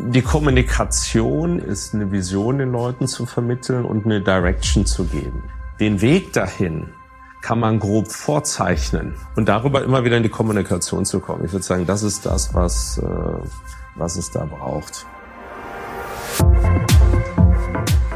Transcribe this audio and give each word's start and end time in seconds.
Die 0.00 0.22
Kommunikation 0.22 1.58
ist 1.58 1.92
eine 1.92 2.12
Vision 2.12 2.58
den 2.58 2.70
Leuten 2.70 3.08
zu 3.08 3.26
vermitteln 3.26 3.84
und 3.84 4.04
eine 4.04 4.20
Direction 4.20 4.86
zu 4.86 5.04
geben. 5.04 5.42
Den 5.80 6.00
Weg 6.00 6.32
dahin 6.32 6.90
kann 7.42 7.58
man 7.58 7.80
grob 7.80 8.12
vorzeichnen 8.12 9.16
und 9.34 9.48
darüber 9.48 9.82
immer 9.82 10.04
wieder 10.04 10.16
in 10.16 10.22
die 10.22 10.28
Kommunikation 10.28 11.04
zu 11.04 11.18
kommen. 11.18 11.44
Ich 11.44 11.52
würde 11.52 11.64
sagen, 11.64 11.84
das 11.84 12.04
ist 12.04 12.24
das, 12.24 12.54
was, 12.54 12.98
äh, 12.98 13.06
was 13.96 14.16
es 14.16 14.30
da 14.30 14.44
braucht. 14.44 15.04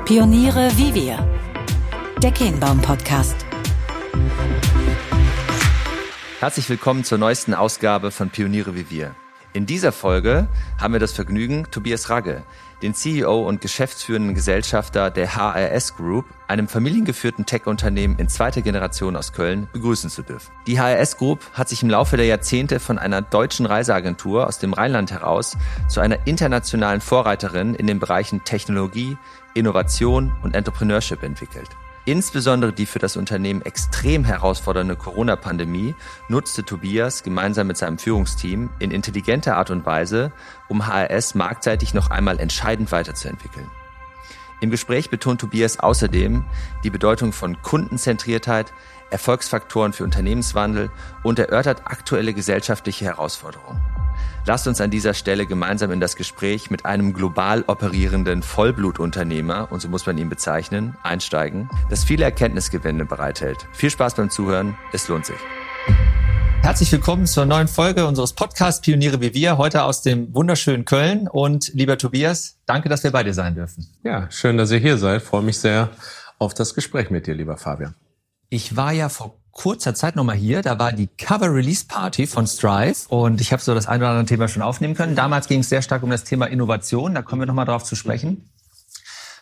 Pioniere 0.04 0.70
wie 0.76 0.94
wir. 0.94 1.28
Der 2.22 2.30
Kehnbaum 2.30 2.80
Podcast. 2.80 3.34
Herzlich 6.38 6.68
willkommen 6.70 7.02
zur 7.02 7.18
neuesten 7.18 7.54
Ausgabe 7.54 8.12
von 8.12 8.30
Pioniere 8.30 8.76
wie 8.76 8.88
wir. 8.88 9.16
In 9.54 9.66
dieser 9.66 9.92
Folge 9.92 10.48
haben 10.80 10.94
wir 10.94 11.00
das 11.00 11.12
Vergnügen, 11.12 11.66
Tobias 11.70 12.08
Ragge, 12.08 12.42
den 12.80 12.94
CEO 12.94 13.46
und 13.46 13.60
geschäftsführenden 13.60 14.34
Gesellschafter 14.34 15.10
der 15.10 15.36
HRS 15.36 15.94
Group, 15.94 16.24
einem 16.48 16.68
familiengeführten 16.68 17.44
Tech-Unternehmen 17.44 18.18
in 18.18 18.30
zweiter 18.30 18.62
Generation 18.62 19.14
aus 19.14 19.34
Köln, 19.34 19.68
begrüßen 19.74 20.08
zu 20.08 20.22
dürfen. 20.22 20.50
Die 20.66 20.80
HRS 20.80 21.18
Group 21.18 21.40
hat 21.52 21.68
sich 21.68 21.82
im 21.82 21.90
Laufe 21.90 22.16
der 22.16 22.24
Jahrzehnte 22.24 22.80
von 22.80 22.98
einer 22.98 23.20
deutschen 23.20 23.66
Reiseagentur 23.66 24.46
aus 24.46 24.58
dem 24.58 24.72
Rheinland 24.72 25.12
heraus 25.12 25.58
zu 25.86 26.00
einer 26.00 26.26
internationalen 26.26 27.02
Vorreiterin 27.02 27.74
in 27.74 27.86
den 27.86 27.98
Bereichen 27.98 28.44
Technologie, 28.44 29.18
Innovation 29.52 30.32
und 30.42 30.56
Entrepreneurship 30.56 31.22
entwickelt. 31.22 31.68
Insbesondere 32.04 32.72
die 32.72 32.86
für 32.86 32.98
das 32.98 33.16
Unternehmen 33.16 33.62
extrem 33.62 34.24
herausfordernde 34.24 34.96
Corona-Pandemie 34.96 35.94
nutzte 36.28 36.64
Tobias 36.64 37.22
gemeinsam 37.22 37.68
mit 37.68 37.76
seinem 37.76 37.96
Führungsteam 37.96 38.70
in 38.80 38.90
intelligenter 38.90 39.56
Art 39.56 39.70
und 39.70 39.86
Weise, 39.86 40.32
um 40.68 40.88
HRS 40.88 41.36
marktseitig 41.36 41.94
noch 41.94 42.10
einmal 42.10 42.40
entscheidend 42.40 42.90
weiterzuentwickeln. 42.90 43.70
Im 44.60 44.70
Gespräch 44.70 45.10
betont 45.10 45.40
Tobias 45.40 45.78
außerdem 45.78 46.44
die 46.82 46.90
Bedeutung 46.90 47.32
von 47.32 47.62
Kundenzentriertheit, 47.62 48.72
Erfolgsfaktoren 49.10 49.92
für 49.92 50.04
Unternehmenswandel 50.04 50.90
und 51.22 51.38
erörtert 51.38 51.82
aktuelle 51.84 52.32
gesellschaftliche 52.32 53.04
Herausforderungen. 53.04 53.80
Lasst 54.44 54.66
uns 54.66 54.80
an 54.80 54.90
dieser 54.90 55.14
Stelle 55.14 55.46
gemeinsam 55.46 55.92
in 55.92 56.00
das 56.00 56.16
Gespräch 56.16 56.68
mit 56.68 56.84
einem 56.84 57.12
global 57.12 57.62
operierenden 57.68 58.42
Vollblutunternehmer, 58.42 59.70
und 59.70 59.80
so 59.80 59.88
muss 59.88 60.04
man 60.04 60.18
ihn 60.18 60.28
bezeichnen, 60.28 60.96
einsteigen, 61.04 61.70
das 61.90 62.02
viele 62.02 62.24
Erkenntnisgewinne 62.24 63.04
bereithält. 63.04 63.68
Viel 63.72 63.90
Spaß 63.90 64.16
beim 64.16 64.30
Zuhören, 64.30 64.76
es 64.92 65.06
lohnt 65.06 65.26
sich. 65.26 65.36
Herzlich 66.62 66.90
willkommen 66.90 67.26
zur 67.26 67.46
neuen 67.46 67.68
Folge 67.68 68.04
unseres 68.04 68.32
Podcasts 68.32 68.80
Pioniere 68.80 69.20
wie 69.20 69.32
wir, 69.32 69.58
heute 69.58 69.84
aus 69.84 70.02
dem 70.02 70.34
wunderschönen 70.34 70.86
Köln. 70.86 71.28
Und 71.28 71.72
lieber 71.74 71.96
Tobias, 71.96 72.58
danke, 72.66 72.88
dass 72.88 73.04
wir 73.04 73.12
bei 73.12 73.22
dir 73.22 73.34
sein 73.34 73.54
dürfen. 73.54 73.86
Ja, 74.02 74.28
schön, 74.32 74.56
dass 74.56 74.72
ihr 74.72 74.78
hier 74.78 74.98
seid. 74.98 75.22
freue 75.22 75.42
mich 75.42 75.58
sehr 75.58 75.90
auf 76.40 76.52
das 76.52 76.74
Gespräch 76.74 77.10
mit 77.10 77.28
dir, 77.28 77.34
lieber 77.36 77.58
Fabian. 77.58 77.94
Ich 78.48 78.74
war 78.74 78.90
ja 78.90 79.08
vor 79.08 79.41
kurzer 79.52 79.94
Zeit 79.94 80.16
nochmal 80.16 80.36
hier. 80.36 80.62
Da 80.62 80.78
war 80.78 80.92
die 80.92 81.06
Cover 81.06 81.54
Release 81.54 81.84
Party 81.86 82.26
von 82.26 82.46
Strive 82.46 83.08
und 83.08 83.40
ich 83.40 83.52
habe 83.52 83.62
so 83.62 83.74
das 83.74 83.86
ein 83.86 84.00
oder 84.00 84.10
andere 84.10 84.26
Thema 84.26 84.48
schon 84.48 84.62
aufnehmen 84.62 84.94
können. 84.94 85.14
Damals 85.14 85.46
ging 85.46 85.60
es 85.60 85.68
sehr 85.68 85.82
stark 85.82 86.02
um 86.02 86.10
das 86.10 86.24
Thema 86.24 86.46
Innovation. 86.46 87.14
Da 87.14 87.22
kommen 87.22 87.42
wir 87.42 87.46
nochmal 87.46 87.66
drauf 87.66 87.84
zu 87.84 87.94
sprechen. 87.94 88.50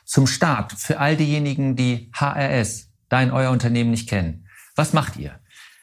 Zum 0.04 0.26
Start, 0.26 0.72
für 0.72 0.98
all 0.98 1.16
diejenigen, 1.16 1.76
die 1.76 2.10
HRS, 2.12 2.88
dein, 3.08 3.30
euer 3.30 3.50
Unternehmen 3.50 3.90
nicht 3.90 4.08
kennen. 4.08 4.46
Was 4.74 4.92
macht 4.92 5.16
ihr? 5.16 5.38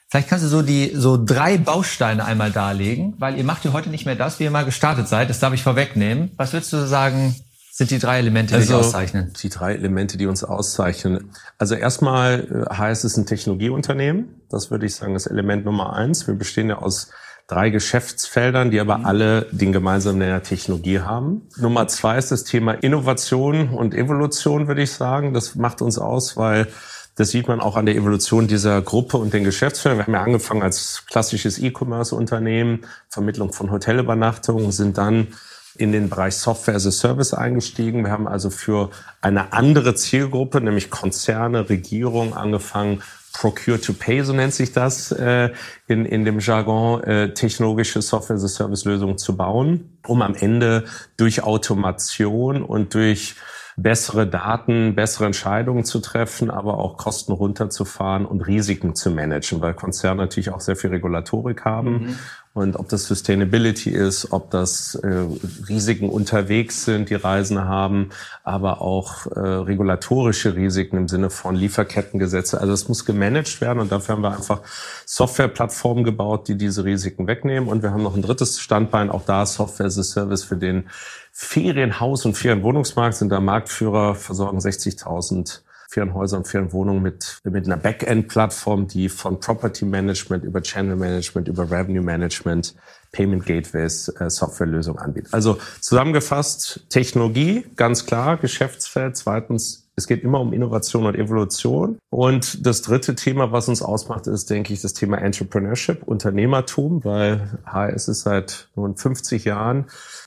Vielleicht 0.09 0.29
kannst 0.29 0.45
du 0.45 0.49
so 0.49 0.61
die 0.61 0.91
so 0.93 1.23
drei 1.23 1.57
Bausteine 1.57 2.23
einmal 2.23 2.51
darlegen, 2.51 3.15
weil 3.19 3.37
ihr 3.37 3.43
macht 3.43 3.65
ja 3.65 3.73
heute 3.73 3.89
nicht 3.89 4.05
mehr 4.05 4.15
das, 4.15 4.39
wie 4.39 4.45
ihr 4.45 4.51
mal 4.51 4.65
gestartet 4.65 5.07
seid. 5.07 5.29
Das 5.29 5.39
darf 5.39 5.53
ich 5.53 5.63
vorwegnehmen. 5.63 6.31
Was 6.37 6.53
würdest 6.53 6.71
du 6.71 6.87
sagen, 6.87 7.35
sind 7.77 7.91
die 7.91 7.99
drei 7.99 8.17
Elemente, 8.17 8.55
die 8.55 8.61
also, 8.61 8.77
auszeichnen? 8.77 9.31
Die 9.39 9.49
drei 9.49 9.75
Elemente, 9.75 10.17
die 10.17 10.25
uns 10.25 10.43
auszeichnen. 10.43 11.29
Also 11.59 11.75
erstmal 11.75 12.65
äh, 12.71 12.73
heißt 12.73 13.05
es 13.05 13.17
ein 13.17 13.27
Technologieunternehmen. 13.27 14.41
Das 14.49 14.71
würde 14.71 14.87
ich 14.87 14.95
sagen, 14.95 15.15
ist 15.15 15.27
Element 15.27 15.63
Nummer 15.63 15.93
eins. 15.93 16.25
Wir 16.25 16.33
bestehen 16.33 16.69
ja 16.69 16.79
aus 16.79 17.11
drei 17.45 17.69
Geschäftsfeldern, 17.69 18.71
die 18.71 18.79
aber 18.79 18.97
mhm. 18.97 19.05
alle 19.05 19.41
den 19.51 19.73
gemeinsamen 19.73 20.17
Nenner 20.17 20.41
Technologie 20.41 21.01
haben. 21.01 21.43
Nummer 21.57 21.87
zwei 21.87 22.17
ist 22.17 22.31
das 22.31 22.45
Thema 22.45 22.71
Innovation 22.71 23.69
und 23.69 23.93
Evolution, 23.93 24.67
würde 24.67 24.81
ich 24.81 24.91
sagen. 24.91 25.35
Das 25.35 25.53
macht 25.53 25.83
uns 25.83 25.99
aus, 25.99 26.35
weil 26.35 26.67
das 27.13 27.29
sieht 27.29 27.47
man 27.47 27.59
auch 27.59 27.77
an 27.77 27.85
der 27.85 27.95
Evolution 27.95 28.47
dieser 28.47 28.81
Gruppe 28.81 29.17
und 29.17 29.35
den 29.35 29.43
Geschäftsführern. 29.43 29.99
Wir 29.99 30.05
haben 30.07 30.13
ja 30.13 30.23
angefangen 30.23 30.63
als 30.63 31.03
klassisches 31.05 31.59
E-Commerce-Unternehmen, 31.59 32.85
Vermittlung 33.07 33.53
von 33.53 33.69
Hotelübernachtungen, 33.69 34.71
sind 34.71 34.97
dann 34.97 35.27
in 35.77 35.91
den 35.91 36.09
Bereich 36.09 36.35
Software 36.35 36.75
as 36.75 36.85
a 36.85 36.91
Service 36.91 37.33
eingestiegen. 37.33 38.03
Wir 38.03 38.11
haben 38.11 38.27
also 38.27 38.49
für 38.49 38.89
eine 39.21 39.53
andere 39.53 39.95
Zielgruppe, 39.95 40.61
nämlich 40.61 40.89
Konzerne, 40.89 41.69
Regierung, 41.69 42.35
angefangen, 42.35 43.01
Procure 43.33 43.79
to 43.79 43.93
Pay, 43.93 44.23
so 44.23 44.33
nennt 44.33 44.53
sich 44.53 44.71
das 44.73 45.11
äh, 45.11 45.51
in, 45.87 46.05
in 46.05 46.25
dem 46.25 46.39
Jargon, 46.39 47.03
äh, 47.03 47.33
technologische 47.33 48.01
Software 48.01 48.37
as 48.37 48.43
a 48.43 48.47
Service 48.47 48.85
Lösungen 48.85 49.19
zu 49.19 49.37
bauen, 49.37 49.99
um 50.07 50.23
am 50.23 50.33
Ende 50.33 50.85
durch 51.17 51.43
Automation 51.43 52.63
und 52.63 52.95
durch 52.95 53.35
bessere 53.79 54.25
Daten, 54.25 54.95
bessere 54.95 55.27
Entscheidungen 55.27 55.85
zu 55.85 55.99
treffen, 55.99 56.49
aber 56.49 56.79
auch 56.79 56.97
Kosten 56.97 57.31
runterzufahren 57.31 58.25
und 58.25 58.41
Risiken 58.41 58.95
zu 58.95 59.11
managen, 59.11 59.61
weil 59.61 59.75
Konzerne 59.75 60.23
natürlich 60.23 60.49
auch 60.49 60.61
sehr 60.61 60.75
viel 60.75 60.89
Regulatorik 60.89 61.63
haben. 61.63 61.91
Mhm. 61.91 62.19
Und 62.57 62.75
ob 62.75 62.89
das 62.89 63.03
Sustainability 63.03 63.91
ist, 63.91 64.31
ob 64.31 64.49
das 64.49 64.95
äh, 64.95 65.25
Risiken 65.69 66.09
unterwegs 66.09 66.85
sind, 66.85 67.11
die 67.11 67.13
Reisende 67.13 67.65
haben, 67.65 68.09
aber 68.43 68.81
auch 68.81 69.27
äh, 69.27 69.39
regulatorische 69.39 70.55
Risiken 70.55 70.97
im 70.97 71.07
Sinne 71.07 71.29
von 71.29 71.55
Lieferkettengesetze. 71.55 72.59
Also 72.59 72.73
es 72.73 72.87
muss 72.87 73.05
gemanagt 73.05 73.61
werden 73.61 73.77
und 73.77 73.91
dafür 73.91 74.15
haben 74.15 74.23
wir 74.23 74.31
einfach 74.31 74.61
Softwareplattformen 75.05 76.03
gebaut, 76.03 76.47
die 76.47 76.57
diese 76.57 76.83
Risiken 76.83 77.27
wegnehmen. 77.27 77.69
Und 77.69 77.83
wir 77.83 77.91
haben 77.91 78.01
noch 78.01 78.15
ein 78.15 78.23
drittes 78.23 78.59
Standbein, 78.59 79.11
auch 79.11 79.23
da 79.23 79.45
Software 79.45 79.85
as 79.85 79.99
a 79.99 80.03
Service 80.03 80.43
für 80.43 80.57
den 80.57 80.89
Ferienhaus- 81.31 82.25
und 82.25 82.35
Ferienwohnungsmarkt, 82.35 83.17
sind 83.17 83.29
da 83.29 83.39
Marktführer, 83.39 84.15
versorgen 84.15 84.57
60.000 84.57 85.59
Ferienhäuser 85.89 86.37
und 86.37 86.47
Ferienwohnungen 86.47 87.01
mit, 87.01 87.39
mit 87.43 87.65
einer 87.65 87.77
Backend-Plattform, 87.77 88.87
die 88.87 89.09
von 89.09 89.39
Property 89.39 89.85
Management 89.85 90.43
über 90.43 90.61
Channel 90.61 90.95
Management, 90.95 91.47
über 91.47 91.69
Revenue 91.69 92.03
Management, 92.03 92.75
Payment 93.11 93.45
Gateways, 93.45 94.09
äh, 94.19 94.29
Softwarelösungen 94.29 94.99
anbietet. 94.99 95.33
Also 95.33 95.57
zusammengefasst 95.79 96.85
Technologie, 96.89 97.65
ganz 97.75 98.05
klar, 98.05 98.37
Geschäftsfeld. 98.37 99.15
Zweitens, 99.15 99.87
es 99.95 100.05
geht 100.05 100.23
immer 100.23 100.39
um 100.39 100.53
Innovation 100.53 101.07
und 101.07 101.15
Evolution. 101.15 101.97
Und 102.11 102.65
das 102.65 102.83
dritte 102.83 103.15
Thema, 103.15 103.51
was 103.51 103.67
uns 103.67 103.81
ausmacht, 103.81 104.27
ist, 104.27 104.49
denke 104.49 104.71
ich, 104.71 104.81
das 104.81 104.93
Thema 104.93 105.17
Entrepreneurship, 105.17 106.03
Unternehmertum, 106.03 107.03
weil 107.03 107.59
HS 107.65 108.07
ist 108.07 108.21
seit 108.21 108.69
nun 108.75 108.95
50 108.95 109.43
Jahren 109.45 109.85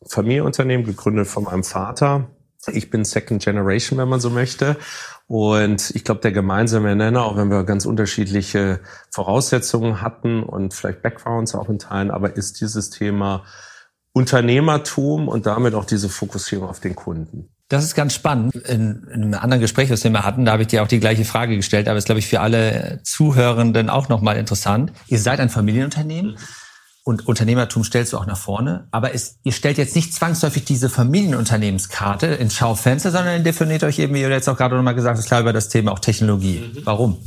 Familienunternehmen, 0.09 0.85
gegründet 0.85 1.29
von 1.29 1.45
meinem 1.45 1.63
Vater. 1.63 2.31
Ich 2.67 2.91
bin 2.91 3.05
Second 3.05 3.43
Generation, 3.43 3.99
wenn 3.99 4.09
man 4.09 4.21
so 4.21 4.29
möchte. 4.29 4.77
Und 5.31 5.93
ich 5.95 6.03
glaube, 6.03 6.23
der 6.23 6.33
gemeinsame 6.33 6.97
Nenner, 6.97 7.25
auch 7.25 7.37
wenn 7.37 7.53
wir 7.53 7.63
ganz 7.63 7.87
unterschiedliche 7.87 8.81
Voraussetzungen 9.13 10.03
hatten 10.03 10.43
und 10.43 10.75
vielleicht 10.75 11.03
Backgrounds 11.03 11.55
auch 11.55 11.69
in 11.69 11.79
Teilen, 11.79 12.11
aber 12.11 12.35
ist 12.35 12.61
dieses 12.61 12.91
Thema 12.91 13.45
Unternehmertum 14.13 15.29
und 15.29 15.47
damit 15.47 15.75
auch 15.75 15.85
diese 15.85 16.09
Fokussierung 16.09 16.69
auf 16.69 16.81
den 16.81 16.97
Kunden. 16.97 17.49
Das 17.69 17.85
ist 17.85 17.95
ganz 17.95 18.13
spannend. 18.13 18.57
In, 18.57 19.07
in 19.15 19.23
einem 19.23 19.35
anderen 19.35 19.61
Gespräch, 19.61 19.89
was 19.91 20.03
wir 20.03 20.11
mal 20.11 20.25
hatten, 20.25 20.47
da 20.47 20.51
habe 20.51 20.63
ich 20.63 20.69
dir 20.69 20.83
auch 20.83 20.89
die 20.89 20.99
gleiche 20.99 21.25
Frage 21.25 21.55
gestellt, 21.55 21.87
aber 21.87 21.97
ist, 21.97 22.07
glaube 22.07 22.19
ich, 22.19 22.27
für 22.27 22.41
alle 22.41 22.99
Zuhörenden 23.05 23.89
auch 23.89 24.09
nochmal 24.09 24.37
interessant. 24.37 24.93
Ihr 25.07 25.21
seid 25.21 25.39
ein 25.39 25.49
Familienunternehmen 25.49 26.39
und 27.03 27.27
Unternehmertum 27.27 27.83
stellst 27.83 28.13
du 28.13 28.19
auch 28.19 28.27
nach 28.27 28.37
vorne. 28.37 28.87
Aber 28.91 29.15
es, 29.15 29.39
ihr 29.43 29.53
stellt 29.53 29.79
jetzt 29.79 29.97
nicht 29.97 30.15
zwangsläufig 30.15 30.65
diese 30.65 30.89
Familienunternehmenskarte 30.91 32.27
ins 32.27 32.55
Schaufenster, 32.55 33.11
sondern 33.11 33.39
ihr 33.39 33.43
definiert 33.43 33.85
euch 33.85 33.99
eben, 33.99 34.15
wie 34.15 34.21
ihr 34.21 34.29
jetzt 34.29 34.49
auch 34.49 34.57
gerade 34.57 34.77
nochmal 34.77 34.95
gesagt 34.95 35.19
hast, 35.19 35.27
klar 35.27 35.41
über 35.41 35.53
das 35.53 35.69
Thema 35.69 35.93
auch 35.93 35.99
Technologie. 35.99 36.73
Mhm. 36.75 36.81
Warum? 36.85 37.19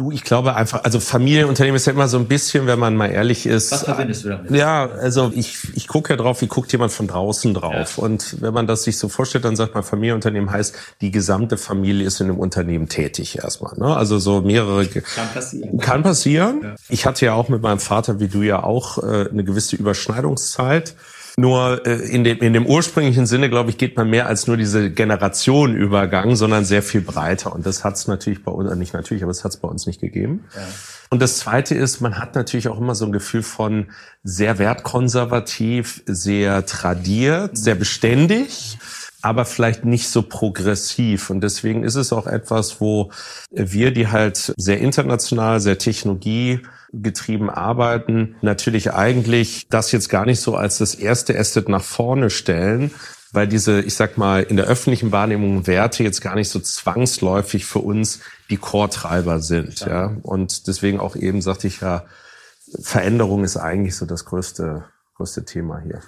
Du, 0.00 0.10
ich 0.10 0.24
glaube 0.24 0.56
einfach, 0.56 0.84
also 0.84 0.98
Familienunternehmen 0.98 1.76
ist 1.76 1.84
ja 1.84 1.92
immer 1.92 2.08
so 2.08 2.16
ein 2.16 2.24
bisschen, 2.24 2.66
wenn 2.66 2.78
man 2.78 2.96
mal 2.96 3.08
ehrlich 3.08 3.44
ist. 3.44 3.70
Was 3.70 3.82
verbindest 3.82 4.24
du 4.24 4.30
damit? 4.30 4.50
Ja, 4.50 4.88
also 4.88 5.30
ich, 5.34 5.58
ich 5.74 5.88
gucke 5.88 6.14
ja 6.14 6.16
drauf, 6.16 6.40
wie 6.40 6.46
guckt 6.46 6.72
jemand 6.72 6.90
von 6.90 7.06
draußen 7.06 7.52
drauf. 7.52 7.98
Ja. 7.98 8.02
Und 8.02 8.40
wenn 8.40 8.54
man 8.54 8.66
das 8.66 8.84
sich 8.84 8.96
so 8.96 9.10
vorstellt, 9.10 9.44
dann 9.44 9.56
sagt 9.56 9.74
man, 9.74 9.82
Familienunternehmen 9.84 10.50
heißt, 10.50 10.74
die 11.02 11.10
gesamte 11.10 11.58
Familie 11.58 12.06
ist 12.06 12.18
in 12.18 12.30
einem 12.30 12.38
Unternehmen 12.38 12.88
tätig 12.88 13.36
erstmal. 13.36 13.76
Ne? 13.76 13.94
Also 13.94 14.18
so 14.18 14.40
mehrere. 14.40 14.86
Kann 14.86 15.28
passieren. 15.34 15.78
Kann 15.80 16.02
passieren. 16.02 16.60
Ja. 16.62 16.76
Ich 16.88 17.04
hatte 17.04 17.26
ja 17.26 17.34
auch 17.34 17.50
mit 17.50 17.60
meinem 17.60 17.78
Vater, 17.78 18.20
wie 18.20 18.28
du 18.28 18.40
ja 18.40 18.62
auch, 18.62 19.02
äh, 19.02 19.28
eine 19.28 19.44
gewisse 19.44 19.76
Überschneidungszeit. 19.76 20.94
Nur 21.40 21.86
äh, 21.86 21.94
in, 21.94 22.22
dem, 22.22 22.38
in 22.40 22.52
dem 22.52 22.66
ursprünglichen 22.66 23.24
Sinne, 23.24 23.48
glaube 23.48 23.70
ich, 23.70 23.78
geht 23.78 23.96
man 23.96 24.10
mehr 24.10 24.26
als 24.26 24.46
nur 24.46 24.58
diese 24.58 24.90
Generationenübergang, 24.90 26.36
sondern 26.36 26.66
sehr 26.66 26.82
viel 26.82 27.00
breiter. 27.00 27.54
Und 27.54 27.64
das 27.64 27.82
hat 27.82 27.94
es 27.94 28.06
natürlich 28.06 28.44
bei 28.44 28.52
uns, 28.52 28.70
nicht 28.74 28.92
natürlich, 28.92 29.22
aber 29.22 29.30
es 29.30 29.42
hat 29.42 29.52
es 29.52 29.56
bei 29.56 29.66
uns 29.66 29.86
nicht 29.86 30.02
gegeben. 30.02 30.44
Ja. 30.54 30.60
Und 31.08 31.22
das 31.22 31.38
Zweite 31.38 31.74
ist, 31.74 32.02
man 32.02 32.18
hat 32.18 32.34
natürlich 32.34 32.68
auch 32.68 32.78
immer 32.78 32.94
so 32.94 33.06
ein 33.06 33.12
Gefühl 33.12 33.42
von 33.42 33.86
sehr 34.22 34.58
wertkonservativ, 34.58 36.02
sehr 36.04 36.66
tradiert, 36.66 37.56
sehr 37.56 37.74
beständig 37.74 38.78
aber 39.22 39.44
vielleicht 39.44 39.84
nicht 39.84 40.08
so 40.08 40.22
progressiv. 40.22 41.30
Und 41.30 41.40
deswegen 41.42 41.84
ist 41.84 41.94
es 41.94 42.12
auch 42.12 42.26
etwas, 42.26 42.80
wo 42.80 43.10
wir, 43.50 43.92
die 43.92 44.08
halt 44.08 44.54
sehr 44.56 44.78
international, 44.78 45.60
sehr 45.60 45.78
technologiegetrieben 45.78 47.50
arbeiten, 47.50 48.36
natürlich 48.40 48.92
eigentlich 48.92 49.66
das 49.68 49.92
jetzt 49.92 50.08
gar 50.08 50.26
nicht 50.26 50.40
so 50.40 50.56
als 50.56 50.78
das 50.78 50.94
erste 50.94 51.38
Asset 51.38 51.68
nach 51.68 51.82
vorne 51.82 52.30
stellen, 52.30 52.90
weil 53.32 53.46
diese, 53.46 53.80
ich 53.80 53.94
sag 53.94 54.18
mal, 54.18 54.42
in 54.42 54.56
der 54.56 54.66
öffentlichen 54.66 55.12
Wahrnehmung 55.12 55.66
Werte 55.66 56.02
jetzt 56.02 56.20
gar 56.20 56.34
nicht 56.34 56.48
so 56.48 56.58
zwangsläufig 56.58 57.64
für 57.64 57.78
uns 57.78 58.20
die 58.48 58.56
Core-Treiber 58.56 59.40
sind. 59.40 59.80
Ja. 59.80 59.88
ja. 59.88 60.16
Und 60.22 60.66
deswegen 60.66 60.98
auch 60.98 61.14
eben 61.14 61.42
sagte 61.42 61.68
ich 61.68 61.80
ja, 61.80 62.04
Veränderung 62.80 63.44
ist 63.44 63.56
eigentlich 63.56 63.96
so 63.96 64.06
das 64.06 64.24
größte, 64.24 64.84
größte 65.16 65.44
Thema 65.44 65.80
hier. 65.80 66.00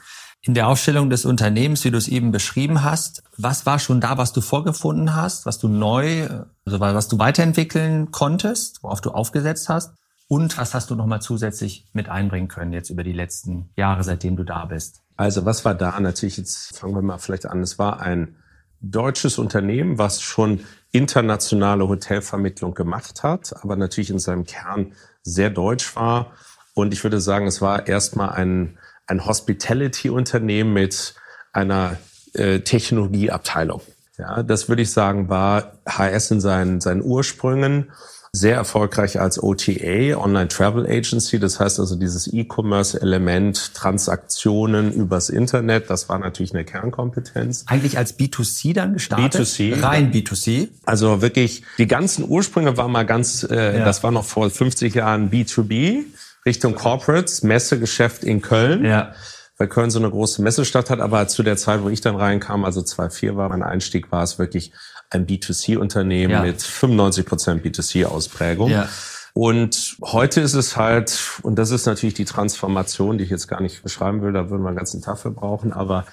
In 0.44 0.54
der 0.54 0.66
Aufstellung 0.66 1.08
des 1.08 1.24
Unternehmens, 1.24 1.84
wie 1.84 1.92
du 1.92 1.98
es 1.98 2.08
eben 2.08 2.32
beschrieben 2.32 2.82
hast, 2.82 3.22
was 3.36 3.64
war 3.64 3.78
schon 3.78 4.00
da, 4.00 4.18
was 4.18 4.32
du 4.32 4.40
vorgefunden 4.40 5.14
hast, 5.14 5.46
was 5.46 5.60
du 5.60 5.68
neu, 5.68 6.28
also 6.64 6.80
was 6.80 7.06
du 7.06 7.20
weiterentwickeln 7.20 8.10
konntest, 8.10 8.82
worauf 8.82 9.00
du 9.00 9.12
aufgesetzt 9.12 9.68
hast? 9.68 9.94
Und 10.26 10.58
was 10.58 10.74
hast 10.74 10.90
du 10.90 10.96
nochmal 10.96 11.22
zusätzlich 11.22 11.86
mit 11.92 12.08
einbringen 12.08 12.48
können 12.48 12.72
jetzt 12.72 12.90
über 12.90 13.04
die 13.04 13.12
letzten 13.12 13.70
Jahre, 13.76 14.02
seitdem 14.02 14.34
du 14.34 14.42
da 14.42 14.64
bist? 14.64 15.02
Also 15.16 15.44
was 15.44 15.64
war 15.64 15.76
da? 15.76 16.00
Natürlich, 16.00 16.38
jetzt 16.38 16.76
fangen 16.76 16.94
wir 16.96 17.02
mal 17.02 17.18
vielleicht 17.18 17.46
an. 17.46 17.60
Es 17.60 17.78
war 17.78 18.00
ein 18.00 18.34
deutsches 18.80 19.38
Unternehmen, 19.38 19.98
was 19.98 20.22
schon 20.22 20.60
internationale 20.90 21.86
Hotelvermittlung 21.86 22.74
gemacht 22.74 23.22
hat, 23.22 23.54
aber 23.62 23.76
natürlich 23.76 24.10
in 24.10 24.18
seinem 24.18 24.44
Kern 24.44 24.92
sehr 25.22 25.50
deutsch 25.50 25.94
war. 25.94 26.32
Und 26.74 26.92
ich 26.92 27.04
würde 27.04 27.20
sagen, 27.20 27.46
es 27.46 27.62
war 27.62 27.86
erstmal 27.86 28.30
ein, 28.30 28.78
ein 29.12 29.26
Hospitality-Unternehmen 29.26 30.72
mit 30.72 31.14
einer 31.52 31.96
äh, 32.32 32.60
Technologieabteilung. 32.60 33.82
Ja, 34.18 34.42
das 34.42 34.68
würde 34.68 34.82
ich 34.82 34.90
sagen, 34.90 35.28
war 35.28 35.72
HS 35.86 36.30
in 36.32 36.40
seinen, 36.40 36.80
seinen 36.80 37.02
Ursprüngen 37.02 37.92
sehr 38.34 38.56
erfolgreich 38.56 39.20
als 39.20 39.42
OTA, 39.42 40.16
Online 40.16 40.48
Travel 40.48 40.86
Agency. 40.86 41.38
Das 41.38 41.60
heißt 41.60 41.78
also 41.78 41.96
dieses 41.96 42.32
E-Commerce-Element, 42.32 43.74
Transaktionen 43.74 44.90
übers 44.90 45.28
Internet, 45.28 45.90
das 45.90 46.08
war 46.08 46.18
natürlich 46.18 46.54
eine 46.54 46.64
Kernkompetenz. 46.64 47.64
Eigentlich 47.66 47.98
als 47.98 48.18
B2C 48.18 48.72
dann 48.72 48.94
gestartet? 48.94 49.42
B2C. 49.42 49.82
Rein 49.82 50.12
B2C. 50.12 50.68
Also 50.86 51.20
wirklich, 51.20 51.62
die 51.76 51.86
ganzen 51.86 52.26
Ursprünge 52.26 52.78
waren 52.78 52.90
mal 52.90 53.04
ganz, 53.04 53.44
äh, 53.44 53.78
ja. 53.78 53.84
das 53.84 54.02
war 54.02 54.10
noch 54.10 54.24
vor 54.24 54.48
50 54.48 54.94
Jahren 54.94 55.30
B2B, 55.30 56.04
Richtung 56.44 56.74
Corporates, 56.74 57.42
Messegeschäft 57.42 58.24
in 58.24 58.42
Köln. 58.42 58.84
Ja 58.84 59.14
weil 59.58 59.68
Köln 59.68 59.90
so 59.90 60.00
eine 60.00 60.10
große 60.10 60.42
Messestadt 60.42 60.90
hat. 60.90 61.00
Aber 61.00 61.28
zu 61.28 61.44
der 61.44 61.56
Zeit, 61.56 61.82
wo 61.82 61.88
ich 61.88 62.00
dann 62.00 62.16
reinkam, 62.16 62.64
also 62.64 62.82
2004 62.82 63.36
war 63.36 63.48
mein 63.48 63.62
Einstieg, 63.62 64.10
war 64.10 64.24
es 64.24 64.38
wirklich 64.38 64.72
ein 65.10 65.26
B2C-Unternehmen 65.26 66.32
ja. 66.32 66.42
mit 66.42 66.60
95 66.60 67.24
Prozent 67.24 67.64
B2C-Ausprägung. 67.64 68.70
Ja. 68.70 68.88
Und 69.34 69.96
heute 70.02 70.40
ist 70.40 70.54
es 70.54 70.76
halt, 70.76 71.18
und 71.42 71.56
das 71.56 71.70
ist 71.70 71.86
natürlich 71.86 72.14
die 72.14 72.24
Transformation, 72.24 73.18
die 73.18 73.24
ich 73.24 73.30
jetzt 73.30 73.46
gar 73.46 73.62
nicht 73.62 73.82
beschreiben 73.82 74.20
will, 74.22 74.32
da 74.32 74.50
würden 74.50 74.62
wir 74.62 74.68
einen 74.68 74.76
ganzen 74.76 75.00
Tag 75.00 75.18
für 75.18 75.30
brauchen, 75.30 75.72
aber 75.72 76.04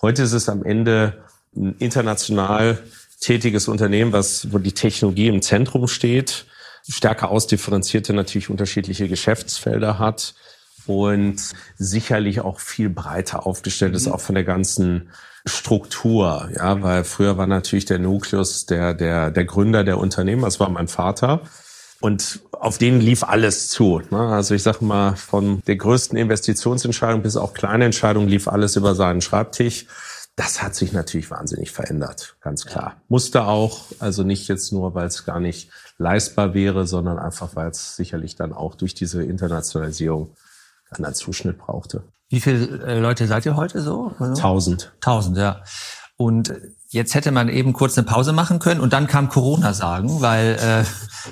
heute 0.00 0.22
ist 0.22 0.32
es 0.32 0.48
am 0.48 0.64
Ende 0.64 1.24
ein 1.54 1.74
international 1.78 2.78
tätiges 3.20 3.68
Unternehmen, 3.68 4.12
was, 4.12 4.52
wo 4.52 4.58
die 4.58 4.72
Technologie 4.72 5.28
im 5.28 5.42
Zentrum 5.42 5.86
steht, 5.86 6.46
stärker 6.88 7.30
ausdifferenzierte 7.30 8.12
natürlich 8.12 8.50
unterschiedliche 8.50 9.08
Geschäftsfelder 9.08 9.98
hat 9.98 10.34
und 10.86 11.40
sicherlich 11.76 12.40
auch 12.40 12.60
viel 12.60 12.88
breiter 12.88 13.46
aufgestellt 13.46 13.94
ist, 13.94 14.06
mhm. 14.06 14.12
auch 14.12 14.20
von 14.20 14.34
der 14.34 14.44
ganzen 14.44 15.10
Struktur, 15.44 16.50
ja, 16.54 16.82
weil 16.82 17.04
früher 17.04 17.36
war 17.36 17.46
natürlich 17.46 17.84
der 17.84 17.98
Nukleus 17.98 18.66
der, 18.66 18.94
der, 18.94 19.30
der 19.30 19.44
Gründer 19.44 19.82
der 19.82 19.98
Unternehmen, 19.98 20.42
das 20.42 20.60
war 20.60 20.68
mein 20.68 20.88
Vater. 20.88 21.42
Und 22.00 22.40
auf 22.50 22.78
denen 22.78 23.00
lief 23.00 23.22
alles 23.22 23.68
zu. 23.68 24.02
Ne? 24.10 24.18
Also 24.18 24.56
ich 24.56 24.64
sage 24.64 24.84
mal, 24.84 25.14
von 25.14 25.62
der 25.68 25.76
größten 25.76 26.18
Investitionsentscheidung 26.18 27.22
bis 27.22 27.36
auch 27.36 27.54
kleine 27.54 27.84
Entscheidungen 27.84 28.26
lief 28.26 28.48
alles 28.48 28.74
über 28.74 28.96
seinen 28.96 29.20
Schreibtisch. 29.20 29.86
Das 30.34 30.62
hat 30.62 30.74
sich 30.74 30.92
natürlich 30.92 31.30
wahnsinnig 31.30 31.70
verändert, 31.70 32.36
ganz 32.40 32.66
klar. 32.66 32.96
Musste 33.08 33.44
auch, 33.44 33.84
also 34.00 34.24
nicht 34.24 34.48
jetzt 34.48 34.72
nur, 34.72 34.94
weil 34.94 35.06
es 35.06 35.24
gar 35.24 35.38
nicht 35.38 35.70
leistbar 36.02 36.52
wäre, 36.52 36.86
sondern 36.86 37.18
einfach, 37.18 37.56
weil 37.56 37.70
es 37.70 37.96
sicherlich 37.96 38.36
dann 38.36 38.52
auch 38.52 38.74
durch 38.74 38.94
diese 38.94 39.22
Internationalisierung 39.22 40.34
einen 40.90 41.14
Zuschnitt 41.14 41.58
brauchte. 41.58 42.04
Wie 42.28 42.40
viele 42.40 42.84
äh, 42.84 42.98
Leute 42.98 43.26
seid 43.26 43.46
ihr 43.46 43.56
heute 43.56 43.80
so? 43.80 44.12
Tausend. 44.38 44.92
Tausend, 45.00 45.38
ja. 45.38 45.62
Und 46.16 46.52
jetzt 46.88 47.14
hätte 47.14 47.32
man 47.32 47.48
eben 47.48 47.72
kurz 47.72 47.96
eine 47.96 48.06
Pause 48.06 48.32
machen 48.32 48.58
können 48.58 48.80
und 48.80 48.92
dann 48.92 49.06
kam 49.06 49.28
Corona 49.28 49.72
sagen, 49.72 50.20
weil 50.20 50.58
äh, 50.60 50.82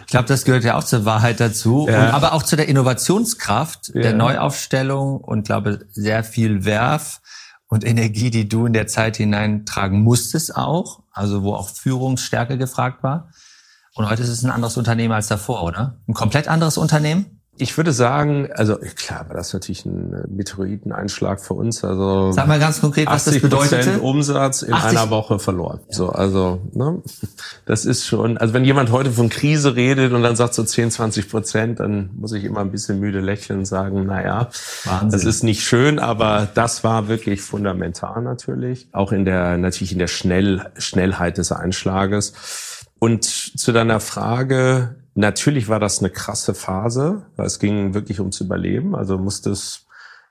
ich 0.00 0.06
glaube, 0.06 0.26
das 0.26 0.44
gehört 0.44 0.64
ja 0.64 0.76
auch 0.76 0.84
zur 0.84 1.04
Wahrheit 1.04 1.38
dazu, 1.38 1.86
ja. 1.88 2.00
und, 2.00 2.14
aber 2.14 2.32
auch 2.32 2.42
zu 2.42 2.56
der 2.56 2.68
Innovationskraft 2.68 3.92
ja. 3.94 4.00
der 4.00 4.14
Neuaufstellung 4.14 5.20
und 5.20 5.46
glaube 5.46 5.86
sehr 5.90 6.24
viel 6.24 6.64
Werf 6.64 7.20
und 7.68 7.84
Energie, 7.84 8.30
die 8.30 8.48
du 8.48 8.66
in 8.66 8.72
der 8.72 8.86
Zeit 8.86 9.16
hineintragen 9.16 10.02
musstest 10.02 10.56
auch, 10.56 11.02
also 11.12 11.42
wo 11.42 11.54
auch 11.54 11.68
Führungsstärke 11.68 12.58
gefragt 12.58 13.02
war. 13.02 13.30
Und 14.00 14.08
heute 14.08 14.22
ist 14.22 14.30
es 14.30 14.42
ein 14.42 14.50
anderes 14.50 14.78
Unternehmen 14.78 15.12
als 15.12 15.26
davor, 15.26 15.62
oder? 15.62 15.98
Ein 16.08 16.14
komplett 16.14 16.48
anderes 16.48 16.78
Unternehmen? 16.78 17.38
Ich 17.58 17.76
würde 17.76 17.92
sagen, 17.92 18.48
also 18.54 18.78
klar, 18.96 19.28
war 19.28 19.36
das 19.36 19.52
natürlich 19.52 19.84
ein 19.84 20.14
äh, 20.14 20.26
Meteoriteneinschlag 20.26 21.38
für 21.38 21.52
uns. 21.52 21.84
Also 21.84 22.32
Sag 22.32 22.48
mal 22.48 22.58
ganz 22.58 22.80
konkret, 22.80 23.08
was 23.08 23.26
das 23.26 23.38
bedeutet. 23.38 24.00
Umsatz 24.00 24.62
in 24.62 24.72
80? 24.72 24.98
einer 24.98 25.10
Woche 25.10 25.38
verloren. 25.38 25.80
Ja. 25.88 25.94
So, 25.94 26.08
also 26.08 26.62
ne, 26.72 27.02
das 27.66 27.84
ist 27.84 28.06
schon. 28.06 28.38
Also 28.38 28.54
wenn 28.54 28.64
jemand 28.64 28.90
heute 28.90 29.10
von 29.10 29.28
Krise 29.28 29.76
redet 29.76 30.14
und 30.14 30.22
dann 30.22 30.34
sagt 30.34 30.54
so 30.54 30.64
10, 30.64 30.92
20 30.92 31.28
Prozent, 31.28 31.80
dann 31.80 32.08
muss 32.16 32.32
ich 32.32 32.44
immer 32.44 32.60
ein 32.60 32.70
bisschen 32.70 33.00
müde 33.00 33.20
lächeln 33.20 33.58
und 33.58 33.64
sagen, 33.66 34.04
na 34.06 34.24
ja, 34.24 34.48
das 35.10 35.24
ist 35.24 35.44
nicht 35.44 35.62
schön, 35.62 35.98
aber 35.98 36.48
das 36.54 36.84
war 36.84 37.08
wirklich 37.08 37.42
fundamental 37.42 38.22
natürlich, 38.22 38.88
auch 38.92 39.12
in 39.12 39.26
der 39.26 39.58
natürlich 39.58 39.92
in 39.92 39.98
der 39.98 40.08
Schnell, 40.08 40.70
Schnellheit 40.78 41.36
des 41.36 41.52
Einschlages. 41.52 42.32
Und 43.00 43.24
zu 43.24 43.72
deiner 43.72 43.98
Frage, 43.98 44.94
Natürlich 45.14 45.68
war 45.68 45.80
das 45.80 45.98
eine 45.98 46.10
krasse 46.10 46.54
Phase, 46.54 47.22
weil 47.36 47.46
es 47.46 47.58
ging 47.58 47.94
wirklich 47.94 48.20
ums 48.20 48.40
Überleben. 48.40 48.94
Also 48.94 49.18
musste 49.18 49.50
es, 49.50 49.86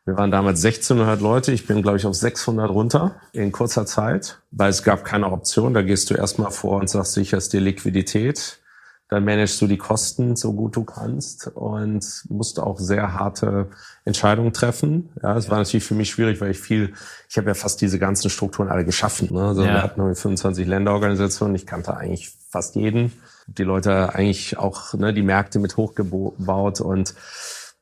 wir 0.06 0.18
waren 0.18 0.32
damals 0.32 0.64
1600 0.64 1.22
Leute, 1.22 1.52
ich 1.52 1.68
bin 1.68 1.82
glaube 1.82 1.98
ich 1.98 2.06
auf 2.06 2.16
600 2.16 2.70
runter 2.70 3.16
in 3.34 3.52
kurzer 3.52 3.86
Zeit, 3.86 4.40
weil 4.52 4.70
es 4.70 4.84
gab 4.84 5.04
keine 5.04 5.32
Option. 5.32 5.74
Da 5.74 5.82
gehst 5.82 6.10
du 6.10 6.16
erstmal 6.16 6.52
vor 6.52 6.80
und 6.80 6.90
sagst, 6.90 7.14
sicherst 7.14 7.54
dir 7.54 7.62
Liquidität. 7.62 8.60
Dann 9.10 9.26
managst 9.26 9.60
du 9.60 9.66
die 9.66 9.78
Kosten 9.78 10.36
so 10.36 10.54
gut 10.54 10.76
du 10.76 10.84
kannst 10.84 11.48
und 11.48 12.06
musst 12.30 12.60
auch 12.60 12.78
sehr 12.78 13.14
harte 13.14 13.70
Entscheidungen 14.06 14.54
treffen. 14.54 15.10
Ja, 15.22 15.36
es 15.36 15.50
war 15.50 15.58
natürlich 15.58 15.84
für 15.84 15.96
mich 15.96 16.12
schwierig, 16.12 16.40
weil 16.42 16.52
ich 16.52 16.60
viel, 16.60 16.94
ich 17.28 17.38
habe 17.38 17.48
ja 17.48 17.56
fast 17.56 17.82
diese 17.82 17.98
ganzen 17.98 18.30
Strukturen 18.30 18.70
alle 18.70 18.86
geschaffen. 18.86 19.30
Ne? 19.32 19.48
Also 19.48 19.64
ja. 19.64 19.74
wir 19.74 19.84
hatten 19.84 20.16
25 20.16 20.68
Länderorganisationen, 20.68 21.56
ich 21.56 21.66
kannte 21.66 21.98
eigentlich 21.98 22.39
fast 22.50 22.76
jeden 22.76 23.14
die 23.48 23.64
Leute 23.64 24.14
eigentlich 24.14 24.58
auch 24.58 24.94
ne, 24.94 25.14
die 25.14 25.24
Märkte 25.24 25.60
mit 25.60 25.78
hochgebaut 25.78 26.82
und 26.82 27.14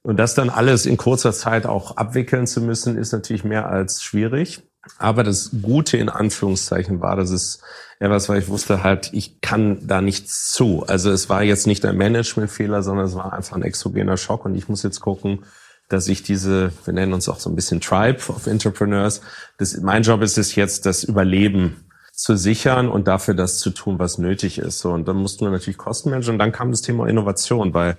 und 0.04 0.16
das 0.18 0.36
dann 0.36 0.50
alles 0.50 0.86
in 0.86 0.96
kurzer 0.96 1.34
Zeit 1.34 1.66
auch 1.66 1.98
abwickeln 1.98 2.48
zu 2.48 2.62
müssen, 2.62 2.98
ist 2.98 3.12
natürlich 3.12 3.44
mehr 3.44 3.68
als 3.68 4.02
schwierig. 4.02 4.62
Aber 5.00 5.24
das 5.24 5.52
Gute 5.62 5.98
in 5.98 6.08
Anführungszeichen 6.08 7.02
war, 7.02 7.18
dass 7.18 7.30
es 7.30 7.60
etwas, 8.00 8.30
weil 8.30 8.40
ich 8.40 8.48
wusste 8.48 8.84
halt, 8.84 9.10
ich 9.12 9.42
kann 9.42 9.86
da 9.86 10.00
nichts 10.00 10.54
zu. 10.54 10.86
Also 10.88 11.12
es 11.12 11.28
war 11.28 11.44
jetzt 11.44 11.68
nicht 11.68 11.84
ein 11.84 11.98
Managementfehler, 11.98 12.84
sondern 12.84 13.08
es 13.08 13.16
war 13.16 13.34
einfach 13.34 13.58
ein 13.58 13.64
exogener 13.64 14.16
Schock 14.16 14.46
und 14.46 14.56
ich 14.56 14.70
muss 14.70 14.82
jetzt 14.84 15.02
gucken, 15.02 15.44
dass 15.90 16.08
ich 16.08 16.24
diese, 16.24 16.72
wir 16.86 16.94
nennen 16.94 17.14
uns 17.14 17.28
auch 17.28 17.40
so 17.40 17.50
ein 17.50 17.56
bisschen 17.56 17.82
Tribe 17.82 18.20
of 18.30 18.48
Entrepreneurs, 18.48 19.20
das, 19.58 19.76
mein 19.78 20.04
Job 20.04 20.22
ist 20.22 20.38
es 20.38 20.56
jetzt, 20.56 20.86
das 20.86 21.04
Überleben 21.04 21.87
zu 22.18 22.36
sichern 22.36 22.90
und 22.90 23.08
dafür 23.08 23.36
das 23.36 23.60
zu 23.60 23.70
tun, 23.70 24.00
was 24.00 24.18
nötig 24.18 24.58
ist. 24.58 24.80
So, 24.80 24.92
und 24.92 25.08
dann 25.08 25.18
mussten 25.18 25.46
wir 25.46 25.52
natürlich 25.52 25.78
Kosten 25.78 26.10
managen 26.10 26.34
und 26.34 26.40
dann 26.40 26.52
kam 26.52 26.72
das 26.72 26.82
Thema 26.82 27.08
Innovation, 27.08 27.76
weil 27.76 27.96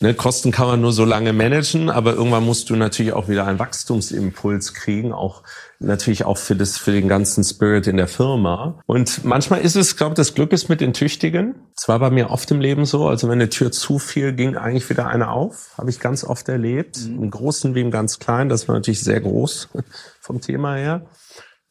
ne, 0.00 0.12
Kosten 0.12 0.50
kann 0.52 0.66
man 0.66 0.82
nur 0.82 0.92
so 0.92 1.06
lange 1.06 1.32
managen, 1.32 1.88
aber 1.88 2.12
irgendwann 2.12 2.44
musst 2.44 2.68
du 2.68 2.76
natürlich 2.76 3.14
auch 3.14 3.26
wieder 3.26 3.46
einen 3.46 3.58
Wachstumsimpuls 3.58 4.74
kriegen, 4.74 5.14
auch 5.14 5.42
natürlich 5.78 6.26
auch 6.26 6.36
für 6.36 6.56
das 6.56 6.76
für 6.76 6.92
den 6.92 7.08
ganzen 7.08 7.42
Spirit 7.42 7.86
in 7.86 7.96
der 7.96 8.06
Firma. 8.06 8.82
Und 8.84 9.24
manchmal 9.24 9.62
ist 9.62 9.76
es, 9.76 9.96
glaube 9.96 10.14
das 10.14 10.34
Glück 10.34 10.52
ist 10.52 10.68
mit 10.68 10.82
den 10.82 10.92
Tüchtigen. 10.92 11.54
Es 11.74 11.88
war 11.88 11.98
bei 12.00 12.10
mir 12.10 12.28
oft 12.28 12.50
im 12.50 12.60
Leben 12.60 12.84
so, 12.84 13.08
also 13.08 13.28
wenn 13.28 13.40
eine 13.40 13.48
Tür 13.48 13.72
zu 13.72 13.98
viel 13.98 14.34
ging, 14.34 14.56
eigentlich 14.56 14.90
wieder 14.90 15.06
eine 15.06 15.30
auf, 15.30 15.70
habe 15.78 15.88
ich 15.88 16.00
ganz 16.00 16.22
oft 16.22 16.50
erlebt, 16.50 16.98
mhm. 16.98 17.22
im 17.22 17.30
Großen 17.30 17.74
wie 17.74 17.80
im 17.80 17.90
ganz 17.90 18.18
Kleinen. 18.18 18.50
Das 18.50 18.68
war 18.68 18.74
natürlich 18.74 19.00
sehr 19.00 19.22
groß 19.22 19.70
vom 20.20 20.42
Thema 20.42 20.74
her. 20.74 21.06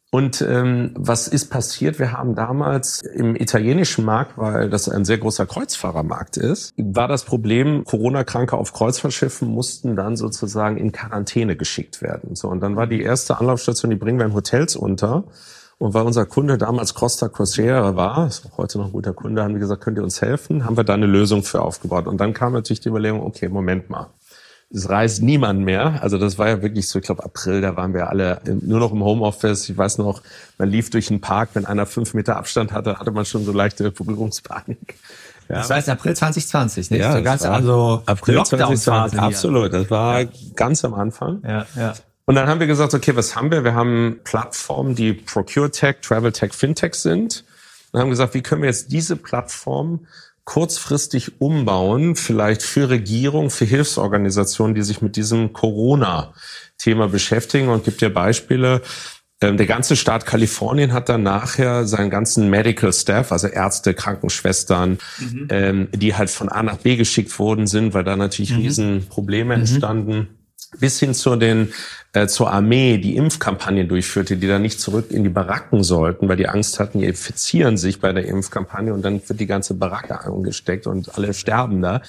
Und 0.10 0.42
ähm, 0.42 0.92
was 0.96 1.28
ist 1.28 1.50
passiert? 1.50 2.00
Wir 2.00 2.14
haben 2.14 2.34
damals 2.34 3.02
im 3.02 3.36
italienischen 3.36 4.06
Markt, 4.06 4.38
weil 4.38 4.70
das 4.70 4.88
ein 4.88 5.04
sehr 5.04 5.18
großer 5.18 5.46
Kreuzfahrermarkt 5.46 6.38
ist, 6.38 6.74
war 6.78 7.10
das 7.10 7.26
Problem, 7.26 7.84
Corona-Kranke 7.84 8.58
auf 8.58 8.72
Kreuzfahrtschiffen 8.72 9.50
mussten 9.50 9.98
dann 9.98 10.16
sozusagen 10.16 10.78
in 10.78 10.94
Quarantäne 10.94 11.58
geschickt 11.58 12.02
werden. 12.02 12.36
So, 12.36 12.48
und 12.48 12.62
dann 12.62 12.78
war 12.78 12.88
die 12.88 13.02
erste 13.02 13.38
Anlaufstation, 13.38 13.90
die 13.90 13.98
bringen 13.98 14.18
wir 14.18 14.26
in 14.26 14.34
Hotels 14.34 14.78
unter. 14.78 15.26
Und 15.78 15.94
weil 15.94 16.06
unser 16.06 16.26
Kunde 16.26 16.58
damals 16.58 16.94
Costa 16.94 17.28
Crociere 17.28 17.96
war, 17.96 18.28
ist 18.28 18.46
auch 18.46 18.58
heute 18.58 18.80
noch 18.80 18.88
ein 18.88 18.92
guter 18.94 19.14
Kunde, 19.14 19.44
haben 19.44 19.54
wir 19.54 19.60
gesagt, 19.60 19.84
könnt 19.84 19.98
ihr 19.98 20.04
uns 20.04 20.22
helfen? 20.22 20.66
Haben 20.66 20.78
wir 20.78 20.86
da 20.86 20.94
eine 20.94 21.06
Lösung 21.06 21.44
für 21.44 21.62
aufgebaut. 21.62 22.08
Und 22.08 22.20
dann 22.20 22.34
kam 22.34 22.54
natürlich 22.54 22.80
die 22.80 22.90
Überlegung, 22.90 23.22
okay, 23.22 23.50
Moment 23.50 23.90
mal 23.90 24.08
es 24.70 24.90
reist 24.90 25.22
niemand 25.22 25.62
mehr. 25.62 26.02
Also 26.04 26.18
das 26.18 26.38
war 26.38 26.50
ja 26.50 26.62
wirklich 26.62 26.88
so, 26.88 27.00
ich 27.00 27.06
glaube 27.06 27.24
April, 27.24 27.62
da 27.62 27.76
waren 27.78 27.94
wir 27.94 28.10
alle 28.10 28.42
nur 28.46 28.80
noch 28.80 28.92
im 28.92 29.04
Homeoffice. 29.04 29.70
Ich 29.70 29.78
weiß 29.78 29.98
noch, 29.98 30.22
man 30.58 30.70
lief 30.70 30.90
durch 30.90 31.08
den 31.08 31.22
Park, 31.22 31.52
wenn 31.54 31.66
einer 31.66 31.86
fünf 31.86 32.14
Meter 32.14 32.36
Abstand 32.36 32.74
hatte, 32.74 33.00
hatte 33.00 33.12
man 33.12 33.26
schon 33.26 33.46
so 33.46 33.54
leichte 33.54 33.92
Berührungspanik. 33.92 34.96
Ja. 35.48 35.56
Das 35.60 35.70
war 35.70 35.78
jetzt 35.78 35.88
April 35.88 36.16
2020, 36.16 36.92
nicht? 36.92 37.00
Ja, 37.00 37.14
so 37.14 37.24
ganz 37.24 37.44
also 37.44 38.04
April 38.06 38.44
2020. 38.44 39.20
Absolut, 39.20 39.72
das 39.72 39.90
war 39.90 40.22
ja. 40.22 40.30
ganz 40.56 40.84
am 40.84 40.94
Anfang. 40.94 41.42
Ja, 41.48 41.66
ja. 41.78 41.94
Und 42.26 42.36
dann 42.36 42.50
haben 42.50 42.60
wir 42.60 42.68
gesagt, 42.68 42.94
okay, 42.94 43.16
was 43.16 43.38
haben 43.38 43.52
wir? 43.52 43.64
Wir 43.64 43.74
haben 43.74 44.20
Plattformen, 44.26 44.96
die 44.96 45.14
ProcureTech, 45.14 46.02
TravelTech, 46.02 46.54
FinTech 46.54 46.96
sind. 46.96 47.46
Und 47.94 48.02
haben 48.02 48.10
gesagt, 48.10 48.34
wie 48.34 48.42
können 48.42 48.64
wir 48.64 48.70
jetzt 48.70 48.92
diese 48.92 49.16
Plattform 49.16 50.08
kurzfristig 50.48 51.42
umbauen, 51.42 52.16
vielleicht 52.16 52.62
für 52.62 52.89
Regierung, 52.89 53.50
für 53.50 53.66
Hilfsorganisationen, 53.66 54.75
die 54.75 54.82
sich 54.82 55.01
mit 55.01 55.18
diesem 55.18 55.51
Corona-Thema 55.51 57.10
beschäftigen 57.10 57.68
und 57.68 57.84
gibt 57.84 58.00
dir 58.00 58.13
Beispiele. 58.13 58.82
Ähm, 59.42 59.58
der 59.58 59.66
ganze 59.66 59.98
Staat 59.98 60.25
Kalifornien 60.25 60.94
hat 60.94 61.10
dann 61.10 61.22
nachher 61.22 61.86
seinen 61.86 62.10
ganzen 62.10 62.50
Medical 62.50 62.94
Staff, 62.94 63.34
also 63.34 63.48
Ärzte, 63.48 63.94
Krankenschwestern, 63.94 65.00
mhm. 65.20 65.48
ähm, 65.50 65.88
die 65.94 66.16
halt 66.16 66.30
von 66.30 66.48
A 66.48 66.63
nach 66.63 66.77
B 66.77 66.96
geschickt 66.96 67.38
worden 67.39 67.68
sind, 67.68 67.94
weil 67.94 68.06
da 68.06 68.16
natürlich 68.16 68.51
mhm. 68.51 68.62
Riesenprobleme 68.62 69.54
mhm. 69.54 69.60
entstanden 69.60 70.37
bis 70.80 71.00
hin 71.00 71.14
zu 71.14 71.36
den 71.36 71.74
äh, 72.14 72.28
zur 72.28 72.52
Armee, 72.52 72.98
die 72.98 73.16
Impfkampagnen 73.16 73.88
durchführte, 73.88 74.38
die 74.38 74.48
dann 74.48 74.62
nicht 74.62 74.80
zurück 74.80 75.12
in 75.12 75.24
die 75.24 75.30
Baracken 75.30 75.84
sollten, 75.84 76.28
weil 76.28 76.38
die 76.38 76.48
Angst 76.48 76.80
hatten, 76.80 77.00
die 77.00 77.06
infizieren 77.06 77.78
sich 77.78 78.00
bei 78.00 78.12
der 78.12 78.26
Impfkampagne 78.26 78.94
und 78.94 79.04
dann 79.04 79.22
wird 79.28 79.40
die 79.40 79.46
ganze 79.46 79.74
Baracke 79.76 80.20
angesteckt 80.20 80.88
und 80.88 81.16
alle 81.16 81.34
sterben 81.34 81.82
da. 81.82 82.02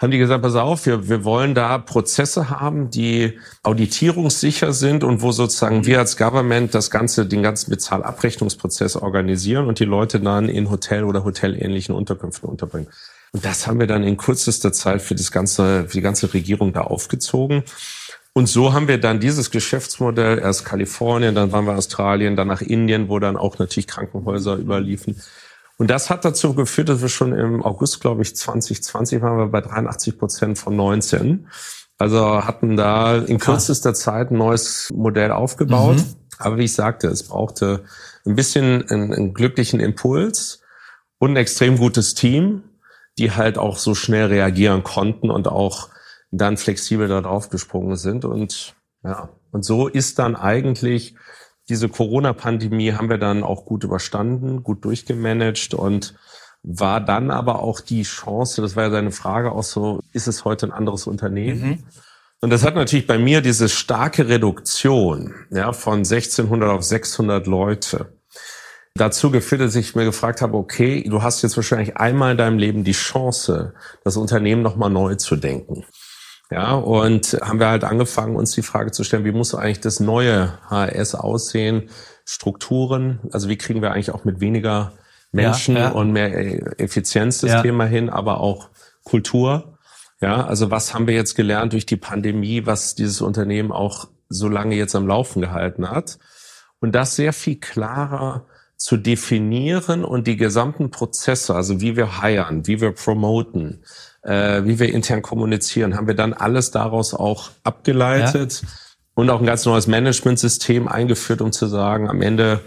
Haben 0.00 0.12
die 0.12 0.18
gesagt, 0.18 0.42
pass 0.42 0.54
auf, 0.54 0.86
wir, 0.86 1.08
wir 1.08 1.24
wollen 1.24 1.56
da 1.56 1.76
Prozesse 1.78 2.50
haben, 2.50 2.88
die 2.88 3.36
auditierungssicher 3.64 4.72
sind 4.72 5.02
und 5.02 5.22
wo 5.22 5.32
sozusagen 5.32 5.86
wir 5.86 5.98
als 5.98 6.16
Government 6.16 6.72
das 6.72 6.90
ganze, 6.90 7.26
den 7.26 7.42
ganzen 7.42 7.70
Bezahlabrechnungsprozess 7.70 8.94
organisieren 8.94 9.66
und 9.66 9.80
die 9.80 9.84
Leute 9.84 10.20
dann 10.20 10.48
in 10.48 10.70
Hotel 10.70 11.02
oder 11.02 11.24
hotelähnlichen 11.24 11.96
Unterkünften 11.96 12.48
unterbringen. 12.48 12.88
Und 13.32 13.44
das 13.44 13.66
haben 13.66 13.78
wir 13.78 13.86
dann 13.86 14.04
in 14.04 14.16
kürzester 14.16 14.72
Zeit 14.72 15.02
für 15.02 15.14
das 15.14 15.30
ganze, 15.30 15.84
für 15.86 15.98
die 15.98 16.02
ganze 16.02 16.32
Regierung 16.32 16.72
da 16.72 16.82
aufgezogen. 16.82 17.62
Und 18.32 18.46
so 18.46 18.72
haben 18.72 18.88
wir 18.88 18.98
dann 18.98 19.20
dieses 19.20 19.50
Geschäftsmodell, 19.50 20.38
erst 20.38 20.64
Kalifornien, 20.64 21.34
dann 21.34 21.50
waren 21.52 21.64
wir 21.64 21.76
Australien, 21.76 22.36
dann 22.36 22.48
nach 22.48 22.60
Indien, 22.60 23.08
wo 23.08 23.18
dann 23.18 23.36
auch 23.36 23.58
natürlich 23.58 23.88
Krankenhäuser 23.88 24.56
überliefen. 24.56 25.20
Und 25.76 25.90
das 25.90 26.10
hat 26.10 26.24
dazu 26.24 26.54
geführt, 26.54 26.88
dass 26.88 27.02
wir 27.02 27.08
schon 27.08 27.32
im 27.32 27.64
August, 27.64 28.00
glaube 28.00 28.22
ich, 28.22 28.34
2020 28.34 29.22
waren 29.22 29.38
wir 29.38 29.46
bei 29.46 29.60
83 29.60 30.18
Prozent 30.18 30.58
von 30.58 30.76
19. 30.76 31.48
Also 31.98 32.44
hatten 32.44 32.76
da 32.76 33.16
in 33.16 33.38
kürzester 33.38 33.94
Zeit 33.94 34.30
ein 34.30 34.38
neues 34.38 34.88
Modell 34.92 35.32
aufgebaut. 35.32 35.96
Mhm. 35.96 36.14
Aber 36.38 36.58
wie 36.58 36.64
ich 36.64 36.74
sagte, 36.74 37.08
es 37.08 37.24
brauchte 37.24 37.84
ein 38.24 38.36
bisschen 38.36 38.88
einen, 38.88 39.12
einen 39.12 39.34
glücklichen 39.34 39.80
Impuls 39.80 40.62
und 41.18 41.30
ein 41.30 41.36
extrem 41.36 41.76
gutes 41.76 42.14
Team 42.14 42.62
die 43.18 43.32
halt 43.32 43.58
auch 43.58 43.76
so 43.76 43.94
schnell 43.94 44.26
reagieren 44.26 44.84
konnten 44.84 45.30
und 45.30 45.48
auch 45.48 45.88
dann 46.30 46.56
flexibel 46.56 47.08
darauf 47.08 47.50
gesprungen 47.50 47.96
sind. 47.96 48.24
Und 48.24 48.74
ja, 49.02 49.30
und 49.50 49.64
so 49.64 49.88
ist 49.88 50.18
dann 50.18 50.36
eigentlich 50.36 51.14
diese 51.68 51.88
Corona-Pandemie 51.88 52.92
haben 52.92 53.10
wir 53.10 53.18
dann 53.18 53.42
auch 53.42 53.64
gut 53.64 53.84
überstanden, 53.84 54.62
gut 54.62 54.84
durchgemanagt 54.84 55.74
und 55.74 56.14
war 56.62 57.00
dann 57.00 57.30
aber 57.30 57.62
auch 57.62 57.80
die 57.80 58.02
Chance, 58.02 58.62
das 58.62 58.74
war 58.74 58.84
ja 58.84 58.90
seine 58.90 59.12
Frage 59.12 59.52
auch 59.52 59.62
so, 59.62 60.00
ist 60.12 60.28
es 60.28 60.44
heute 60.44 60.66
ein 60.66 60.72
anderes 60.72 61.06
Unternehmen? 61.06 61.62
Mhm. 61.62 61.84
Und 62.40 62.50
das 62.50 62.64
hat 62.64 62.74
natürlich 62.74 63.06
bei 63.06 63.18
mir 63.18 63.40
diese 63.40 63.68
starke 63.68 64.28
Reduktion 64.28 65.34
ja, 65.50 65.72
von 65.72 65.98
1600 65.98 66.70
auf 66.70 66.84
600 66.84 67.46
Leute 67.46 68.17
dazu 69.00 69.30
geführt, 69.30 69.60
dass 69.60 69.74
ich 69.74 69.94
mir 69.94 70.04
gefragt 70.04 70.42
habe, 70.42 70.56
okay, 70.56 71.02
du 71.08 71.22
hast 71.22 71.42
jetzt 71.42 71.56
wahrscheinlich 71.56 71.96
einmal 71.96 72.32
in 72.32 72.38
deinem 72.38 72.58
Leben 72.58 72.84
die 72.84 72.92
Chance, 72.92 73.74
das 74.04 74.16
Unternehmen 74.16 74.62
nochmal 74.62 74.90
neu 74.90 75.14
zu 75.14 75.36
denken. 75.36 75.84
Ja, 76.50 76.74
und 76.74 77.38
haben 77.42 77.60
wir 77.60 77.68
halt 77.68 77.84
angefangen, 77.84 78.36
uns 78.36 78.52
die 78.52 78.62
Frage 78.62 78.90
zu 78.90 79.04
stellen, 79.04 79.24
wie 79.24 79.32
muss 79.32 79.54
eigentlich 79.54 79.80
das 79.80 80.00
neue 80.00 80.58
HRS 80.70 81.14
aussehen? 81.14 81.90
Strukturen, 82.24 83.20
also 83.32 83.48
wie 83.48 83.56
kriegen 83.56 83.82
wir 83.82 83.92
eigentlich 83.92 84.12
auch 84.12 84.24
mit 84.24 84.40
weniger 84.40 84.92
Menschen 85.30 85.76
ja, 85.76 85.82
ja. 85.82 85.88
und 85.90 86.12
mehr 86.12 86.80
Effizienz 86.80 87.40
das 87.40 87.50
ja. 87.50 87.62
Thema 87.62 87.84
hin, 87.84 88.08
aber 88.08 88.40
auch 88.40 88.70
Kultur. 89.04 89.78
Ja, 90.20 90.46
also 90.46 90.70
was 90.70 90.94
haben 90.94 91.06
wir 91.06 91.14
jetzt 91.14 91.36
gelernt 91.36 91.74
durch 91.74 91.86
die 91.86 91.96
Pandemie, 91.96 92.66
was 92.66 92.94
dieses 92.94 93.20
Unternehmen 93.20 93.72
auch 93.72 94.08
so 94.28 94.48
lange 94.48 94.74
jetzt 94.74 94.94
am 94.94 95.06
Laufen 95.06 95.40
gehalten 95.40 95.90
hat? 95.90 96.18
Und 96.80 96.92
das 96.94 97.16
sehr 97.16 97.32
viel 97.32 97.56
klarer 97.56 98.46
zu 98.78 98.96
definieren 98.96 100.04
und 100.04 100.26
die 100.28 100.36
gesamten 100.36 100.90
Prozesse, 100.90 101.54
also 101.54 101.80
wie 101.80 101.96
wir 101.96 102.22
hiren, 102.22 102.66
wie 102.66 102.80
wir 102.80 102.92
promoten, 102.92 103.82
äh, 104.22 104.62
wie 104.64 104.78
wir 104.78 104.94
intern 104.94 105.20
kommunizieren, 105.20 105.96
haben 105.96 106.06
wir 106.06 106.14
dann 106.14 106.32
alles 106.32 106.70
daraus 106.70 107.12
auch 107.12 107.50
abgeleitet 107.64 108.62
ja. 108.62 108.68
und 109.14 109.30
auch 109.30 109.40
ein 109.40 109.46
ganz 109.46 109.66
neues 109.66 109.88
Managementsystem 109.88 110.86
eingeführt, 110.86 111.40
um 111.40 111.50
zu 111.50 111.66
sagen, 111.66 112.08
am 112.08 112.22
Ende 112.22 112.60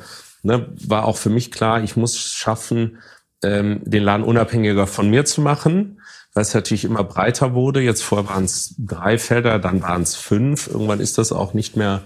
ne, 0.43 0.67
war 0.85 1.05
auch 1.05 1.15
für 1.15 1.29
mich 1.29 1.49
klar, 1.49 1.81
ich 1.81 1.95
muss 1.95 2.17
schaffen, 2.17 2.99
ähm, 3.41 3.81
den 3.85 4.03
Laden 4.03 4.25
unabhängiger 4.25 4.87
von 4.87 5.09
mir 5.09 5.23
zu 5.23 5.39
machen, 5.39 6.01
weil 6.33 6.43
es 6.43 6.53
natürlich 6.53 6.83
immer 6.83 7.05
breiter 7.05 7.53
wurde. 7.53 7.81
Jetzt 7.81 8.03
vorher 8.03 8.29
waren 8.29 8.43
es 8.43 8.75
drei 8.77 9.17
Felder, 9.17 9.59
dann 9.59 9.81
waren 9.81 10.01
es 10.01 10.15
fünf. 10.15 10.67
Irgendwann 10.67 10.99
ist 10.99 11.17
das 11.17 11.31
auch 11.31 11.53
nicht 11.53 11.75
mehr 11.75 12.01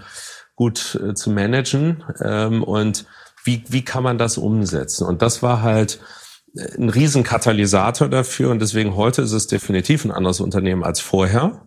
gut 0.55 0.99
äh, 1.03 1.13
zu 1.15 1.31
managen. 1.31 2.03
Ähm, 2.23 2.63
und 2.63 3.05
wie, 3.45 3.63
wie 3.67 3.85
kann 3.85 4.03
man 4.03 4.17
das 4.17 4.37
umsetzen? 4.37 5.05
Und 5.05 5.21
das 5.21 5.41
war 5.41 5.61
halt 5.61 5.99
äh, 6.57 6.77
ein 6.77 6.89
Riesenkatalysator 6.89 8.09
dafür 8.09 8.49
und 8.51 8.59
deswegen 8.59 8.95
heute 8.95 9.21
ist 9.21 9.31
es 9.31 9.47
definitiv 9.47 10.03
ein 10.03 10.11
anderes 10.11 10.41
Unternehmen 10.41 10.83
als 10.83 10.99
vorher. 10.99 11.61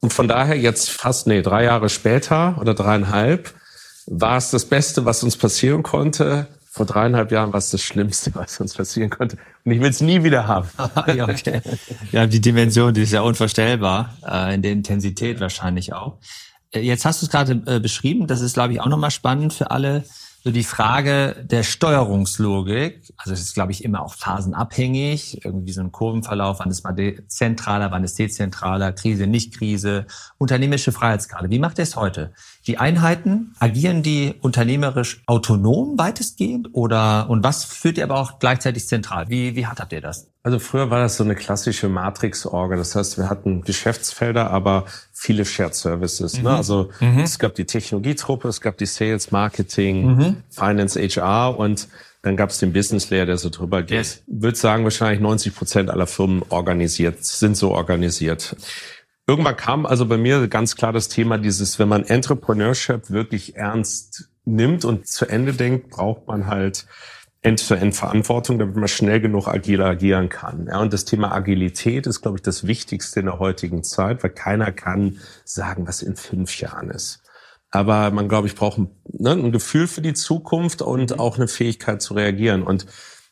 Und 0.00 0.12
von 0.12 0.28
daher 0.28 0.56
jetzt 0.56 0.90
fast, 0.90 1.26
nee, 1.26 1.42
drei 1.42 1.64
Jahre 1.64 1.88
später 1.88 2.56
oder 2.60 2.72
dreieinhalb 2.72 3.52
war 4.06 4.36
es 4.36 4.50
das 4.50 4.64
Beste, 4.64 5.04
was 5.04 5.24
uns 5.24 5.36
passieren 5.36 5.82
konnte. 5.82 6.46
Vor 6.70 6.86
dreieinhalb 6.86 7.32
Jahren 7.32 7.52
war 7.52 7.58
es 7.58 7.70
das 7.70 7.82
Schlimmste, 7.82 8.32
was 8.34 8.60
uns 8.60 8.74
passieren 8.74 9.10
konnte. 9.10 9.36
Und 9.64 9.72
ich 9.72 9.80
will 9.80 9.90
es 9.90 10.00
nie 10.00 10.22
wieder 10.22 10.46
haben. 10.46 10.68
ja, 11.14 11.28
okay. 11.28 11.60
ja, 12.12 12.28
die 12.28 12.40
Dimension, 12.40 12.94
die 12.94 13.02
ist 13.02 13.12
ja 13.12 13.22
unvorstellbar, 13.22 14.16
äh, 14.24 14.54
in 14.54 14.62
der 14.62 14.70
Intensität 14.70 15.40
wahrscheinlich 15.40 15.92
auch. 15.92 16.18
Äh, 16.70 16.80
jetzt 16.80 17.04
hast 17.04 17.20
du 17.22 17.26
es 17.26 17.32
gerade 17.32 17.56
beschrieben, 17.80 18.28
das 18.28 18.40
ist, 18.40 18.54
glaube 18.54 18.72
ich, 18.74 18.80
auch 18.80 18.86
nochmal 18.86 19.10
spannend 19.10 19.52
für 19.52 19.72
alle 19.72 20.04
so 20.44 20.50
die 20.52 20.64
Frage 20.64 21.34
der 21.42 21.62
Steuerungslogik, 21.62 23.12
also 23.16 23.32
es 23.32 23.40
ist, 23.40 23.54
glaube 23.54 23.72
ich, 23.72 23.84
immer 23.84 24.02
auch 24.02 24.14
phasenabhängig, 24.14 25.44
irgendwie 25.44 25.72
so 25.72 25.80
ein 25.80 25.90
Kurvenverlauf, 25.90 26.60
wann 26.60 26.70
ist 26.70 26.84
mal 26.84 26.94
zentraler, 27.26 27.90
wann 27.90 28.04
ist 28.04 28.18
dezentraler, 28.18 28.92
Krise, 28.92 29.26
nicht 29.26 29.58
Krise, 29.58 30.06
unternehmerische 30.38 30.92
Freiheitsgrade. 30.92 31.50
Wie 31.50 31.58
macht 31.58 31.78
ihr 31.78 31.82
es 31.82 31.96
heute? 31.96 32.32
Die 32.66 32.78
Einheiten, 32.78 33.54
agieren 33.58 34.02
die 34.02 34.34
unternehmerisch 34.40 35.22
autonom 35.26 35.98
weitestgehend 35.98 36.68
oder, 36.72 37.28
und 37.28 37.42
was 37.42 37.64
führt 37.64 37.98
ihr 37.98 38.04
aber 38.04 38.20
auch 38.20 38.38
gleichzeitig 38.38 38.86
zentral? 38.86 39.28
Wie, 39.28 39.56
wie 39.56 39.66
handhabt 39.66 39.92
ihr 39.92 40.00
das? 40.00 40.28
Also 40.44 40.60
früher 40.60 40.90
war 40.90 41.00
das 41.00 41.16
so 41.16 41.24
eine 41.24 41.34
klassische 41.34 41.88
Matrix-Orga. 41.88 42.76
Das 42.76 42.94
heißt, 42.94 43.18
wir 43.18 43.28
hatten 43.28 43.62
Geschäftsfelder, 43.62 44.50
aber 44.50 44.86
viele 45.18 45.44
Shared 45.44 45.74
Services. 45.74 46.34
Ne? 46.34 46.40
Mhm. 46.40 46.44
Ne? 46.44 46.56
Also 46.56 46.90
mhm. 47.00 47.18
es 47.18 47.38
gab 47.38 47.54
die 47.56 47.64
Technologietruppe, 47.64 48.48
es 48.48 48.60
gab 48.60 48.78
die 48.78 48.86
Sales, 48.86 49.32
Marketing, 49.32 50.06
mhm. 50.06 50.36
Finance, 50.48 50.98
HR 51.00 51.58
und 51.58 51.88
dann 52.22 52.36
gab 52.36 52.50
es 52.50 52.58
den 52.58 52.72
Business 52.72 53.10
Layer, 53.10 53.26
der 53.26 53.36
so 53.36 53.48
drüber 53.50 53.82
geht. 53.82 53.98
Yes. 53.98 54.22
Ich 54.26 54.42
würde 54.42 54.56
sagen, 54.56 54.84
wahrscheinlich 54.84 55.20
90 55.20 55.54
Prozent 55.54 55.90
aller 55.90 56.06
Firmen 56.06 56.42
organisiert, 56.50 57.24
sind 57.24 57.56
so 57.56 57.72
organisiert. 57.72 58.56
Irgendwann 59.26 59.56
kam 59.56 59.86
also 59.86 60.06
bei 60.06 60.16
mir 60.16 60.46
ganz 60.48 60.76
klar 60.76 60.92
das 60.92 61.08
Thema 61.08 61.36
dieses, 61.36 61.78
wenn 61.78 61.88
man 61.88 62.04
Entrepreneurship 62.04 63.10
wirklich 63.10 63.56
ernst 63.56 64.30
nimmt 64.44 64.84
und 64.84 65.06
zu 65.06 65.26
Ende 65.26 65.52
denkt, 65.52 65.90
braucht 65.90 66.26
man 66.26 66.46
halt 66.46 66.86
End-to-End-Verantwortung, 67.42 68.58
damit 68.58 68.76
man 68.76 68.88
schnell 68.88 69.20
genug 69.20 69.46
agil 69.46 69.80
agieren 69.80 70.28
kann. 70.28 70.66
Ja, 70.66 70.80
und 70.80 70.92
das 70.92 71.04
Thema 71.04 71.32
Agilität 71.32 72.06
ist, 72.06 72.20
glaube 72.20 72.38
ich, 72.38 72.42
das 72.42 72.66
Wichtigste 72.66 73.20
in 73.20 73.26
der 73.26 73.38
heutigen 73.38 73.84
Zeit, 73.84 74.22
weil 74.22 74.30
keiner 74.30 74.72
kann 74.72 75.20
sagen, 75.44 75.86
was 75.86 76.02
in 76.02 76.16
fünf 76.16 76.58
Jahren 76.60 76.90
ist. 76.90 77.22
Aber 77.70 78.10
man, 78.10 78.28
glaube 78.28 78.48
ich, 78.48 78.54
braucht 78.54 78.78
ein, 78.78 78.90
ne, 79.04 79.32
ein 79.32 79.52
Gefühl 79.52 79.86
für 79.86 80.00
die 80.00 80.14
Zukunft 80.14 80.82
und 80.82 81.12
mhm. 81.12 81.20
auch 81.20 81.36
eine 81.36 81.48
Fähigkeit 81.48 82.02
zu 82.02 82.14
reagieren. 82.14 82.62
Und 82.62 82.86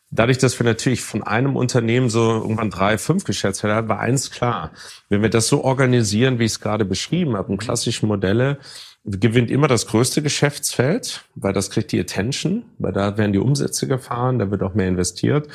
dadurch, 0.09 0.37
dass 0.37 0.57
wir 0.57 0.65
natürlich 0.65 1.01
von 1.01 1.23
einem 1.23 1.55
Unternehmen 1.55 2.09
so 2.09 2.21
irgendwann 2.21 2.69
drei, 2.69 2.97
fünf 2.97 3.23
Geschäftsfelder 3.23 3.75
hatten, 3.75 3.89
war 3.89 3.99
eins 3.99 4.31
klar. 4.31 4.71
Wenn 5.09 5.21
wir 5.21 5.29
das 5.29 5.47
so 5.47 5.63
organisieren, 5.63 6.39
wie 6.39 6.45
ich 6.45 6.53
es 6.53 6.59
gerade 6.59 6.85
beschrieben 6.85 7.35
habe, 7.35 7.51
in 7.51 7.57
klassischen 7.57 8.07
Modelle, 8.07 8.59
gewinnt 9.07 9.49
immer 9.49 9.67
das 9.67 9.87
größte 9.87 10.21
Geschäftsfeld, 10.21 11.23
weil 11.35 11.53
das 11.53 11.69
kriegt 11.69 11.91
die 11.93 11.99
Attention, 11.99 12.63
weil 12.77 12.91
da 12.91 13.17
werden 13.17 13.31
die 13.31 13.39
Umsätze 13.39 13.87
gefahren, 13.87 14.37
da 14.37 14.51
wird 14.51 14.61
auch 14.63 14.73
mehr 14.73 14.87
investiert. 14.87 15.47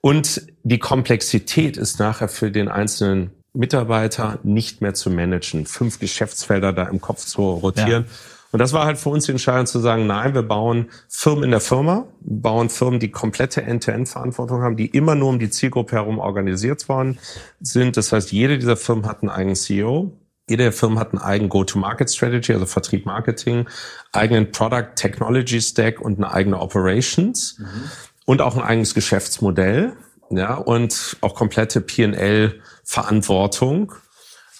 Und 0.00 0.42
die 0.62 0.78
Komplexität 0.78 1.76
ist 1.76 1.98
nachher 1.98 2.28
für 2.28 2.50
den 2.52 2.68
einzelnen 2.68 3.30
Mitarbeiter 3.52 4.38
nicht 4.44 4.80
mehr 4.80 4.94
zu 4.94 5.10
managen, 5.10 5.66
fünf 5.66 5.98
Geschäftsfelder 5.98 6.72
da 6.72 6.84
im 6.84 7.00
Kopf 7.00 7.24
zu 7.24 7.42
rotieren. 7.42 8.04
Ja. 8.04 8.14
Und 8.52 8.58
das 8.58 8.72
war 8.72 8.84
halt 8.84 8.98
für 8.98 9.10
uns 9.10 9.26
die 9.26 9.32
Entscheidung 9.32 9.66
zu 9.66 9.78
sagen, 9.78 10.06
nein, 10.06 10.34
wir 10.34 10.42
bauen 10.42 10.88
Firmen 11.08 11.44
in 11.44 11.50
der 11.50 11.60
Firma, 11.60 12.06
bauen 12.20 12.68
Firmen, 12.68 12.98
die 12.98 13.10
komplette 13.10 13.62
End-to-End-Verantwortung 13.62 14.62
haben, 14.62 14.76
die 14.76 14.86
immer 14.86 15.14
nur 15.14 15.28
um 15.28 15.38
die 15.38 15.50
Zielgruppe 15.50 15.96
herum 15.96 16.18
organisiert 16.18 16.88
worden 16.88 17.18
sind. 17.60 17.96
Das 17.96 18.10
heißt, 18.12 18.32
jede 18.32 18.58
dieser 18.58 18.76
Firmen 18.76 19.06
hat 19.06 19.22
einen 19.22 19.30
eigenen 19.30 19.56
CEO. 19.56 20.12
Jede 20.50 20.64
der 20.64 20.72
Firmen 20.72 20.98
hat 20.98 21.12
einen 21.12 21.22
eigenen 21.22 21.48
Go-to-Market-Strategy, 21.48 22.52
also 22.52 22.66
Vertrieb, 22.66 23.06
Marketing, 23.06 23.68
eigenen 24.12 24.50
Product 24.50 24.88
Technology 24.96 25.60
Stack 25.60 26.00
und 26.00 26.18
eine 26.18 26.32
eigene 26.32 26.60
Operations 26.60 27.58
mhm. 27.58 27.90
und 28.26 28.42
auch 28.42 28.56
ein 28.56 28.62
eigenes 28.62 28.94
Geschäftsmodell, 28.94 29.92
ja, 30.30 30.54
und 30.54 31.16
auch 31.20 31.34
komplette 31.34 31.80
P&L-Verantwortung 31.80 33.92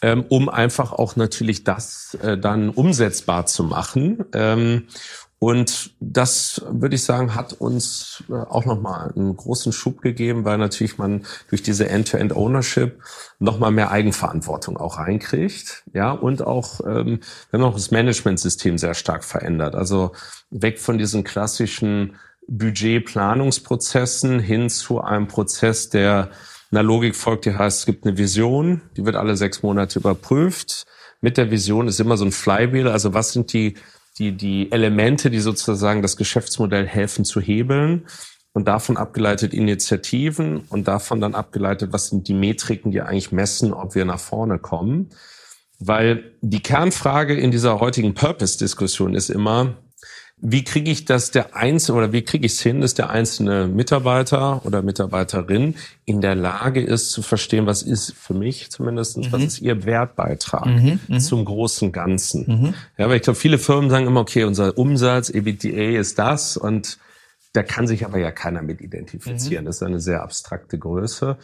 ähm, 0.02 0.24
um 0.28 0.48
einfach 0.48 0.92
auch 0.92 1.16
natürlich 1.16 1.64
das 1.64 2.16
äh, 2.22 2.38
dann 2.38 2.70
umsetzbar 2.70 3.46
zu 3.46 3.64
machen. 3.64 4.24
Ähm, 4.32 4.86
und 5.42 5.94
das, 6.00 6.60
würde 6.68 6.96
ich 6.96 7.02
sagen, 7.02 7.34
hat 7.34 7.54
uns 7.54 8.22
äh, 8.28 8.34
auch 8.34 8.66
nochmal 8.66 9.10
einen 9.16 9.34
großen 9.34 9.72
Schub 9.72 10.02
gegeben, 10.02 10.44
weil 10.44 10.58
natürlich 10.58 10.98
man 10.98 11.24
durch 11.48 11.62
diese 11.62 11.88
End-to-End-Ownership 11.88 13.02
nochmal 13.38 13.70
mehr 13.70 13.90
Eigenverantwortung 13.90 14.76
auch 14.76 14.98
reinkriegt. 14.98 15.84
Ja, 15.94 16.12
und 16.12 16.46
auch, 16.46 16.80
ähm, 16.80 17.20
wir 17.50 17.58
haben 17.58 17.64
auch 17.64 17.72
das 17.72 17.90
Managementsystem 17.90 18.76
sehr 18.76 18.92
stark 18.92 19.24
verändert. 19.24 19.74
Also 19.74 20.12
weg 20.50 20.78
von 20.78 20.98
diesen 20.98 21.24
klassischen 21.24 22.16
Budgetplanungsprozessen 22.46 24.40
hin 24.40 24.68
zu 24.68 25.00
einem 25.00 25.26
Prozess, 25.26 25.88
der 25.88 26.32
einer 26.70 26.82
Logik 26.82 27.16
folgt, 27.16 27.46
die 27.46 27.56
heißt, 27.56 27.78
es 27.78 27.86
gibt 27.86 28.04
eine 28.04 28.18
Vision, 28.18 28.82
die 28.94 29.06
wird 29.06 29.16
alle 29.16 29.38
sechs 29.38 29.62
Monate 29.62 30.00
überprüft. 30.00 30.84
Mit 31.22 31.38
der 31.38 31.50
Vision 31.50 31.88
ist 31.88 31.98
immer 31.98 32.18
so 32.18 32.26
ein 32.26 32.32
Flywheel, 32.32 32.88
also 32.88 33.14
was 33.14 33.32
sind 33.32 33.54
die, 33.54 33.78
die, 34.20 34.36
die 34.36 34.70
Elemente, 34.70 35.30
die 35.30 35.40
sozusagen 35.40 36.02
das 36.02 36.16
Geschäftsmodell 36.16 36.86
helfen 36.86 37.24
zu 37.24 37.40
hebeln 37.40 38.06
und 38.52 38.68
davon 38.68 38.96
abgeleitet 38.96 39.54
Initiativen 39.54 40.58
und 40.68 40.86
davon 40.86 41.20
dann 41.20 41.34
abgeleitet, 41.34 41.92
was 41.92 42.08
sind 42.08 42.28
die 42.28 42.34
Metriken, 42.34 42.92
die 42.92 43.00
eigentlich 43.00 43.32
messen, 43.32 43.72
ob 43.72 43.94
wir 43.94 44.04
nach 44.04 44.20
vorne 44.20 44.58
kommen. 44.58 45.10
Weil 45.78 46.32
die 46.42 46.62
Kernfrage 46.62 47.34
in 47.34 47.50
dieser 47.50 47.80
heutigen 47.80 48.14
Purpose-Diskussion 48.14 49.14
ist 49.14 49.30
immer, 49.30 49.78
wie 50.42 50.64
kriege 50.64 50.90
ich 50.90 51.04
das 51.04 51.30
der 51.30 51.54
Einzelne 51.54 51.98
oder 51.98 52.12
wie 52.12 52.22
kriege 52.22 52.46
ich 52.46 52.52
es 52.52 52.60
hin, 52.60 52.80
dass 52.80 52.94
der 52.94 53.10
einzelne 53.10 53.66
Mitarbeiter 53.66 54.64
oder 54.64 54.82
Mitarbeiterin 54.82 55.74
in 56.06 56.20
der 56.20 56.34
Lage 56.34 56.82
ist 56.82 57.10
zu 57.10 57.22
verstehen, 57.22 57.66
was 57.66 57.82
ist 57.82 58.14
für 58.14 58.34
mich 58.34 58.70
zumindest, 58.70 59.18
mhm. 59.18 59.32
was 59.32 59.42
ist 59.42 59.60
ihr 59.60 59.84
Wertbeitrag 59.84 60.66
mhm, 60.66 61.00
mhm. 61.06 61.20
zum 61.20 61.44
großen 61.44 61.92
Ganzen. 61.92 62.44
Mhm. 62.46 62.74
Ja, 62.96 63.08
weil 63.08 63.16
ich 63.16 63.22
glaube, 63.22 63.38
viele 63.38 63.58
Firmen 63.58 63.90
sagen 63.90 64.06
immer, 64.06 64.20
okay, 64.20 64.44
unser 64.44 64.78
Umsatz, 64.78 65.28
EBITDA 65.28 65.98
ist 65.98 66.18
das 66.18 66.56
und 66.56 66.98
da 67.52 67.62
kann 67.62 67.86
sich 67.86 68.04
aber 68.04 68.18
ja 68.18 68.30
keiner 68.30 68.62
mit 68.62 68.80
identifizieren. 68.80 69.64
Mhm. 69.64 69.66
Das 69.66 69.76
ist 69.76 69.82
eine 69.82 70.00
sehr 70.00 70.22
abstrakte 70.22 70.78
Größe 70.78 71.36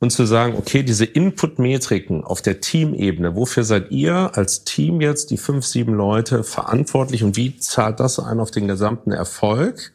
und 0.00 0.10
zu 0.10 0.24
sagen, 0.24 0.56
okay, 0.56 0.82
diese 0.82 1.04
Input-Metriken 1.04 2.24
auf 2.24 2.40
der 2.40 2.60
Teamebene, 2.60 3.36
wofür 3.36 3.64
seid 3.64 3.90
ihr 3.90 4.34
als 4.34 4.64
Team 4.64 5.00
jetzt, 5.02 5.30
die 5.30 5.36
fünf, 5.36 5.66
sieben 5.66 5.94
Leute, 5.94 6.42
verantwortlich 6.42 7.22
und 7.22 7.36
wie 7.36 7.58
zahlt 7.58 8.00
das 8.00 8.18
ein 8.18 8.40
auf 8.40 8.50
den 8.50 8.66
gesamten 8.66 9.12
Erfolg? 9.12 9.92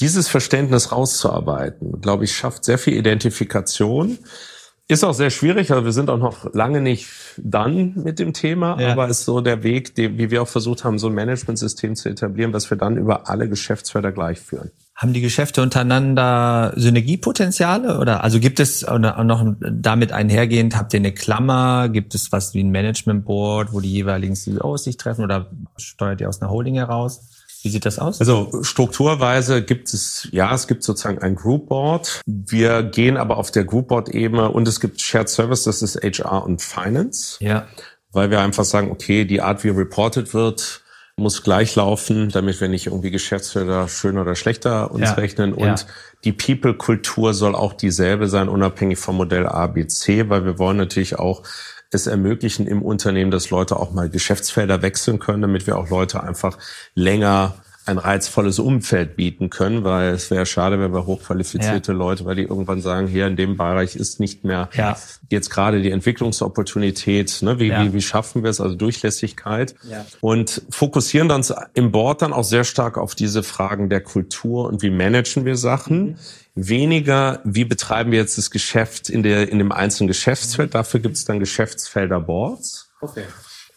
Dieses 0.00 0.28
Verständnis 0.28 0.92
rauszuarbeiten, 0.92 2.00
glaube 2.00 2.24
ich, 2.24 2.36
schafft 2.36 2.64
sehr 2.64 2.78
viel 2.78 2.94
Identifikation. 2.94 4.18
Ist 4.86 5.02
auch 5.02 5.14
sehr 5.14 5.30
schwierig, 5.30 5.70
also 5.70 5.86
wir 5.86 5.92
sind 5.92 6.10
auch 6.10 6.18
noch 6.18 6.52
lange 6.52 6.82
nicht 6.82 7.08
dann 7.38 7.94
mit 7.96 8.18
dem 8.18 8.34
Thema, 8.34 8.78
ja. 8.78 8.92
aber 8.92 9.08
ist 9.08 9.24
so 9.24 9.40
der 9.40 9.62
Weg, 9.62 9.94
den, 9.94 10.18
wie 10.18 10.30
wir 10.30 10.42
auch 10.42 10.48
versucht 10.48 10.84
haben, 10.84 10.98
so 10.98 11.06
ein 11.06 11.14
Managementsystem 11.14 11.96
zu 11.96 12.10
etablieren, 12.10 12.52
was 12.52 12.68
wir 12.68 12.76
dann 12.76 12.98
über 12.98 13.30
alle 13.30 13.48
Geschäftsfelder 13.48 14.12
gleich 14.12 14.38
führen. 14.40 14.70
Haben 14.94 15.14
die 15.14 15.22
Geschäfte 15.22 15.62
untereinander 15.62 16.74
Synergiepotenziale 16.76 17.98
oder 17.98 18.22
also 18.22 18.38
gibt 18.38 18.60
es 18.60 18.82
noch 18.82 19.54
damit 19.58 20.12
einhergehend, 20.12 20.76
habt 20.76 20.92
ihr 20.92 21.00
eine 21.00 21.12
Klammer, 21.12 21.88
gibt 21.88 22.14
es 22.14 22.30
was 22.30 22.52
wie 22.52 22.62
ein 22.62 22.70
Management 22.70 23.24
Board, 23.24 23.72
wo 23.72 23.80
die 23.80 23.90
jeweiligen 23.90 24.36
CEOs 24.36 24.84
sich 24.84 24.98
treffen 24.98 25.24
oder 25.24 25.50
steuert 25.78 26.20
ihr 26.20 26.28
aus 26.28 26.42
einer 26.42 26.50
Holding 26.50 26.74
heraus? 26.74 27.22
Wie 27.64 27.70
sieht 27.70 27.86
das 27.86 27.98
aus? 27.98 28.20
Also 28.20 28.62
strukturweise 28.62 29.62
gibt 29.62 29.94
es, 29.94 30.28
ja, 30.32 30.54
es 30.54 30.66
gibt 30.66 30.82
sozusagen 30.82 31.20
ein 31.20 31.34
Group 31.34 31.70
Board. 31.70 32.20
Wir 32.26 32.82
gehen 32.82 33.16
aber 33.16 33.38
auf 33.38 33.50
der 33.50 33.64
Group 33.64 33.88
Board 33.88 34.10
Ebene 34.10 34.50
und 34.50 34.68
es 34.68 34.80
gibt 34.80 35.00
Shared 35.00 35.30
Service, 35.30 35.62
das 35.62 35.80
ist 35.80 35.96
HR 35.96 36.44
und 36.44 36.60
Finance. 36.60 37.42
Ja. 37.42 37.66
Weil 38.12 38.30
wir 38.30 38.40
einfach 38.40 38.66
sagen, 38.66 38.90
okay, 38.90 39.24
die 39.24 39.40
Art, 39.40 39.64
wie 39.64 39.70
reported 39.70 40.34
wird, 40.34 40.82
muss 41.16 41.42
gleich 41.42 41.74
laufen, 41.74 42.28
damit 42.28 42.60
wir 42.60 42.68
nicht 42.68 42.86
irgendwie 42.86 43.10
Geschäftsfelder 43.10 43.88
schöner 43.88 44.22
oder 44.22 44.34
schlechter 44.34 44.90
uns 44.90 45.04
ja. 45.04 45.12
rechnen. 45.12 45.54
Und 45.54 45.66
ja. 45.66 45.86
die 46.24 46.32
People-Kultur 46.32 47.32
soll 47.32 47.54
auch 47.54 47.72
dieselbe 47.72 48.28
sein, 48.28 48.50
unabhängig 48.50 48.98
vom 48.98 49.16
Modell 49.16 49.46
A, 49.46 49.68
B, 49.68 49.86
C, 49.86 50.28
weil 50.28 50.44
wir 50.44 50.58
wollen 50.58 50.76
natürlich 50.76 51.18
auch 51.18 51.44
es 51.94 52.06
ermöglichen 52.06 52.66
im 52.66 52.82
Unternehmen, 52.82 53.30
dass 53.30 53.50
Leute 53.50 53.78
auch 53.78 53.92
mal 53.92 54.08
Geschäftsfelder 54.08 54.82
wechseln 54.82 55.18
können, 55.18 55.42
damit 55.42 55.66
wir 55.66 55.78
auch 55.78 55.90
Leute 55.90 56.22
einfach 56.22 56.58
länger 56.94 57.54
ein 57.86 57.98
reizvolles 57.98 58.58
Umfeld 58.58 59.14
bieten 59.14 59.50
können, 59.50 59.84
weil 59.84 60.14
es 60.14 60.30
wäre 60.30 60.46
schade, 60.46 60.80
wenn 60.80 60.94
wir 60.94 61.04
hochqualifizierte 61.04 61.92
ja. 61.92 61.98
Leute, 61.98 62.24
weil 62.24 62.36
die 62.36 62.42
irgendwann 62.42 62.80
sagen, 62.80 63.06
hier 63.06 63.26
in 63.26 63.36
dem 63.36 63.58
Bereich 63.58 63.94
ist 63.94 64.20
nicht 64.20 64.42
mehr 64.42 64.70
ja. 64.72 64.96
jetzt 65.28 65.50
gerade 65.50 65.82
die 65.82 65.90
Entwicklungsopportunität, 65.90 67.42
ne? 67.42 67.58
wie, 67.58 67.68
ja. 67.68 67.84
wie, 67.84 67.92
wie 67.92 68.00
schaffen 68.00 68.42
wir 68.42 68.50
es, 68.50 68.60
also 68.60 68.74
Durchlässigkeit 68.74 69.74
und 70.22 70.62
fokussieren 70.70 71.30
uns 71.30 71.52
im 71.74 71.92
Board 71.92 72.22
dann 72.22 72.32
auch 72.32 72.44
sehr 72.44 72.64
stark 72.64 72.96
auf 72.96 73.14
diese 73.14 73.42
Fragen 73.42 73.90
der 73.90 74.00
Kultur 74.00 74.66
und 74.66 74.80
wie 74.80 74.90
managen 74.90 75.44
wir 75.44 75.56
Sachen. 75.56 76.04
Mhm. 76.04 76.16
Weniger, 76.54 77.40
wie 77.44 77.64
betreiben 77.64 78.12
wir 78.12 78.18
jetzt 78.18 78.38
das 78.38 78.50
Geschäft 78.50 79.10
in, 79.10 79.22
der, 79.22 79.50
in 79.50 79.58
dem 79.58 79.72
einzelnen 79.72 80.08
Geschäftsfeld. 80.08 80.74
Dafür 80.74 81.00
gibt 81.00 81.16
es 81.16 81.24
dann 81.24 81.40
Geschäftsfelder 81.40 82.20
Boards. 82.20 82.90
Okay 83.00 83.24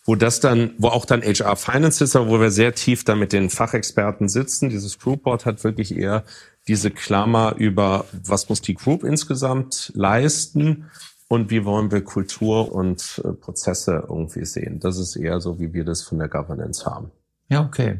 wo 0.07 0.15
das 0.15 0.39
dann, 0.39 0.71
wo 0.77 0.87
auch 0.87 1.05
dann 1.05 1.21
HR 1.21 1.57
Finance 1.57 2.01
ist, 2.01 2.15
aber 2.15 2.29
wo 2.29 2.39
wir 2.39 2.49
sehr 2.49 2.73
tief 2.73 3.03
da 3.03 3.13
mit 3.13 3.33
den 3.33 3.49
Fachexperten 3.49 4.29
sitzen. 4.29 4.69
Dieses 4.69 4.99
Group 4.99 5.23
Board 5.23 5.45
hat 5.45 5.65
wirklich 5.65 5.95
eher 5.95 6.23
diese 6.67 6.91
Klammer 6.91 7.55
über, 7.57 8.05
was 8.23 8.47
muss 8.47 8.61
die 8.61 8.73
Group 8.73 9.03
insgesamt 9.03 9.91
leisten 9.95 10.89
und 11.27 11.49
wie 11.49 11.65
wollen 11.65 11.91
wir 11.91 12.05
Kultur 12.05 12.71
und 12.71 13.21
äh, 13.25 13.33
Prozesse 13.33 14.05
irgendwie 14.07 14.45
sehen. 14.45 14.79
Das 14.79 14.97
ist 14.97 15.17
eher 15.17 15.41
so, 15.41 15.59
wie 15.59 15.73
wir 15.73 15.83
das 15.83 16.03
von 16.03 16.19
der 16.19 16.29
Governance 16.29 16.85
haben. 16.85 17.11
Ja, 17.49 17.65
okay. 17.65 17.99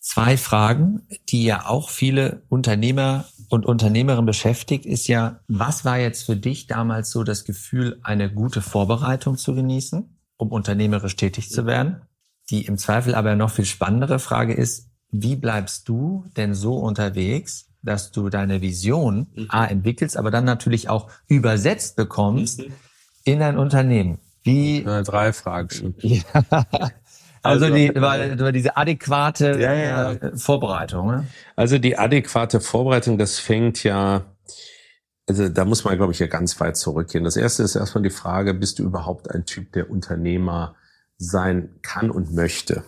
Zwei 0.00 0.36
Fragen, 0.36 1.06
die 1.28 1.44
ja 1.44 1.66
auch 1.66 1.90
viele 1.90 2.42
Unternehmer 2.48 3.26
und 3.48 3.66
Unternehmerinnen 3.66 4.26
beschäftigt, 4.26 4.86
ist 4.86 5.06
ja, 5.06 5.40
was 5.48 5.84
war 5.84 5.98
jetzt 5.98 6.24
für 6.24 6.36
dich 6.36 6.66
damals 6.66 7.10
so 7.10 7.24
das 7.24 7.44
Gefühl, 7.44 8.00
eine 8.02 8.32
gute 8.32 8.62
Vorbereitung 8.62 9.36
zu 9.36 9.54
genießen? 9.54 10.14
um 10.36 10.52
unternehmerisch 10.52 11.16
tätig 11.16 11.50
zu 11.50 11.66
werden. 11.66 12.02
Die 12.50 12.66
im 12.66 12.76
Zweifel 12.76 13.14
aber 13.14 13.36
noch 13.36 13.50
viel 13.50 13.64
spannendere 13.64 14.18
Frage 14.18 14.52
ist, 14.52 14.90
wie 15.10 15.36
bleibst 15.36 15.88
du 15.88 16.24
denn 16.36 16.54
so 16.54 16.76
unterwegs, 16.76 17.70
dass 17.82 18.10
du 18.10 18.28
deine 18.28 18.60
Vision 18.60 19.28
mhm. 19.34 19.46
A 19.48 19.66
entwickelst, 19.66 20.16
aber 20.16 20.30
dann 20.30 20.44
natürlich 20.44 20.88
auch 20.88 21.10
übersetzt 21.28 21.96
bekommst 21.96 22.60
mhm. 22.60 22.72
in 23.24 23.42
ein 23.42 23.58
Unternehmen? 23.58 24.18
Wie? 24.42 24.82
Ja, 24.82 25.02
drei 25.02 25.32
Fragen 25.32 25.70
schon. 25.70 25.94
Also, 27.44 27.66
also 27.66 27.76
die, 27.76 27.88
über, 27.88 28.52
diese 28.52 28.76
adäquate 28.76 29.58
ja, 29.60 29.72
ja. 29.74 30.12
Äh, 30.12 30.36
Vorbereitung. 30.36 31.08
Ne? 31.08 31.26
Also 31.56 31.78
die 31.78 31.98
adäquate 31.98 32.60
Vorbereitung, 32.60 33.18
das 33.18 33.38
fängt 33.38 33.84
ja 33.84 34.24
also 35.26 35.48
da 35.48 35.64
muss 35.64 35.84
man, 35.84 35.96
glaube 35.96 36.12
ich, 36.12 36.18
ja 36.18 36.26
ganz 36.26 36.60
weit 36.60 36.76
zurückgehen. 36.76 37.24
Das 37.24 37.36
erste 37.36 37.62
ist 37.62 37.76
erstmal 37.76 38.02
die 38.02 38.10
Frage, 38.10 38.52
bist 38.52 38.78
du 38.78 38.82
überhaupt 38.82 39.30
ein 39.30 39.46
Typ, 39.46 39.72
der 39.72 39.90
Unternehmer 39.90 40.76
sein 41.16 41.78
kann 41.82 42.10
und 42.10 42.34
möchte? 42.34 42.84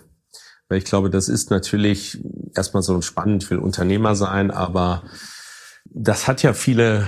Weil 0.69 0.79
ich 0.79 0.85
glaube, 0.85 1.11
das 1.11 1.29
ist 1.29 1.51
natürlich 1.51 2.19
erstmal 2.55 2.83
so 2.83 3.01
spannend, 3.01 3.45
ich 3.45 3.51
will 3.51 3.59
Unternehmer 3.59 4.14
sein, 4.16 4.51
aber 4.51 5.05
das 5.85 6.27
hat 6.27 6.42
ja 6.42 6.53
viele 6.53 7.07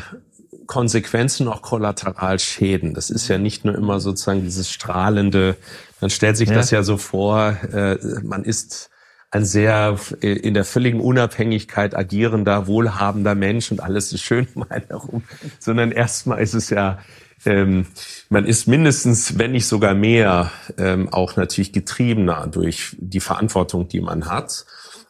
Konsequenzen, 0.67 1.49
auch 1.49 1.61
Kollateralschäden. 1.61 2.95
Das 2.95 3.11
ist 3.11 3.29
ja 3.29 3.37
nicht 3.37 3.65
nur 3.65 3.75
immer 3.75 4.01
sozusagen 4.01 4.43
dieses 4.43 4.71
strahlende, 4.71 5.57
man 6.01 6.11
stellt 6.11 6.37
sich 6.37 6.49
ja. 6.49 6.55
das 6.55 6.71
ja 6.71 6.83
so 6.83 6.97
vor, 6.97 7.57
äh, 7.73 7.97
man 8.23 8.45
ist 8.45 8.91
ein 9.31 9.45
sehr 9.45 9.99
äh, 10.21 10.33
in 10.33 10.55
der 10.55 10.65
völligen 10.65 11.01
Unabhängigkeit 11.01 11.97
agierender, 11.97 12.67
wohlhabender 12.67 13.35
Mensch 13.35 13.71
und 13.71 13.81
alles 13.81 14.13
ist 14.13 14.23
schön 14.23 14.49
um 14.55 14.65
einen 14.69 14.87
herum, 14.87 15.23
sondern 15.59 15.93
erstmal 15.93 16.41
ist 16.41 16.55
es 16.55 16.71
ja, 16.71 16.99
ähm, 17.45 17.87
man 18.31 18.47
ist 18.47 18.67
mindestens, 18.67 19.39
wenn 19.39 19.53
nicht 19.53 19.67
sogar 19.67 19.95
mehr, 19.95 20.51
ähm, 20.77 21.09
auch 21.13 21.37
natürlich 21.37 21.73
getriebener 21.73 22.47
durch 22.47 22.97
die 22.99 23.21
Verantwortung, 23.21 23.89
die 23.89 24.01
man 24.01 24.27
hat. 24.27 24.65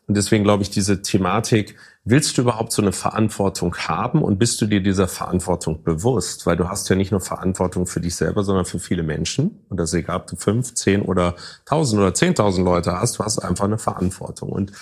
Und 0.07 0.17
deswegen 0.17 0.45
glaube 0.45 0.63
ich, 0.63 0.71
diese 0.71 1.03
Thematik, 1.03 1.77
willst 2.11 2.39
du 2.39 2.43
überhaupt 2.43 2.73
so 2.73 2.83
eine 2.83 2.93
Verantwortung 2.93 3.77
haben 3.77 4.23
und 4.23 4.39
bist 4.39 4.61
du 4.61 4.67
dir 4.67 4.83
dieser 4.83 5.09
Verantwortung 5.09 5.83
bewusst? 5.83 6.47
Weil 6.47 6.57
du 6.57 6.69
hast 6.69 6.89
ja 6.89 6.97
nicht 6.97 7.11
nur 7.11 7.21
Verantwortung 7.21 7.87
für 7.87 8.01
dich 8.01 8.17
selber, 8.17 8.45
sondern 8.45 8.65
für 8.65 8.79
viele 8.79 9.03
Menschen. 9.03 9.61
Und 9.69 9.79
das 9.79 9.91
ist 9.91 9.99
egal, 9.99 10.17
ob 10.17 10.27
du 10.27 10.37
fünf, 10.37 10.75
zehn 10.75 11.03
oder 11.03 11.35
tausend 11.65 12.01
oder 12.01 12.15
zehntausend 12.15 12.65
Leute 12.65 12.99
hast, 12.99 13.19
du 13.19 13.25
hast 13.25 13.39
einfach 13.39 13.65
eine 13.65 13.79
Verantwortung. 13.79 14.51
Und 14.51 14.73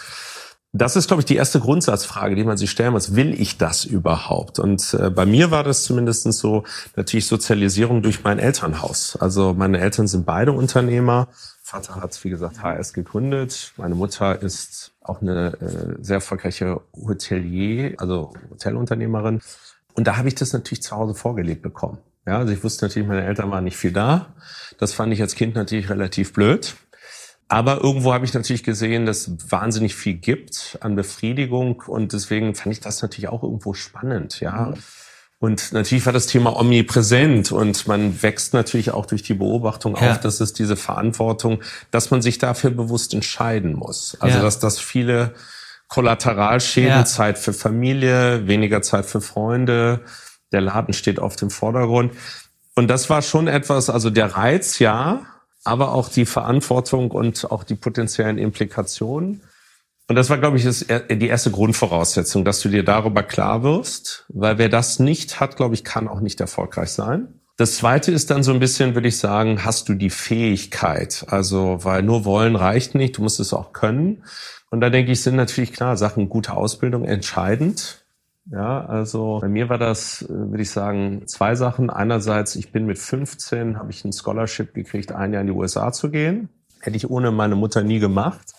das 0.73 0.97
ist, 0.97 1.07
glaube 1.09 1.23
ich, 1.23 1.27
die 1.27 1.37
erste 1.37 1.59
Grundsatzfrage, 1.59 2.35
die 2.35 2.45
man 2.45 2.59
sich 2.59 2.71
stellen 2.71 2.93
muss. 2.93 3.15
Will 3.15 3.41
ich 3.41 3.57
das 3.57 3.85
überhaupt? 3.85 4.59
Und 4.59 4.95
äh, 4.95 5.11
bei 5.11 5.25
mir 5.25 5.51
war 5.51 5.65
das 5.65 5.85
zumindest 5.85 6.31
so 6.33 6.65
natürlich 6.97 7.27
Sozialisierung 7.27 8.03
durch 8.03 8.25
mein 8.25 8.39
Elternhaus. 8.39 9.17
Also 9.17 9.55
meine 9.55 9.79
Eltern 9.79 10.07
sind 10.07 10.27
beide 10.27 10.53
Unternehmer. 10.53 11.29
Vater 11.63 11.97
hat, 11.97 12.23
wie 12.23 12.31
gesagt, 12.31 12.63
HS 12.63 12.93
gegründet. 12.93 13.73
Meine 13.77 13.95
Mutter 13.95 14.41
ist 14.43 14.93
auch 15.09 15.23
eine 15.23 15.55
äh, 15.61 16.03
sehr 16.03 16.17
erfolgreiche 16.17 16.81
Hotelier, 16.95 17.95
also 17.99 18.33
Hotelunternehmerin. 18.51 19.41
Und 19.95 20.07
da 20.07 20.17
habe 20.17 20.29
ich 20.29 20.35
das 20.35 20.53
natürlich 20.53 20.83
zu 20.83 20.95
Hause 20.97 21.15
vorgelebt 21.15 21.63
bekommen. 21.63 21.99
Ja, 22.27 22.39
also 22.39 22.53
ich 22.53 22.63
wusste 22.65 22.85
natürlich, 22.85 23.09
meine 23.09 23.25
Eltern 23.25 23.51
waren 23.51 23.65
nicht 23.65 23.77
viel 23.77 23.93
da. 23.93 24.35
Das 24.79 24.93
fand 24.93 25.13
ich 25.13 25.23
als 25.23 25.35
Kind 25.35 25.55
natürlich 25.55 25.89
relativ 25.89 26.33
blöd. 26.33 26.75
Aber 27.49 27.83
irgendwo 27.83 28.13
habe 28.13 28.25
ich 28.25 28.35
natürlich 28.35 28.65
gesehen, 28.65 29.07
dass 29.07 29.31
wahnsinnig 29.51 29.95
viel 29.95 30.15
gibt 30.15 30.79
an 30.81 30.97
Befriedigung 30.97 31.83
und 31.87 32.13
deswegen 32.13 32.57
fand 32.57 32.73
ich 32.73 32.81
das 32.81 33.03
natürlich 33.03 33.29
auch 33.29 33.45
irgendwo 33.45 33.73
spannend, 33.73 34.41
ja. 34.41 34.71
Mhm. 34.71 34.75
Und 35.39 35.73
natürlich 35.73 36.07
war 36.07 36.15
das 36.15 36.27
Thema 36.27 36.57
omnipräsent 36.59 37.53
und 37.53 37.87
man 37.87 38.23
wächst 38.23 38.55
natürlich 38.55 38.93
auch 38.93 39.05
durch 39.05 39.23
die 39.23 39.35
Beobachtung 39.35 39.97
ja. 39.97 40.13
auf, 40.13 40.21
dass 40.21 40.41
es 40.41 40.55
diese 40.55 40.77
Verantwortung, 40.77 41.63
dass 41.91 42.11
man 42.11 42.23
sich 42.23 42.39
dafür 42.39 42.71
bewusst 42.71 43.13
entscheiden 43.13 43.75
muss. 43.75 44.17
Also 44.21 44.39
ja. 44.39 44.43
dass 44.43 44.59
das 44.59 44.79
viele 44.79 45.35
Kollateralschäden, 45.89 46.91
ja. 46.91 47.05
Zeit 47.05 47.39
für 47.39 47.53
Familie, 47.53 48.47
weniger 48.49 48.81
Zeit 48.81 49.07
für 49.07 49.21
Freunde, 49.21 50.01
der 50.53 50.63
Laden 50.63 50.95
steht 50.95 51.19
auf 51.21 51.37
dem 51.37 51.51
Vordergrund. 51.51 52.13
Und 52.75 52.89
das 52.89 53.11
war 53.11 53.21
schon 53.21 53.47
etwas, 53.47 53.91
also 53.91 54.11
der 54.11 54.37
Reiz 54.37 54.79
ja, 54.79 55.27
aber 55.65 55.93
auch 55.93 56.09
die 56.09 56.27
Verantwortung 56.27 57.11
und 57.11 57.51
auch 57.51 57.65
die 57.65 57.75
potenziellen 57.75 58.39
Implikationen. 58.39 59.43
Und 60.09 60.15
das 60.15 60.31
war, 60.31 60.39
glaube 60.39 60.57
ich, 60.57 60.65
die 60.65 61.29
erste 61.29 61.51
Grundvoraussetzung, 61.51 62.45
dass 62.45 62.61
du 62.61 62.69
dir 62.69 62.85
darüber 62.85 63.25
klar 63.25 63.63
wirst, 63.65 64.25
weil 64.29 64.57
wer 64.59 64.69
das 64.69 65.01
nicht 65.01 65.41
hat, 65.41 65.57
glaube 65.57 65.75
ich, 65.75 65.83
kann 65.83 66.07
auch 66.07 66.21
nicht 66.21 66.41
erfolgreich 66.41 66.91
sein. 66.91 67.41
Das 67.57 67.77
zweite 67.77 68.13
ist 68.13 68.31
dann 68.31 68.43
so 68.43 68.53
ein 68.53 68.61
bisschen, 68.61 68.95
würde 68.95 69.09
ich 69.09 69.19
sagen, 69.19 69.65
hast 69.65 69.89
du 69.89 69.95
die 69.95 70.11
Fähigkeit? 70.11 71.25
Also, 71.29 71.79
weil 71.83 72.03
nur 72.03 72.25
wollen 72.25 72.55
reicht 72.55 72.95
nicht, 72.95 73.17
du 73.17 73.23
musst 73.23 73.41
es 73.41 73.55
auch 73.55 73.73
können. 73.73 74.25
Und 74.71 74.81
da 74.81 74.91
denke 74.91 75.11
ich, 75.11 75.23
sind 75.23 75.37
natürlich 75.37 75.73
klar 75.73 75.97
Sachen 75.97 76.29
gute 76.29 76.53
Ausbildung 76.53 77.05
entscheidend. 77.05 78.05
Ja, 78.49 78.85
also 78.85 79.39
bei 79.41 79.49
mir 79.49 79.69
war 79.69 79.79
das, 79.79 80.25
würde 80.29 80.63
ich 80.63 80.71
sagen, 80.71 81.27
zwei 81.27 81.57
Sachen. 81.57 81.91
Einerseits, 81.91 82.55
ich 82.55 82.71
bin 82.71 82.87
mit 82.87 82.99
15, 82.99 83.79
habe 83.79 83.91
ich 83.91 84.05
ein 84.05 84.13
Scholarship 84.13 84.73
gekriegt, 84.75 85.11
ein 85.11 85.33
Jahr 85.33 85.41
in 85.41 85.49
die 85.49 85.53
USA 85.53 85.91
zu 85.93 86.11
gehen. 86.11 86.49
Hätte 86.79 86.97
ich 86.97 87.11
ohne 87.11 87.33
meine 87.33 87.57
Mutter 87.57 87.83
nie 87.83 87.99
gemacht. 87.99 88.53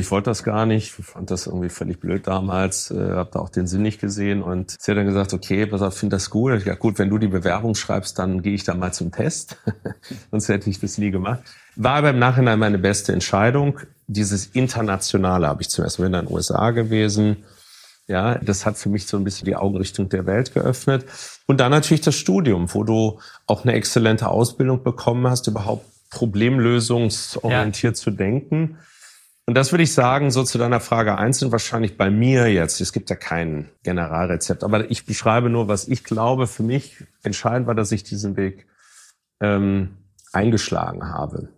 Ich 0.00 0.10
wollte 0.10 0.30
das 0.30 0.42
gar 0.42 0.66
nicht, 0.66 0.98
ich 0.98 1.04
fand 1.04 1.30
das 1.30 1.46
irgendwie 1.46 1.68
völlig 1.68 2.00
blöd 2.00 2.26
damals, 2.26 2.90
äh, 2.90 3.12
habe 3.12 3.30
da 3.32 3.38
auch 3.38 3.50
den 3.50 3.66
Sinn 3.66 3.82
nicht 3.82 4.00
gesehen 4.00 4.42
und 4.42 4.76
sie 4.78 4.90
hat 4.90 4.98
dann 4.98 5.06
gesagt, 5.06 5.32
okay, 5.32 5.66
pass 5.66 5.82
auf, 5.82 5.96
finde 5.96 6.16
das 6.16 6.30
gut. 6.30 6.52
Ich 6.54 6.64
gesagt, 6.64 6.80
gut, 6.80 6.98
wenn 6.98 7.10
du 7.10 7.18
die 7.18 7.28
Bewerbung 7.28 7.74
schreibst, 7.74 8.18
dann 8.18 8.42
gehe 8.42 8.54
ich 8.54 8.64
da 8.64 8.74
mal 8.74 8.92
zum 8.92 9.12
Test. 9.12 9.56
Sonst 10.30 10.48
hätte 10.48 10.70
ich 10.70 10.80
das 10.80 10.98
nie 10.98 11.10
gemacht. 11.10 11.40
War 11.76 11.96
aber 11.96 12.10
im 12.10 12.18
Nachhinein 12.18 12.58
meine 12.58 12.78
beste 12.78 13.12
Entscheidung. 13.12 13.78
Dieses 14.06 14.46
Internationale 14.46 15.46
habe 15.46 15.62
ich 15.62 15.68
zuerst 15.68 15.98
in 15.98 16.12
den 16.12 16.26
USA 16.30 16.70
gewesen. 16.70 17.44
Ja, 18.08 18.36
das 18.38 18.66
hat 18.66 18.76
für 18.76 18.88
mich 18.88 19.06
so 19.06 19.16
ein 19.16 19.24
bisschen 19.24 19.44
die 19.44 19.54
Augenrichtung 19.54 20.08
der 20.08 20.26
Welt 20.26 20.52
geöffnet. 20.52 21.04
Und 21.46 21.60
dann 21.60 21.70
natürlich 21.70 22.00
das 22.00 22.16
Studium, 22.16 22.72
wo 22.74 22.82
du 22.82 23.20
auch 23.46 23.62
eine 23.62 23.74
exzellente 23.74 24.28
Ausbildung 24.28 24.82
bekommen 24.82 25.28
hast, 25.28 25.46
überhaupt 25.46 25.86
problemlösungsorientiert 26.10 27.96
ja. 27.96 28.02
zu 28.02 28.10
denken. 28.10 28.78
Und 29.50 29.54
das 29.54 29.72
würde 29.72 29.82
ich 29.82 29.92
sagen, 29.92 30.30
so 30.30 30.44
zu 30.44 30.58
deiner 30.58 30.78
Frage 30.78 31.18
eins 31.18 31.40
sind 31.40 31.50
wahrscheinlich 31.50 31.96
bei 31.96 32.08
mir 32.08 32.46
jetzt, 32.52 32.80
es 32.80 32.92
gibt 32.92 33.10
ja 33.10 33.16
kein 33.16 33.68
Generalrezept, 33.82 34.62
aber 34.62 34.88
ich 34.92 35.06
beschreibe 35.06 35.50
nur, 35.50 35.66
was 35.66 35.88
ich 35.88 36.04
glaube, 36.04 36.46
für 36.46 36.62
mich 36.62 37.02
entscheidend 37.24 37.66
war, 37.66 37.74
dass 37.74 37.90
ich 37.90 38.04
diesen 38.04 38.36
Weg 38.36 38.68
ähm, 39.40 39.96
eingeschlagen 40.32 41.02
habe. 41.08 41.48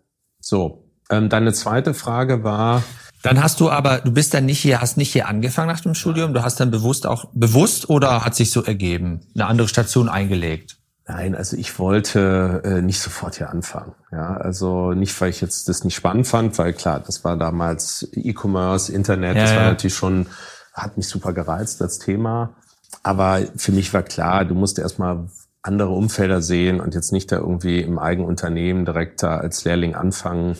So, 0.41 0.89
ähm, 1.11 1.29
deine 1.29 1.53
zweite 1.53 1.93
Frage 1.93 2.43
war, 2.45 2.83
dann 3.23 3.43
hast 3.43 3.61
du 3.61 3.69
aber, 3.69 3.99
du 3.99 4.11
bist 4.11 4.33
dann 4.33 4.47
nicht 4.47 4.61
hier, 4.61 4.81
hast 4.81 4.97
nicht 4.97 5.13
hier 5.13 5.29
angefangen 5.29 5.69
nach 5.69 5.81
dem 5.81 5.95
Studium, 5.95 6.33
du 6.33 6.43
hast 6.43 6.61
dann 6.61 6.71
bewusst 6.71 7.07
auch, 7.07 7.27
bewusst 7.35 7.91
oder 7.91 8.25
hat 8.25 8.35
sich 8.35 8.53
so 8.53 8.65
ergeben, 8.65 9.21
eine 9.35 9.45
andere 9.45 9.69
Station 9.69 10.09
eingelegt? 10.09 10.79
Nein, 11.07 11.35
also 11.35 11.57
ich 11.57 11.79
wollte 11.79 12.63
äh, 12.65 12.81
nicht 12.81 13.01
sofort 13.01 13.37
hier 13.37 13.51
anfangen. 13.51 13.95
Ja, 14.13 14.37
also 14.37 14.93
nicht, 14.93 15.21
weil 15.21 15.31
ich 15.31 15.41
jetzt 15.41 15.69
das 15.69 15.83
nicht 15.83 15.97
spannend 15.97 16.29
fand, 16.29 16.57
weil 16.59 16.73
klar, 16.73 17.01
das 17.05 17.25
war 17.25 17.37
damals 17.37 18.09
E-Commerce, 18.13 18.93
Internet, 18.93 19.37
ja, 19.37 19.43
das 19.43 19.51
war 19.51 19.63
ja. 19.63 19.69
natürlich 19.71 19.97
schon, 19.97 20.27
hat 20.73 20.97
mich 20.97 21.09
super 21.09 21.33
gereizt 21.33 21.83
als 21.83 21.99
Thema. 21.99 22.55
Aber 23.03 23.41
für 23.57 23.73
mich 23.73 23.93
war 23.93 24.03
klar, 24.03 24.45
du 24.45 24.55
musst 24.55 24.79
erstmal 24.79 25.29
andere 25.63 25.91
Umfelder 25.91 26.41
sehen 26.41 26.81
und 26.81 26.95
jetzt 26.95 27.13
nicht 27.13 27.33
da 27.33 27.37
irgendwie 27.37 27.81
im 27.81 27.99
eigenen 27.99 28.29
Unternehmen 28.29 28.85
direkt 28.85 29.23
da 29.23 29.39
als 29.39 29.65
Lehrling 29.65 29.95
anfangen. 29.95 30.57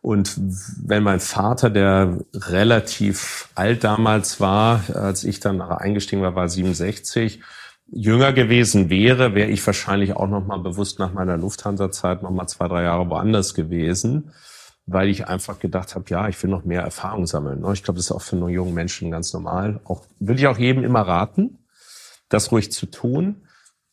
Und 0.00 0.34
wenn 0.84 1.02
mein 1.02 1.20
Vater, 1.20 1.70
der 1.70 2.18
relativ 2.34 3.48
alt 3.54 3.84
damals 3.84 4.40
war, 4.40 4.82
als 4.94 5.24
ich 5.24 5.40
dann 5.40 5.60
eingestiegen 5.60 6.22
war, 6.22 6.36
war 6.36 6.48
67, 6.48 7.42
jünger 7.90 8.32
gewesen 8.32 8.90
wäre, 8.90 9.34
wäre 9.34 9.50
ich 9.50 9.66
wahrscheinlich 9.66 10.14
auch 10.14 10.28
noch 10.28 10.46
mal 10.46 10.58
bewusst 10.58 10.98
nach 10.98 11.12
meiner 11.12 11.36
Lufthansa-Zeit 11.36 12.22
noch 12.22 12.30
mal 12.30 12.46
zwei, 12.46 12.68
drei 12.68 12.82
Jahre 12.82 13.08
woanders 13.08 13.54
gewesen, 13.54 14.32
weil 14.86 15.08
ich 15.08 15.26
einfach 15.26 15.58
gedacht 15.58 15.94
habe, 15.94 16.04
ja, 16.08 16.28
ich 16.28 16.42
will 16.42 16.50
noch 16.50 16.64
mehr 16.64 16.82
Erfahrung 16.82 17.26
sammeln. 17.26 17.64
Ich 17.72 17.82
glaube, 17.82 17.98
das 17.98 18.06
ist 18.06 18.12
auch 18.12 18.22
für 18.22 18.36
einen 18.36 18.48
jungen 18.48 18.74
Menschen 18.74 19.10
ganz 19.10 19.32
normal. 19.32 19.80
Auch 19.84 20.04
würde 20.18 20.40
ich 20.40 20.46
auch 20.46 20.58
jedem 20.58 20.84
immer 20.84 21.02
raten, 21.02 21.58
das 22.28 22.52
ruhig 22.52 22.72
zu 22.72 22.86
tun, 22.86 23.42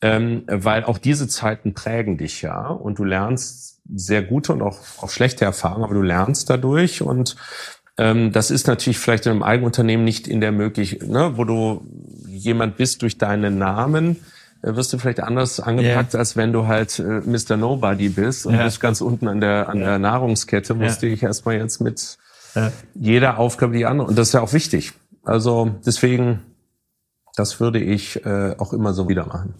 ähm, 0.02 0.44
weil 0.46 0.84
auch 0.84 0.98
diese 0.98 1.26
Zeiten 1.26 1.72
prägen 1.72 2.18
dich 2.18 2.42
ja 2.42 2.68
und 2.68 2.98
du 2.98 3.04
lernst 3.04 3.80
sehr 3.94 4.22
gute 4.22 4.52
und 4.52 4.62
auch, 4.62 4.78
auch 5.00 5.10
schlechte 5.10 5.44
Erfahrungen, 5.44 5.84
aber 5.84 5.94
du 5.94 6.02
lernst 6.02 6.50
dadurch 6.50 7.02
und 7.02 7.36
ähm, 7.98 8.32
das 8.32 8.50
ist 8.50 8.66
natürlich 8.66 8.98
vielleicht 8.98 9.26
in 9.26 9.32
einem 9.32 9.42
Eigenunternehmen 9.42 10.04
nicht 10.04 10.28
in 10.28 10.40
der 10.40 10.52
Möglichkeit, 10.52 11.08
ne, 11.08 11.32
wo 11.36 11.44
du 11.44 11.86
jemand 12.28 12.76
bist 12.76 13.02
durch 13.02 13.18
deinen 13.18 13.58
Namen, 13.58 14.16
äh, 14.62 14.74
wirst 14.74 14.92
du 14.92 14.98
vielleicht 14.98 15.20
anders 15.20 15.60
angepackt, 15.60 16.14
yeah. 16.14 16.20
als 16.20 16.36
wenn 16.36 16.52
du 16.52 16.66
halt 16.66 16.98
äh, 16.98 17.02
Mr. 17.02 17.56
Nobody 17.56 18.08
bist 18.08 18.46
und 18.46 18.54
yeah. 18.54 18.64
bist 18.64 18.80
ganz 18.80 19.00
unten 19.00 19.28
an 19.28 19.40
der, 19.40 19.68
an 19.68 19.78
yeah. 19.78 19.86
der 19.90 19.98
Nahrungskette, 19.98 20.74
musst 20.74 21.02
du 21.02 21.08
dich 21.08 21.22
erstmal 21.22 21.56
jetzt 21.56 21.80
mit 21.80 22.18
jeder 22.94 23.38
Aufgabe 23.38 23.76
die 23.76 23.84
andere. 23.84 24.08
Und 24.08 24.16
das 24.16 24.28
ist 24.28 24.32
ja 24.34 24.40
auch 24.40 24.52
wichtig. 24.54 24.92
Also 25.24 25.74
deswegen, 25.84 26.40
das 27.34 27.60
würde 27.60 27.80
ich 27.80 28.24
äh, 28.24 28.54
auch 28.56 28.72
immer 28.72 28.94
so 28.94 29.08
wieder 29.08 29.26
machen. 29.26 29.54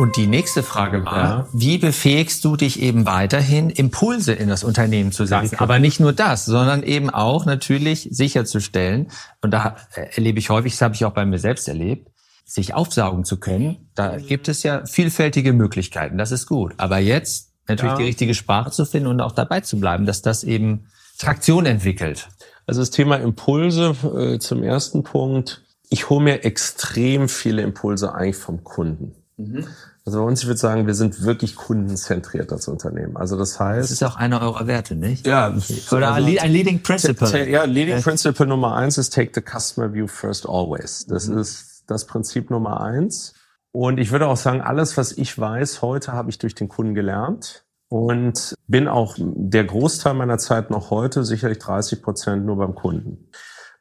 Und 0.00 0.16
die 0.16 0.26
nächste 0.26 0.62
Frage 0.62 1.04
war, 1.04 1.18
ja. 1.18 1.48
wie 1.52 1.76
befähigst 1.76 2.42
du 2.46 2.56
dich 2.56 2.80
eben 2.80 3.04
weiterhin, 3.04 3.68
Impulse 3.68 4.32
in 4.32 4.48
das 4.48 4.64
Unternehmen 4.64 5.12
zu 5.12 5.26
setzen? 5.26 5.58
Aber 5.58 5.78
nicht 5.78 6.00
nur 6.00 6.14
das, 6.14 6.46
sondern 6.46 6.82
eben 6.82 7.10
auch 7.10 7.44
natürlich 7.44 8.08
sicherzustellen, 8.10 9.10
und 9.42 9.50
da 9.50 9.76
erlebe 9.92 10.38
ich 10.38 10.48
häufig, 10.48 10.72
das 10.72 10.80
habe 10.80 10.94
ich 10.94 11.04
auch 11.04 11.12
bei 11.12 11.26
mir 11.26 11.38
selbst 11.38 11.68
erlebt, 11.68 12.08
sich 12.46 12.72
aufsaugen 12.72 13.26
zu 13.26 13.38
können. 13.38 13.90
Da 13.94 14.16
gibt 14.16 14.48
es 14.48 14.62
ja 14.62 14.86
vielfältige 14.86 15.52
Möglichkeiten, 15.52 16.16
das 16.16 16.32
ist 16.32 16.46
gut. 16.46 16.72
Aber 16.78 16.96
jetzt 16.96 17.52
natürlich 17.68 17.92
ja. 17.92 17.98
die 17.98 18.04
richtige 18.04 18.32
Sprache 18.32 18.70
zu 18.70 18.86
finden 18.86 19.08
und 19.08 19.20
auch 19.20 19.32
dabei 19.32 19.60
zu 19.60 19.78
bleiben, 19.78 20.06
dass 20.06 20.22
das 20.22 20.44
eben 20.44 20.86
Traktion 21.18 21.66
entwickelt. 21.66 22.30
Also 22.66 22.80
das 22.80 22.90
Thema 22.90 23.16
Impulse 23.16 23.94
äh, 24.16 24.38
zum 24.38 24.62
ersten 24.62 25.02
Punkt. 25.02 25.60
Ich 25.90 26.08
hole 26.08 26.24
mir 26.24 26.44
extrem 26.44 27.28
viele 27.28 27.60
Impulse 27.60 28.14
eigentlich 28.14 28.36
vom 28.36 28.64
Kunden. 28.64 29.14
Mhm. 29.36 29.66
Also 30.10 30.22
bei 30.22 30.26
uns, 30.26 30.40
ich 30.40 30.48
würde 30.48 30.58
sagen, 30.58 30.88
wir 30.88 30.94
sind 30.94 31.22
wirklich 31.22 31.54
kundenzentriert 31.54 32.52
als 32.52 32.66
Unternehmen. 32.66 33.16
Also 33.16 33.36
das 33.36 33.60
heißt. 33.60 33.84
Das 33.84 33.90
ist 33.92 34.02
auch 34.02 34.16
einer 34.16 34.42
eurer 34.42 34.66
Werte, 34.66 34.96
nicht? 34.96 35.24
Ja. 35.24 35.54
Oder 35.92 36.14
also, 36.14 36.28
ein 36.40 36.50
Leading 36.50 36.82
Principle. 36.82 37.48
Ja, 37.48 37.62
Leading 37.62 38.02
Principle 38.02 38.44
Nummer 38.44 38.74
eins 38.74 38.98
ist 38.98 39.14
take 39.14 39.30
the 39.32 39.40
customer 39.40 39.94
view 39.94 40.08
first 40.08 40.48
always. 40.48 41.06
Das 41.06 41.28
mhm. 41.28 41.38
ist 41.38 41.84
das 41.86 42.06
Prinzip 42.06 42.50
Nummer 42.50 42.80
eins. 42.80 43.34
Und 43.70 43.98
ich 43.98 44.10
würde 44.10 44.26
auch 44.26 44.36
sagen, 44.36 44.62
alles, 44.62 44.96
was 44.96 45.12
ich 45.12 45.38
weiß 45.38 45.80
heute, 45.80 46.12
habe 46.12 46.28
ich 46.28 46.38
durch 46.38 46.56
den 46.56 46.68
Kunden 46.68 46.96
gelernt 46.96 47.64
und 47.88 48.56
bin 48.66 48.88
auch 48.88 49.14
der 49.16 49.62
Großteil 49.62 50.14
meiner 50.14 50.38
Zeit 50.38 50.70
noch 50.70 50.90
heute, 50.90 51.24
sicherlich 51.24 51.58
30 51.58 52.02
Prozent 52.02 52.44
nur 52.44 52.56
beim 52.56 52.74
Kunden. 52.74 53.28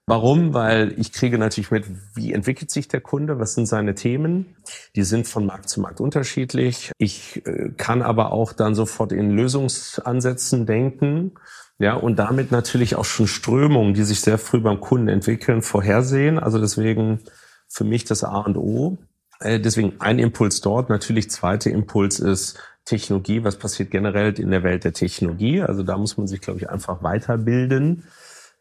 Warum? 0.10 0.56
Weil 0.56 0.96
ich 0.98 1.12
kriege 1.14 1.38
natürlich 1.38 1.70
mit, 1.70 1.86
wie 2.16 2.34
entwickelt 2.34 2.72
sich 2.72 2.88
der 2.88 3.00
Kunde, 3.00 3.38
was 3.38 3.54
sind 3.54 3.68
seine 3.68 3.94
Themen. 3.94 4.56
Die 4.96 5.04
sind 5.04 5.28
von 5.28 5.46
Markt 5.46 5.70
zu 5.70 5.82
Markt 5.82 6.02
unterschiedlich. 6.02 6.92
Ich 6.98 7.46
äh, 7.46 7.70
kann 7.78 8.02
aber 8.02 8.32
auch 8.32 8.52
dann 8.52 8.74
sofort 8.74 9.12
in 9.12 9.30
Lösungsansätzen 9.30 10.66
denken. 10.66 11.34
Ja, 11.78 11.94
und 11.94 12.18
damit 12.18 12.52
natürlich 12.52 12.96
auch 12.96 13.06
schon 13.06 13.28
Strömungen, 13.28 13.94
die 13.94 14.04
sich 14.04 14.22
sehr 14.22 14.40
früh 14.40 14.60
beim 14.60 14.82
Kunden 14.82 15.10
entwickeln, 15.10 15.62
vorhersehen. 15.62 16.40
Also 16.40 16.60
deswegen 16.60 17.20
für 17.68 17.84
mich 17.84 18.04
das 18.04 18.24
A 18.24 18.40
und 18.40 18.58
O. 18.58 18.98
Äh, 19.40 19.60
deswegen 19.60 19.94
ein 20.00 20.18
Impuls 20.18 20.62
dort. 20.62 20.90
Natürlich 20.90 21.30
zweiter 21.30 21.70
Impuls 21.70 22.20
ist 22.20 22.58
Technologie. 22.84 23.44
Was 23.44 23.58
passiert 23.58 23.92
generell 23.92 24.34
in 24.40 24.50
der 24.50 24.64
Welt 24.64 24.86
der 24.86 24.94
Technologie? 24.94 25.62
Also 25.62 25.84
da 25.84 26.00
muss 26.00 26.18
man 26.18 26.26
sich, 26.26 26.42
glaube 26.42 26.60
ich, 26.60 26.68
einfach 26.68 27.04
weiterbilden 27.04 28.06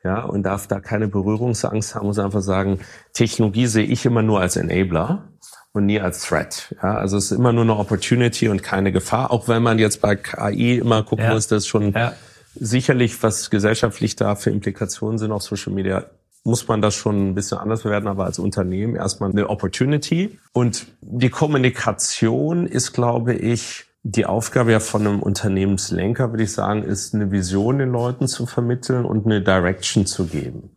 ja, 0.05 0.23
und 0.23 0.45
darf 0.45 0.67
da 0.67 0.81
keine 0.81 1.09
Berührungsangst 1.09 1.95
haben, 1.95 2.07
muss 2.07 2.19
einfach 2.19 2.43
sagen, 2.43 2.81
Technologie 3.13 3.67
sehe 3.67 3.85
ich 3.85 4.07
immer 4.07 4.23
nur 4.23 4.41
als 4.41 4.57
Enabler 4.57 5.29
und 5.73 5.87
nie 5.87 6.01
als 6.01 6.23
Threat. 6.23 6.75
Ja, 6.83 6.95
also 6.95 7.17
es 7.17 7.31
ist 7.31 7.39
immer 7.39 7.53
nur 7.53 7.65
eine 7.65 7.77
Opportunity 7.77 8.49
und 8.49 8.63
keine 8.63 8.93
Gefahr, 8.93 9.31
auch 9.31 9.49
wenn 9.49 9.63
man 9.63 9.79
jetzt 9.79 10.01
bei 10.01 10.17
KI 10.17 10.79
immer 10.79 11.03
gucken 11.03 11.25
ja. 11.25 11.35
muss, 11.35 11.49
dass 11.49 11.67
schon 11.67 11.93
ja. 11.93 12.13
sicherlich, 12.55 13.23
was 13.23 13.51
gesellschaftlich 13.51 14.17
da 14.17 14.35
für 14.35 14.51
Implikationen 14.51 15.19
sind 15.19 15.33
auf 15.33 15.43
Social 15.43 15.73
Media, 15.73 16.07
muss 16.45 16.67
man 16.69 16.81
das 16.81 16.95
schon 16.95 17.31
ein 17.31 17.35
bisschen 17.35 17.59
anders 17.59 17.83
bewerten, 17.83 18.07
aber 18.07 18.25
als 18.25 18.39
Unternehmen 18.39 18.97
erstmal 18.97 19.31
eine 19.31 19.51
Opportunity. 19.51 20.39
Und 20.53 20.87
die 21.01 21.29
Kommunikation 21.29 22.67
ist, 22.67 22.93
glaube 22.93 23.35
ich, 23.35 23.88
die 24.03 24.27
Aufgabe 24.27 24.73
ja 24.73 24.81
von 24.81 25.07
einem 25.07 25.23
Unternehmenslenker, 25.23 26.31
würde 26.31 26.45
ich 26.45 26.53
sagen, 26.53 26.83
ist 26.83 27.15
eine 27.15 27.31
Vision 27.31 27.79
den 27.79 27.91
Leuten 27.91 28.29
zu 28.29 28.47
vermitteln 28.47 29.05
und 29.05 29.27
eine 29.27 29.43
Direction 29.43 30.07
zu 30.07 30.27
geben. 30.27 30.77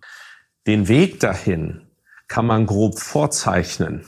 Den 0.68 0.88
Weg 0.88 1.20
dahin 1.20 1.88
kann 2.28 2.46
man 2.46 2.66
grob 2.66 3.00
vorzeichnen. 3.00 4.06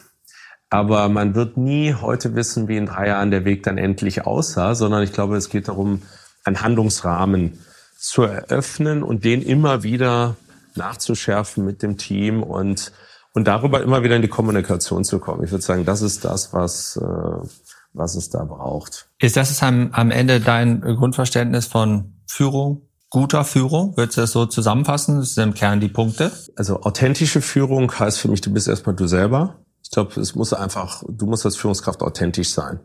Aber 0.69 1.08
man 1.10 1.36
wird 1.36 1.58
nie 1.58 1.93
heute 1.93 2.36
wissen, 2.36 2.67
wie 2.67 2.78
in 2.78 2.88
drei 2.88 3.08
Jahren 3.08 3.30
der 3.30 3.45
Weg 3.45 3.63
dann 3.63 3.78
endlich 3.78 4.26
aussah, 4.26 4.73
sondern 4.73 5.04
ich 5.04 5.13
glaube, 5.13 5.38
es 5.38 5.49
geht 5.49 5.67
darum, 5.67 6.02
einen 6.43 6.62
Handlungsrahmen 6.62 7.60
zu 7.97 8.23
eröffnen 8.23 9.04
und 9.04 9.23
den 9.23 9.41
immer 9.41 9.84
wieder 9.84 10.36
nachzuschärfen 10.76 11.63
mit 11.63 11.84
dem 11.84 11.97
Team 11.97 12.41
und, 12.41 12.91
und 13.34 13.47
darüber 13.47 13.82
immer 13.82 14.04
wieder 14.04 14.15
in 14.15 14.21
die 14.23 14.28
Kommunikation 14.28 15.04
zu 15.04 15.19
kommen. 15.19 15.43
Ich 15.43 15.52
würde 15.52 15.63
sagen, 15.63 15.86
das 15.86 16.02
ist 16.02 16.26
das, 16.26 16.54
was, 16.54 16.97
äh, 16.97 17.47
was 17.93 18.15
es 18.15 18.29
da 18.29 18.43
braucht. 18.43 19.08
Ist 19.19 19.38
das 19.38 19.62
am, 19.63 19.91
am 19.93 20.12
Ende 20.12 20.39
dein 20.39 20.82
Grundverständnis 20.82 21.67
von 21.67 22.13
Führung? 22.27 22.88
Guter 23.10 23.43
Führung, 23.45 23.95
würdest 23.95 24.17
du 24.17 24.21
das 24.21 24.32
so 24.32 24.47
zusammenfassen? 24.47 25.19
Das 25.19 25.36
sind 25.36 25.43
im 25.43 25.53
Kern 25.53 25.79
die 25.79 25.88
Punkte. 25.88 26.32
Also 26.56 26.82
authentische 26.82 27.41
Führung 27.41 27.91
heißt 27.91 28.19
für 28.19 28.27
mich, 28.27 28.41
du 28.41 28.51
bist 28.51 28.67
erstmal 28.67 28.95
du 28.95 29.06
selber. 29.06 29.60
Ich 29.84 29.91
glaube, 29.91 30.19
es 30.19 30.34
muss 30.34 30.51
einfach, 30.51 31.03
du 31.08 31.27
musst 31.27 31.45
als 31.45 31.56
Führungskraft 31.56 32.01
authentisch 32.01 32.49
sein. 32.49 32.79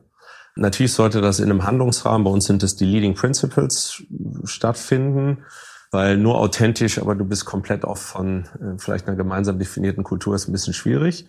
Natürlich 0.55 0.93
sollte 0.93 1.21
das 1.21 1.39
in 1.39 1.51
einem 1.51 1.65
Handlungsrahmen, 1.65 2.25
bei 2.25 2.31
uns 2.31 2.45
sind 2.45 2.63
es 2.63 2.77
die 2.77 2.85
Leading 2.85 3.15
Principles, 3.15 4.03
stattfinden, 4.45 5.45
weil 5.93 6.19
nur 6.19 6.39
authentisch, 6.39 6.99
aber 6.99 7.15
du 7.15 7.25
bist 7.25 7.45
komplett 7.45 7.85
off 7.85 8.01
von 8.01 8.45
äh, 8.61 8.77
vielleicht 8.79 9.07
einer 9.07 9.17
gemeinsam 9.17 9.59
definierten 9.59 10.05
Kultur, 10.05 10.35
ist 10.35 10.49
ein 10.49 10.53
bisschen 10.53 10.75
schwierig. 10.75 11.27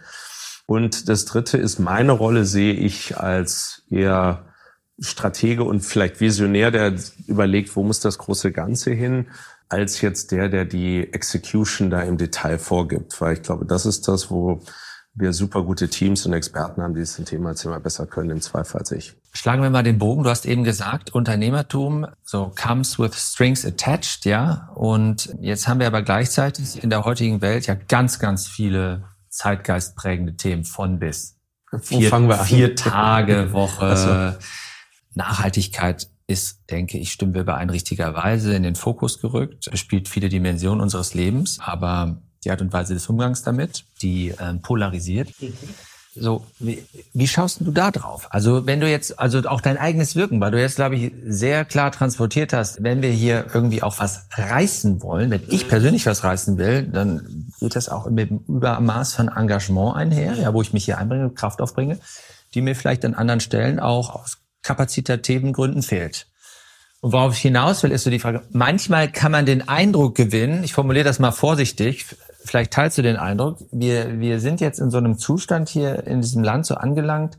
Und 0.70 1.10
das 1.10 1.26
Dritte 1.26 1.58
ist, 1.58 1.80
meine 1.80 2.12
Rolle 2.12 2.46
sehe 2.46 2.76
ich 2.76 3.18
als 3.18 3.82
eher 3.90 4.46
Stratege 5.00 5.64
und 5.64 5.80
vielleicht 5.80 6.22
Visionär, 6.22 6.70
der 6.70 6.94
überlegt, 7.26 7.76
wo 7.76 7.82
muss 7.82 8.02
das 8.02 8.20
große 8.20 8.52
Ganze 8.52 8.92
hin, 8.92 9.30
als 9.68 10.00
jetzt 10.02 10.32
der, 10.32 10.48
der 10.48 10.66
die 10.66 11.12
Execution 11.12 11.90
da 11.90 12.02
im 12.04 12.20
Detail 12.20 12.60
vorgibt. 12.60 13.20
Weil 13.20 13.34
ich 13.34 13.42
glaube, 13.42 13.66
das 13.66 13.88
ist 13.88 14.08
das, 14.08 14.30
wo 14.30 14.62
wir 15.16 15.34
super 15.34 15.64
gute 15.64 15.90
Teams 15.90 16.28
und 16.28 16.34
Experten 16.34 16.84
haben, 16.84 16.94
die 16.94 17.00
das 17.00 17.16
Thema 17.16 17.50
jetzt 17.50 17.66
immer 17.66 17.80
besser 17.80 18.06
können 18.06 18.30
im 18.30 18.42
Zweifel 18.42 18.78
als 18.78 18.92
ich. 18.92 19.16
Schlagen 19.34 19.64
wir 19.64 19.72
mal 19.72 19.82
den 19.82 19.98
Bogen. 19.98 20.22
Du 20.22 20.30
hast 20.30 20.46
eben 20.46 20.64
gesagt, 20.64 21.16
Unternehmertum 21.16 22.06
so 22.24 22.54
comes 22.56 23.00
with 23.00 23.16
strings 23.16 23.66
attached, 23.66 24.24
ja. 24.26 24.70
Und 24.76 25.36
jetzt 25.42 25.68
haben 25.68 25.80
wir 25.80 25.88
aber 25.88 26.04
gleichzeitig 26.04 26.84
in 26.84 26.92
der 26.92 27.06
heutigen 27.06 27.42
Welt 27.42 27.66
ja 27.66 27.74
ganz, 27.74 28.20
ganz 28.20 28.48
viele 28.48 29.09
zeitgeistprägende 29.30 30.36
Themen 30.36 30.64
von 30.64 31.00
bis. 31.00 31.38
Vier, 31.82 32.10
fangen 32.10 32.30
wir 32.30 32.40
an? 32.40 32.46
vier 32.46 32.76
Tage 32.76 33.54
Woche. 33.54 33.86
Also. 33.86 34.38
Nachhaltigkeit 35.14 36.10
ist, 36.28 36.70
denke 36.70 36.98
ich, 36.98 37.12
stimmen 37.12 37.34
wir 37.34 37.42
überein 37.42 37.70
richtigerweise 37.70 38.54
in 38.56 38.64
den 38.64 38.76
Fokus 38.76 39.20
gerückt, 39.20 39.68
Es 39.72 39.80
spielt 39.80 40.08
viele 40.08 40.30
Dimensionen 40.30 40.82
unseres 40.82 41.14
Lebens, 41.14 41.60
aber 41.60 42.22
die 42.44 42.52
Art 42.52 42.62
und 42.62 42.72
Weise 42.72 42.94
des 42.94 43.08
Umgangs 43.08 43.42
damit, 43.42 43.86
die 44.02 44.34
ähm, 44.40 44.62
polarisiert. 44.62 45.30
Mhm. 45.42 45.54
So, 46.20 46.46
wie, 46.60 46.84
wie 47.14 47.28
schaust 47.28 47.62
du 47.62 47.72
da 47.72 47.92
drauf? 47.92 48.28
Also 48.30 48.66
wenn 48.66 48.80
du 48.80 48.90
jetzt, 48.90 49.20
also 49.20 49.40
auch 49.48 49.62
dein 49.62 49.78
eigenes 49.78 50.16
Wirken, 50.16 50.42
weil 50.42 50.52
du 50.52 50.60
jetzt, 50.60 50.76
glaube 50.76 50.96
ich, 50.96 51.12
sehr 51.26 51.66
klar 51.66 51.92
transportiert 51.92 52.54
hast, 52.54 52.84
wenn 52.84 53.02
wir 53.02 53.12
hier 53.12 53.46
irgendwie 53.54 53.82
auch 53.84 54.00
was 54.00 54.26
reißen 54.32 55.02
wollen, 55.02 55.32
wenn 55.32 55.44
ich 55.48 55.68
persönlich 55.68 56.06
was 56.06 56.24
reißen 56.24 56.58
will, 56.58 56.84
dann 56.84 57.52
geht 57.60 57.76
das 57.76 57.90
auch 57.90 58.10
mit 58.10 58.30
dem 58.30 58.40
Übermaß 58.48 59.14
von 59.14 59.30
Engagement 59.30 59.96
einher, 59.96 60.36
ja, 60.36 60.54
wo 60.54 60.62
ich 60.62 60.74
mich 60.74 60.86
hier 60.86 60.98
einbringe, 60.98 61.30
Kraft 61.30 61.62
aufbringe, 61.62 61.98
die 62.54 62.62
mir 62.62 62.76
vielleicht 62.76 63.06
an 63.06 63.14
anderen 63.14 63.40
Stellen 63.40 63.80
auch 63.80 64.16
aus 64.16 64.38
kapazitativen 64.62 65.54
Gründen 65.54 65.84
fehlt. 65.84 66.28
Und 67.02 67.14
worauf 67.14 67.34
ich 67.34 67.42
hinaus 67.42 67.82
will, 67.84 67.92
ist 67.92 68.04
so 68.04 68.10
die 68.10 68.20
Frage, 68.20 68.42
manchmal 68.52 69.10
kann 69.10 69.32
man 69.32 69.46
den 69.46 69.70
Eindruck 69.70 70.16
gewinnen, 70.16 70.64
ich 70.64 70.74
formuliere 70.74 71.06
das 71.06 71.20
mal 71.20 71.32
vorsichtig, 71.32 72.06
vielleicht 72.44 72.72
teilst 72.72 72.98
du 72.98 73.02
den 73.02 73.18
Eindruck, 73.18 73.58
wir, 73.72 74.20
wir 74.20 74.40
sind 74.40 74.62
jetzt 74.62 74.80
in 74.80 74.90
so 74.90 74.98
einem 74.98 75.18
Zustand 75.18 75.70
hier 75.70 76.06
in 76.08 76.22
diesem 76.22 76.44
Land 76.44 76.66
so 76.66 76.76
angelangt, 76.76 77.38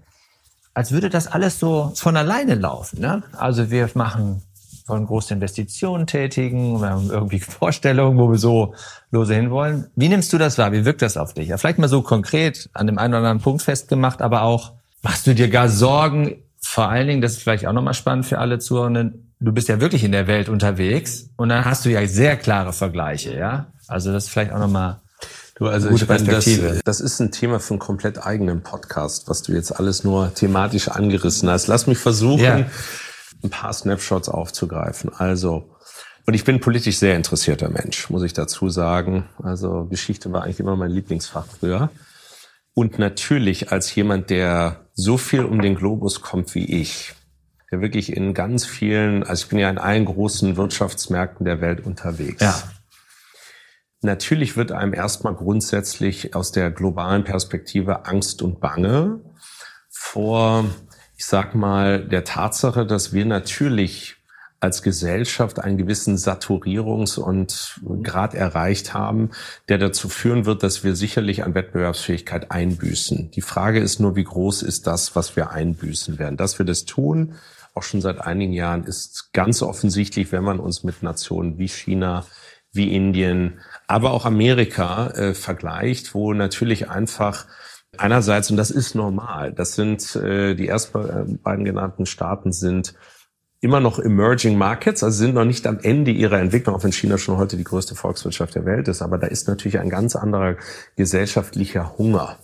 als 0.75 0.93
würde 0.93 1.11
das 1.11 1.27
alles 1.27 1.59
so 1.59 1.93
von 1.95 2.17
alleine 2.17 2.55
laufen. 2.55 3.01
Ne? 3.01 3.23
Also 3.37 3.71
wir 3.71 3.89
machen, 3.95 4.43
wollen 4.87 5.07
große 5.07 5.35
Investitionen 5.35 6.07
tätigen, 6.07 6.81
wir 6.81 6.91
haben 6.91 7.11
irgendwie 7.11 7.41
Vorstellungen, 7.41 8.19
wo 8.19 8.31
wir 8.31 8.39
so 8.39 8.75
lose 9.11 9.35
hinwollen. 9.35 9.89
Wie 9.97 10.09
nimmst 10.09 10.33
du 10.33 10.39
das 10.39 10.59
wahr? 10.59 10.73
Wie 10.73 10.85
wirkt 10.85 11.03
das 11.03 11.17
auf 11.17 11.35
dich? 11.35 11.49
Ja, 11.49 11.57
vielleicht 11.57 11.79
mal 11.79 11.89
so 11.89 12.03
konkret 12.03 12.71
an 12.73 12.87
dem 12.87 12.99
einen 12.99 13.15
oder 13.15 13.19
anderen 13.19 13.41
Punkt 13.41 13.63
festgemacht, 13.63 14.23
aber 14.23 14.43
auch, 14.43 14.73
machst 15.03 15.27
du 15.27 15.35
dir 15.35 15.49
gar 15.49 15.69
Sorgen, 15.69 16.43
vor 16.61 16.89
allen 16.89 17.09
Dingen, 17.09 17.21
das 17.21 17.33
ist 17.33 17.43
vielleicht 17.43 17.67
auch 17.67 17.73
nochmal 17.73 17.95
spannend 17.95 18.27
für 18.27 18.39
alle 18.39 18.59
Zuhörenden, 18.59 19.33
du 19.41 19.53
bist 19.53 19.69
ja 19.69 19.81
wirklich 19.81 20.05
in 20.05 20.13
der 20.13 20.27
Welt 20.27 20.49
unterwegs 20.49 21.31
und 21.37 21.49
dann 21.49 21.65
hast 21.65 21.85
du 21.85 21.91
ja 21.91 22.07
sehr 22.07 22.37
klare 22.37 22.73
Vergleiche, 22.73 23.37
ja? 23.37 23.73
Also 23.91 24.13
das 24.13 24.25
ist 24.25 24.31
vielleicht 24.31 24.53
auch 24.53 24.59
nochmal 24.59 25.01
Du, 25.61 25.67
also 25.67 25.91
Gute 25.91 26.05
ich 26.05 26.09
meine, 26.09 26.25
das, 26.25 26.47
das 26.87 27.01
ist 27.03 27.21
ein 27.21 27.33
Thema 27.33 27.61
für 27.61 27.75
einen 27.75 27.81
komplett 27.81 28.25
eigenen 28.25 28.63
Podcast, 28.63 29.29
was 29.29 29.43
du 29.43 29.53
jetzt 29.53 29.79
alles 29.79 30.05
nur 30.05 30.33
thematisch 30.33 30.89
angerissen 30.89 31.51
hast. 31.51 31.67
Lass 31.67 31.87
mich 31.87 31.99
versuchen, 31.99 32.43
ja. 32.43 32.67
ein 33.45 33.51
paar 33.51 33.75
Snapshots 33.75 34.31
aufzugreifen. 34.31 35.11
Also, 35.15 35.77
und 36.25 36.33
ich 36.33 36.45
bin 36.45 36.61
politisch 36.61 36.97
sehr 36.97 37.15
interessierter 37.15 37.69
Mensch, 37.69 38.09
muss 38.09 38.23
ich 38.23 38.33
dazu 38.33 38.71
sagen. 38.71 39.29
Also 39.43 39.85
Geschichte 39.85 40.33
war 40.33 40.45
eigentlich 40.45 40.61
immer 40.61 40.77
mein 40.77 40.93
Lieblingsfach 40.93 41.45
früher. 41.45 41.91
Und 42.73 42.99
natürlich 42.99 43.71
als 43.71 43.95
jemand, 43.95 44.31
der 44.31 44.87
so 44.95 45.19
viel 45.19 45.45
um 45.45 45.61
den 45.61 45.75
Globus 45.75 46.23
kommt 46.23 46.55
wie 46.55 46.65
ich, 46.81 47.13
der 47.71 47.83
wirklich 47.83 48.17
in 48.17 48.33
ganz 48.33 48.65
vielen, 48.65 49.25
also 49.25 49.45
ich 49.45 49.51
bin 49.51 49.59
ja 49.59 49.69
in 49.69 49.77
allen 49.77 50.07
großen 50.07 50.57
Wirtschaftsmärkten 50.57 51.45
der 51.45 51.61
Welt 51.61 51.85
unterwegs. 51.85 52.41
Ja. 52.41 52.63
Natürlich 54.03 54.57
wird 54.57 54.73
einem 54.73 54.95
erstmal 54.95 55.35
grundsätzlich 55.35 56.35
aus 56.35 56.53
der 56.53 56.71
globalen 56.71 57.25
Perspektive 57.25 58.07
Angst 58.07 58.41
und 58.41 58.61
Bange 58.61 59.21
vor, 59.91 60.65
ich 61.17 61.27
sag 61.27 61.55
mal, 61.55 62.09
der 62.09 62.25
Tatsache, 62.25 62.87
dass 62.87 63.13
wir 63.13 63.27
natürlich 63.27 64.17
als 64.61 64.83
Gesellschaft 64.83 65.59
einen 65.59 65.79
gewissen 65.79 66.17
Saturierungs- 66.17 67.19
und 67.19 67.81
Grad 68.03 68.35
erreicht 68.35 68.93
haben, 68.93 69.31
der 69.69 69.79
dazu 69.79 70.09
führen 70.09 70.45
wird, 70.45 70.63
dass 70.63 70.85
wir 70.85 70.95
sicherlich 70.95 71.45
an 71.45 71.55
Wettbewerbsfähigkeit 71.55 72.51
einbüßen. 72.51 73.31
Die 73.31 73.41
Frage 73.41 73.81
ist 73.81 74.01
nur, 74.01 74.17
wie 74.17 74.25
groß 74.25 74.63
ist 74.63 74.87
das, 74.87 75.17
was 75.17 75.35
wir 75.35 75.51
einbüßen 75.51 76.19
werden? 76.19 76.37
Dass 76.37 76.59
wir 76.59 76.67
das 76.67 76.85
tun, 76.85 77.35
auch 77.75 77.83
schon 77.83 78.03
seit 78.03 78.21
einigen 78.21 78.53
Jahren, 78.53 78.85
ist 78.85 79.33
ganz 79.33 79.63
offensichtlich, 79.63 80.31
wenn 80.31 80.45
man 80.45 80.61
uns 80.61 80.85
mit 80.85 81.03
Nationen 81.03 81.59
wie 81.59 81.69
China, 81.69 82.27
wie 82.73 82.95
Indien, 82.95 83.61
aber 83.91 84.13
auch 84.13 84.25
Amerika 84.25 85.09
äh, 85.09 85.35
vergleicht, 85.35 86.15
wo 86.15 86.33
natürlich 86.33 86.89
einfach 86.89 87.47
einerseits, 87.99 88.49
und 88.51 88.57
das 88.57 88.71
ist 88.71 88.95
normal, 88.95 89.53
das 89.53 89.75
sind 89.75 90.15
äh, 90.15 90.55
die 90.55 90.69
ersten 90.69 90.99
äh, 90.99 91.39
beiden 91.43 91.65
genannten 91.65 92.07
Staaten 92.07 92.53
sind 92.53 92.95
immer 93.61 93.81
noch 93.81 93.99
Emerging 93.99 94.57
Markets, 94.57 95.03
also 95.03 95.19
sind 95.19 95.35
noch 95.35 95.45
nicht 95.45 95.67
am 95.67 95.81
Ende 95.81 96.13
ihrer 96.13 96.39
Entwicklung, 96.39 96.77
auch 96.77 96.85
wenn 96.85 96.93
China 96.93 97.19
schon 97.19 97.37
heute 97.37 97.57
die 97.57 97.65
größte 97.65 97.97
Volkswirtschaft 97.97 98.55
der 98.55 98.65
Welt 98.65 98.87
ist, 98.87 99.03
aber 99.03 99.19
da 99.19 99.27
ist 99.27 99.49
natürlich 99.49 99.81
ein 99.81 99.91
ganz 99.91 100.15
anderer 100.15 100.57
gesellschaftlicher 100.97 101.99
Hunger. 101.99 102.39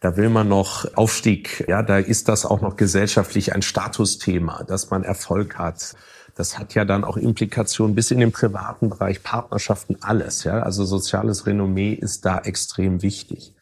Da 0.00 0.16
will 0.16 0.28
man 0.28 0.48
noch 0.48 0.96
Aufstieg. 0.96 1.66
Ja, 1.68 1.82
da 1.82 1.98
ist 1.98 2.28
das 2.28 2.44
auch 2.44 2.62
noch 2.62 2.76
gesellschaftlich 2.76 3.54
ein 3.54 3.62
Statusthema, 3.62 4.64
dass 4.64 4.90
man 4.90 5.04
Erfolg 5.04 5.56
hat. 5.56 5.94
Das 6.34 6.58
hat 6.58 6.74
ja 6.74 6.84
dann 6.84 7.04
auch 7.04 7.16
Implikationen 7.16 7.94
bis 7.94 8.10
in 8.10 8.20
den 8.20 8.32
privaten 8.32 8.90
Bereich, 8.90 9.22
Partnerschaften, 9.22 9.96
alles. 10.00 10.44
Ja, 10.44 10.62
also 10.62 10.84
soziales 10.84 11.46
Renommee 11.46 11.92
ist 11.92 12.24
da 12.24 12.38
extrem 12.38 13.02
wichtig 13.02 13.54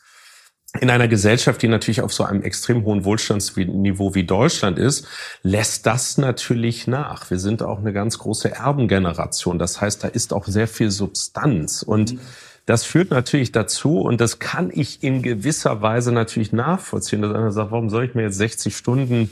in 0.80 0.90
einer 0.90 1.08
Gesellschaft, 1.08 1.62
die 1.62 1.68
natürlich 1.68 2.02
auf 2.02 2.12
so 2.12 2.24
einem 2.24 2.42
extrem 2.42 2.84
hohen 2.84 3.04
Wohlstandsniveau 3.04 4.14
wie 4.14 4.24
Deutschland 4.24 4.78
ist, 4.78 5.06
lässt 5.42 5.86
das 5.86 6.18
natürlich 6.18 6.86
nach. 6.86 7.30
Wir 7.30 7.38
sind 7.38 7.62
auch 7.62 7.78
eine 7.78 7.92
ganz 7.92 8.18
große 8.18 8.54
Erbengeneration. 8.54 9.58
Das 9.58 9.80
heißt, 9.80 10.04
da 10.04 10.08
ist 10.08 10.32
auch 10.32 10.46
sehr 10.46 10.68
viel 10.68 10.90
Substanz 10.90 11.82
und 11.82 12.14
mhm. 12.14 12.20
das 12.66 12.84
führt 12.84 13.10
natürlich 13.10 13.50
dazu, 13.50 14.00
und 14.00 14.20
das 14.20 14.38
kann 14.38 14.70
ich 14.72 15.02
in 15.02 15.22
gewisser 15.22 15.80
Weise 15.80 16.12
natürlich 16.12 16.52
nachvollziehen, 16.52 17.22
dass 17.22 17.34
einer 17.34 17.50
sagt, 17.50 17.70
warum 17.70 17.88
soll 17.88 18.04
ich 18.04 18.14
mir 18.14 18.22
jetzt 18.22 18.38
60 18.38 18.76
Stunden 18.76 19.30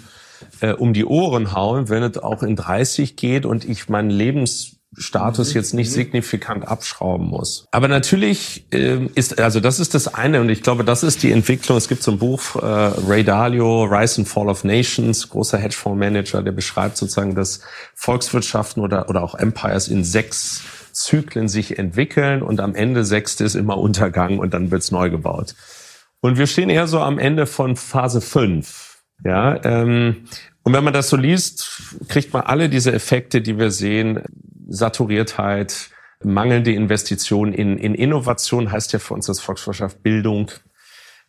äh, 0.61 0.73
um 0.73 0.93
die 0.93 1.05
Ohren 1.05 1.53
hauen, 1.55 1.89
wenn 1.89 2.03
es 2.03 2.19
auch 2.19 2.43
in 2.43 2.57
30 2.57 3.17
geht 3.17 3.47
und 3.47 3.65
ich 3.65 3.89
mein 3.89 4.11
Lebens 4.11 4.77
Status 4.99 5.53
jetzt 5.53 5.75
nicht 5.75 5.93
signifikant 5.93 6.67
abschrauben 6.67 7.27
muss. 7.27 7.67
Aber 7.71 7.89
natürlich 7.89 8.67
äh, 8.73 9.07
ist, 9.15 9.39
also 9.39 9.61
das 9.61 9.79
ist 9.79 9.95
das 9.95 10.13
eine 10.15 10.41
und 10.41 10.49
ich 10.49 10.63
glaube, 10.63 10.85
das 10.85 11.03
ist 11.03 11.23
die 11.23 11.33
Entwicklung. 11.33 11.77
Es 11.77 11.89
gibt 11.89 12.03
so 12.03 12.13
ein 12.13 12.19
Buch, 12.19 12.57
äh, 12.57 12.67
Ray 12.67 13.23
Dalio, 13.23 13.85
Rise 13.85 14.23
and 14.23 14.29
Fall 14.29 14.49
of 14.49 14.65
Nations, 14.65 15.29
großer 15.29 15.59
Hedgefondsmanager, 15.59 16.43
der 16.43 16.53
beschreibt 16.53 16.97
sozusagen, 16.97 17.35
dass 17.35 17.61
Volkswirtschaften 17.95 18.83
oder, 18.83 19.11
oder 19.11 19.23
auch 19.23 19.35
Empires 19.35 19.89
in 19.89 20.03
sechs 20.03 20.63
Zyklen 20.93 21.49
sich 21.49 21.79
entwickeln 21.79 22.43
und 22.43 22.61
am 22.61 22.75
Ende 22.75 23.05
sechste 23.05 23.45
ist 23.45 23.55
immer 23.55 23.77
Untergang 23.77 24.39
und 24.39 24.55
dann 24.55 24.71
wird's 24.71 24.91
neu 24.91 25.11
gebaut. 25.11 25.55
Und 26.21 26.39
wir 26.39 26.47
stehen 26.47 26.71
eher 26.71 26.87
so 26.87 27.01
am 27.01 27.19
Ende 27.19 27.47
von 27.47 27.77
Phase 27.77 28.23
fünf. 28.23 28.86
Ja, 29.25 29.63
ähm, 29.65 30.27
und 30.63 30.73
wenn 30.73 30.85
man 30.85 30.93
das 30.93 31.09
so 31.09 31.17
liest, 31.17 31.83
kriegt 32.09 32.33
man 32.33 32.43
alle 32.43 32.69
diese 32.69 32.93
Effekte, 32.93 33.41
die 33.41 33.59
wir 33.59 33.71
sehen, 33.71 34.23
Saturiertheit, 34.69 35.91
mangelnde 36.23 36.73
Investitionen 36.73 37.53
in, 37.53 37.79
in 37.79 37.95
Innovation 37.95 38.73
heißt 38.73 38.93
ja 38.93 38.99
für 38.99 39.15
uns 39.15 39.29
als 39.29 39.41
Volkswirtschaft 39.41 40.03
Bildung, 40.03 40.51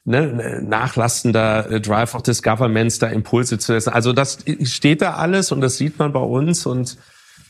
ne, 0.06 0.62
nachlassender 0.64 1.80
Drive 1.80 2.16
auch 2.16 2.22
des 2.22 2.42
Governments, 2.42 3.00
da 3.00 3.08
Impulse 3.08 3.60
zu 3.60 3.74
setzen. 3.74 3.94
Also 3.94 4.14
das 4.14 4.40
steht 4.64 5.02
da 5.02 5.16
alles 5.16 5.52
und 5.52 5.62
das 5.62 5.78
sieht 5.78 6.00
man 6.00 6.14
bei 6.14 6.20
uns 6.20 6.66
und 6.66 6.98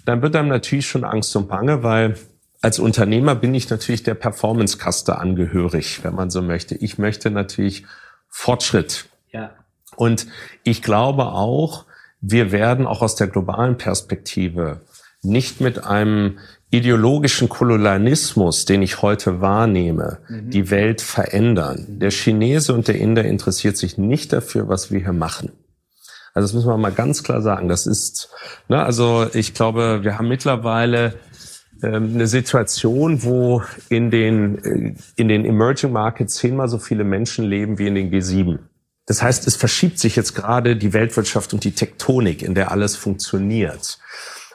dann 0.05 0.21
wird 0.21 0.35
einem 0.35 0.49
natürlich 0.49 0.87
schon 0.87 1.03
Angst 1.03 1.35
und 1.35 1.47
Bange, 1.47 1.83
weil 1.83 2.17
als 2.61 2.79
Unternehmer 2.79 3.35
bin 3.35 3.53
ich 3.53 3.69
natürlich 3.69 4.03
der 4.03 4.15
Performance-Kaste 4.15 5.17
angehörig, 5.17 6.03
wenn 6.03 6.15
man 6.15 6.29
so 6.29 6.41
möchte. 6.41 6.75
Ich 6.75 6.97
möchte 6.97 7.29
natürlich 7.29 7.85
Fortschritt. 8.29 9.05
Ja. 9.31 9.51
Und 9.97 10.27
ich 10.63 10.81
glaube 10.81 11.25
auch, 11.25 11.85
wir 12.21 12.51
werden 12.51 12.87
auch 12.87 13.01
aus 13.01 13.15
der 13.15 13.27
globalen 13.27 13.77
Perspektive 13.77 14.81
nicht 15.21 15.59
mit 15.59 15.83
einem 15.83 16.37
ideologischen 16.69 17.49
Kolonialismus, 17.49 18.65
den 18.65 18.81
ich 18.81 19.01
heute 19.01 19.41
wahrnehme, 19.41 20.19
mhm. 20.29 20.49
die 20.49 20.69
Welt 20.69 21.01
verändern. 21.01 21.99
Der 21.99 22.11
Chinese 22.11 22.73
und 22.73 22.87
der 22.87 22.95
Inder 22.95 23.25
interessiert 23.25 23.77
sich 23.77 23.97
nicht 23.97 24.33
dafür, 24.33 24.67
was 24.67 24.91
wir 24.91 24.99
hier 24.99 25.13
machen. 25.13 25.51
Also 26.33 26.45
das 26.45 26.53
müssen 26.53 26.69
wir 26.69 26.77
mal 26.77 26.91
ganz 26.91 27.23
klar 27.23 27.41
sagen. 27.41 27.67
Das 27.67 27.87
ist, 27.87 28.29
ne, 28.67 28.83
also 28.83 29.25
ich 29.33 29.53
glaube, 29.53 30.03
wir 30.03 30.19
haben 30.19 30.27
mittlerweile 30.27 31.15
ähm, 31.81 32.11
eine 32.13 32.27
Situation, 32.27 33.23
wo 33.23 33.63
in 33.89 34.11
den, 34.11 34.63
äh, 34.63 34.95
in 35.15 35.27
den 35.29 35.45
Emerging 35.45 35.91
Markets 35.91 36.35
zehnmal 36.35 36.67
so 36.67 36.77
viele 36.77 37.03
Menschen 37.03 37.45
leben 37.45 37.79
wie 37.79 37.87
in 37.87 37.95
den 37.95 38.11
G7. 38.11 38.59
Das 39.07 39.23
heißt, 39.23 39.47
es 39.47 39.55
verschiebt 39.55 39.97
sich 39.97 40.15
jetzt 40.15 40.35
gerade 40.35 40.75
die 40.75 40.93
Weltwirtschaft 40.93 41.53
und 41.53 41.63
die 41.63 41.71
Tektonik, 41.71 42.43
in 42.43 42.53
der 42.53 42.71
alles 42.71 42.95
funktioniert. 42.95 43.97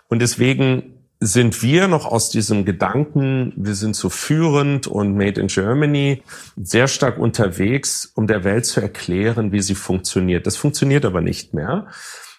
Und 0.08 0.20
deswegen 0.20 0.94
sind 1.18 1.62
wir 1.62 1.88
noch 1.88 2.04
aus 2.04 2.30
diesem 2.30 2.64
Gedanken, 2.64 3.52
wir 3.56 3.74
sind 3.74 3.96
so 3.96 4.10
führend 4.10 4.86
und 4.86 5.16
made 5.16 5.40
in 5.40 5.46
Germany 5.46 6.22
sehr 6.60 6.86
stark 6.88 7.18
unterwegs, 7.18 8.12
um 8.14 8.26
der 8.26 8.44
Welt 8.44 8.66
zu 8.66 8.80
erklären, 8.80 9.52
wie 9.52 9.62
sie 9.62 9.74
funktioniert. 9.74 10.46
Das 10.46 10.56
funktioniert 10.56 11.04
aber 11.04 11.20
nicht 11.20 11.54
mehr. 11.54 11.86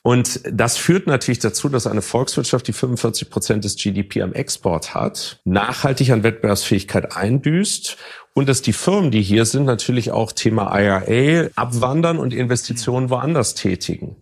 Und 0.03 0.41
das 0.51 0.75
führt 0.75 1.07
natürlich 1.07 1.39
dazu, 1.39 1.69
dass 1.69 1.87
eine 1.87 2.01
Volkswirtschaft, 2.01 2.67
die 2.67 2.73
45 2.73 3.29
Prozent 3.29 3.63
des 3.63 3.77
GDP 3.77 4.21
am 4.21 4.33
Export 4.33 4.93
hat, 4.93 5.39
nachhaltig 5.45 6.11
an 6.11 6.23
Wettbewerbsfähigkeit 6.23 7.15
einbüßt 7.15 7.97
und 8.33 8.49
dass 8.49 8.61
die 8.61 8.73
Firmen, 8.73 9.11
die 9.11 9.21
hier 9.21 9.45
sind, 9.45 9.65
natürlich 9.65 10.11
auch 10.11 10.31
Thema 10.31 10.77
IRA 10.77 11.49
abwandern 11.55 12.17
und 12.17 12.33
Investitionen 12.33 13.09
woanders 13.09 13.53
tätigen. 13.53 14.15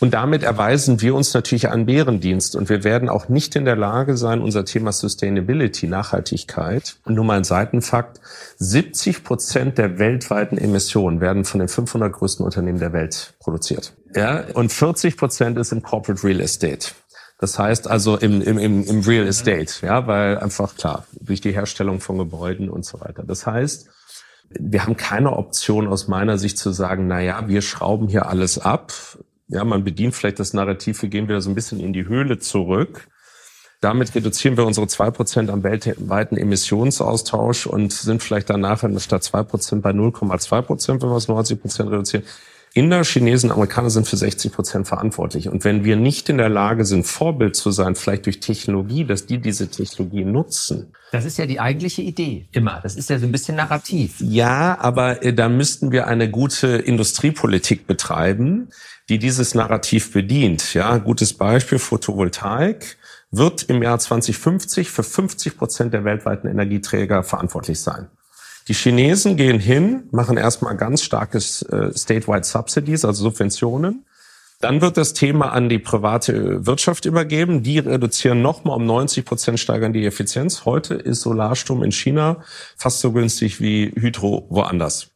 Und 0.00 0.14
damit 0.14 0.44
erweisen 0.44 1.00
wir 1.00 1.16
uns 1.16 1.34
natürlich 1.34 1.68
einen 1.68 1.86
Bärendienst. 1.86 2.54
Und 2.54 2.68
wir 2.68 2.84
werden 2.84 3.08
auch 3.08 3.28
nicht 3.28 3.56
in 3.56 3.64
der 3.64 3.74
Lage 3.74 4.16
sein, 4.16 4.40
unser 4.40 4.64
Thema 4.64 4.92
Sustainability, 4.92 5.88
Nachhaltigkeit, 5.88 6.96
nur 7.06 7.24
mal 7.24 7.38
ein 7.38 7.44
Seitenfakt, 7.44 8.20
70 8.58 9.24
Prozent 9.24 9.76
der 9.76 9.98
weltweiten 9.98 10.56
Emissionen 10.56 11.20
werden 11.20 11.44
von 11.44 11.58
den 11.58 11.68
500 11.68 12.12
größten 12.12 12.44
Unternehmen 12.44 12.78
der 12.78 12.92
Welt 12.92 13.34
produziert. 13.40 13.92
Ja, 14.14 14.44
und 14.54 14.72
40 14.72 15.16
Prozent 15.16 15.58
ist 15.58 15.72
im 15.72 15.82
Corporate 15.82 16.22
Real 16.22 16.40
Estate. 16.40 16.90
Das 17.38 17.58
heißt 17.58 17.88
also 17.88 18.16
im, 18.16 18.42
im, 18.42 18.84
im 18.84 19.00
Real 19.00 19.26
Estate, 19.26 19.86
ja, 19.86 20.06
weil 20.06 20.38
einfach 20.38 20.74
klar, 20.74 21.06
durch 21.20 21.40
die 21.40 21.52
Herstellung 21.52 22.00
von 22.00 22.18
Gebäuden 22.18 22.68
und 22.68 22.84
so 22.84 23.00
weiter. 23.00 23.22
Das 23.22 23.46
heißt, 23.46 23.88
wir 24.50 24.82
haben 24.82 24.96
keine 24.96 25.36
Option 25.36 25.86
aus 25.86 26.08
meiner 26.08 26.36
Sicht 26.38 26.58
zu 26.58 26.72
sagen, 26.72 27.06
na 27.06 27.20
ja, 27.20 27.46
wir 27.48 27.62
schrauben 27.62 28.08
hier 28.08 28.26
alles 28.26 28.58
ab, 28.58 28.92
ja, 29.48 29.64
man 29.64 29.84
bedient 29.84 30.14
vielleicht 30.14 30.38
das 30.38 30.52
Narrativ, 30.52 31.00
wir 31.00 31.08
gehen 31.08 31.28
wieder 31.28 31.40
so 31.40 31.50
ein 31.50 31.54
bisschen 31.54 31.80
in 31.80 31.92
die 31.92 32.06
Höhle 32.06 32.38
zurück. 32.38 33.08
Damit 33.80 34.14
reduzieren 34.14 34.56
wir 34.56 34.66
unsere 34.66 34.88
zwei 34.88 35.10
Prozent 35.10 35.50
am 35.50 35.62
weltweiten 35.62 36.36
Emissionsaustausch 36.36 37.66
und 37.66 37.92
sind 37.92 38.22
vielleicht 38.22 38.50
danach 38.50 38.82
statt 38.98 39.22
zwei 39.22 39.44
Prozent 39.44 39.82
bei 39.82 39.90
0,2%, 39.90 40.62
Prozent, 40.62 41.02
wenn 41.02 41.10
wir 41.10 41.16
es 41.16 41.28
90 41.28 41.60
Prozent 41.60 41.90
reduzieren. 41.90 42.24
Inder, 42.74 43.02
Chinesen, 43.04 43.50
Amerikaner 43.50 43.90
sind 43.90 44.06
für 44.06 44.16
60 44.16 44.52
Prozent 44.52 44.88
verantwortlich. 44.88 45.48
Und 45.48 45.64
wenn 45.64 45.84
wir 45.84 45.96
nicht 45.96 46.28
in 46.28 46.38
der 46.38 46.48
Lage 46.48 46.84
sind, 46.84 47.06
Vorbild 47.06 47.56
zu 47.56 47.70
sein, 47.70 47.94
vielleicht 47.94 48.26
durch 48.26 48.40
Technologie, 48.40 49.04
dass 49.04 49.26
die 49.26 49.38
diese 49.38 49.68
Technologie 49.68 50.24
nutzen. 50.24 50.92
Das 51.12 51.24
ist 51.24 51.38
ja 51.38 51.46
die 51.46 51.60
eigentliche 51.60 52.02
Idee 52.02 52.48
immer. 52.52 52.80
Das 52.82 52.96
ist 52.96 53.10
ja 53.10 53.18
so 53.18 53.26
ein 53.26 53.32
bisschen 53.32 53.56
narrativ. 53.56 54.16
Ja, 54.20 54.78
aber 54.80 55.22
äh, 55.24 55.32
da 55.32 55.48
müssten 55.48 55.90
wir 55.92 56.06
eine 56.06 56.30
gute 56.30 56.68
Industriepolitik 56.68 57.86
betreiben, 57.86 58.68
die 59.08 59.18
dieses 59.18 59.54
Narrativ 59.54 60.12
bedient. 60.12 60.74
Ja, 60.74 60.98
gutes 60.98 61.32
Beispiel 61.32 61.78
Photovoltaik 61.78 62.98
wird 63.30 63.64
im 63.64 63.82
Jahr 63.82 63.98
2050 63.98 64.90
für 64.90 65.02
50 65.02 65.56
Prozent 65.56 65.94
der 65.94 66.04
weltweiten 66.04 66.48
Energieträger 66.48 67.22
verantwortlich 67.22 67.80
sein. 67.80 68.08
Die 68.68 68.74
Chinesen 68.74 69.36
gehen 69.36 69.58
hin, 69.58 70.04
machen 70.10 70.36
erstmal 70.36 70.76
ganz 70.76 71.02
starkes 71.02 71.62
äh, 71.62 71.90
statewide 71.96 72.44
Subsidies, 72.44 73.04
also 73.04 73.24
Subventionen. 73.24 74.04
Dann 74.60 74.80
wird 74.80 74.96
das 74.96 75.14
Thema 75.14 75.52
an 75.52 75.68
die 75.68 75.78
private 75.78 76.66
Wirtschaft 76.66 77.04
übergeben. 77.04 77.62
Die 77.62 77.78
reduzieren 77.78 78.42
nochmal 78.42 78.76
um 78.76 78.86
90 78.86 79.24
Prozent, 79.24 79.60
steigern 79.60 79.92
die 79.92 80.04
Effizienz. 80.04 80.64
Heute 80.64 80.94
ist 80.94 81.22
Solarstrom 81.22 81.82
in 81.82 81.92
China 81.92 82.42
fast 82.76 83.00
so 83.00 83.12
günstig 83.12 83.60
wie 83.60 83.92
Hydro 83.94 84.46
woanders 84.50 85.10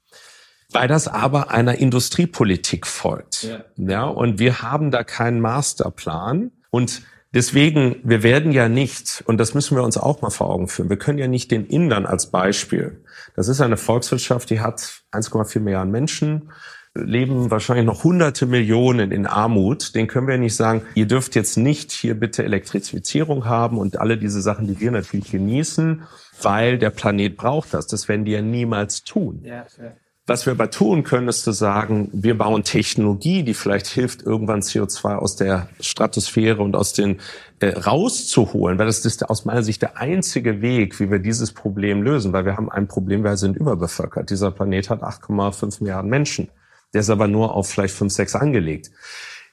weil 0.74 0.88
das 0.88 1.08
aber 1.08 1.50
einer 1.50 1.78
Industriepolitik 1.78 2.86
folgt. 2.86 3.42
Ja. 3.42 3.64
ja, 3.76 4.04
und 4.04 4.38
wir 4.38 4.62
haben 4.62 4.90
da 4.90 5.04
keinen 5.04 5.40
Masterplan 5.40 6.50
und 6.70 7.02
Deswegen, 7.34 7.96
wir 8.02 8.22
werden 8.22 8.52
ja 8.52 8.68
nicht, 8.68 9.22
und 9.26 9.38
das 9.38 9.54
müssen 9.54 9.76
wir 9.76 9.82
uns 9.82 9.96
auch 9.96 10.20
mal 10.20 10.30
vor 10.30 10.50
Augen 10.50 10.68
führen, 10.68 10.90
wir 10.90 10.98
können 10.98 11.18
ja 11.18 11.28
nicht 11.28 11.50
den 11.50 11.66
Indern 11.66 12.04
als 12.04 12.30
Beispiel. 12.30 13.02
Das 13.34 13.48
ist 13.48 13.60
eine 13.60 13.78
Volkswirtschaft, 13.78 14.50
die 14.50 14.60
hat 14.60 15.02
1,4 15.12 15.60
Milliarden 15.60 15.90
Menschen, 15.90 16.50
leben 16.94 17.50
wahrscheinlich 17.50 17.86
noch 17.86 18.04
hunderte 18.04 18.44
Millionen 18.44 19.12
in 19.12 19.26
Armut. 19.26 19.94
Den 19.94 20.08
können 20.08 20.28
wir 20.28 20.36
nicht 20.36 20.56
sagen, 20.56 20.82
ihr 20.94 21.06
dürft 21.06 21.34
jetzt 21.34 21.56
nicht 21.56 21.90
hier 21.90 22.18
bitte 22.18 22.44
Elektrifizierung 22.44 23.46
haben 23.46 23.78
und 23.78 23.98
alle 23.98 24.18
diese 24.18 24.42
Sachen, 24.42 24.66
die 24.66 24.78
wir 24.78 24.90
natürlich 24.90 25.30
genießen, 25.30 26.02
weil 26.42 26.78
der 26.78 26.90
Planet 26.90 27.36
braucht 27.36 27.72
das. 27.72 27.86
Das 27.86 28.08
werden 28.08 28.26
die 28.26 28.32
ja 28.32 28.42
niemals 28.42 29.04
tun. 29.04 29.40
Ja, 29.42 29.66
ja. 29.78 29.92
Was 30.24 30.46
wir 30.46 30.52
aber 30.52 30.70
tun 30.70 31.02
können, 31.02 31.26
ist 31.26 31.42
zu 31.42 31.50
sagen, 31.50 32.08
wir 32.12 32.38
bauen 32.38 32.62
Technologie, 32.62 33.42
die 33.42 33.54
vielleicht 33.54 33.88
hilft, 33.88 34.22
irgendwann 34.22 34.60
CO2 34.60 35.16
aus 35.16 35.34
der 35.34 35.68
Stratosphäre 35.80 36.62
und 36.62 36.76
aus 36.76 36.92
den 36.92 37.18
äh, 37.58 37.70
rauszuholen, 37.70 38.78
weil 38.78 38.86
das 38.86 39.04
ist 39.04 39.28
aus 39.28 39.44
meiner 39.44 39.64
Sicht 39.64 39.82
der 39.82 39.96
einzige 39.96 40.62
Weg, 40.62 41.00
wie 41.00 41.10
wir 41.10 41.18
dieses 41.18 41.50
Problem 41.50 42.02
lösen, 42.02 42.32
weil 42.32 42.44
wir 42.44 42.56
haben 42.56 42.70
ein 42.70 42.86
Problem, 42.86 43.24
wir 43.24 43.36
sind 43.36 43.56
überbevölkert. 43.56 44.30
Dieser 44.30 44.52
Planet 44.52 44.90
hat 44.90 45.02
8,5 45.02 45.82
Milliarden 45.82 46.08
Menschen. 46.08 46.48
Der 46.94 47.00
ist 47.00 47.10
aber 47.10 47.26
nur 47.26 47.56
auf 47.56 47.68
vielleicht 47.68 47.94
5, 47.94 48.12
6 48.12 48.36
angelegt. 48.36 48.92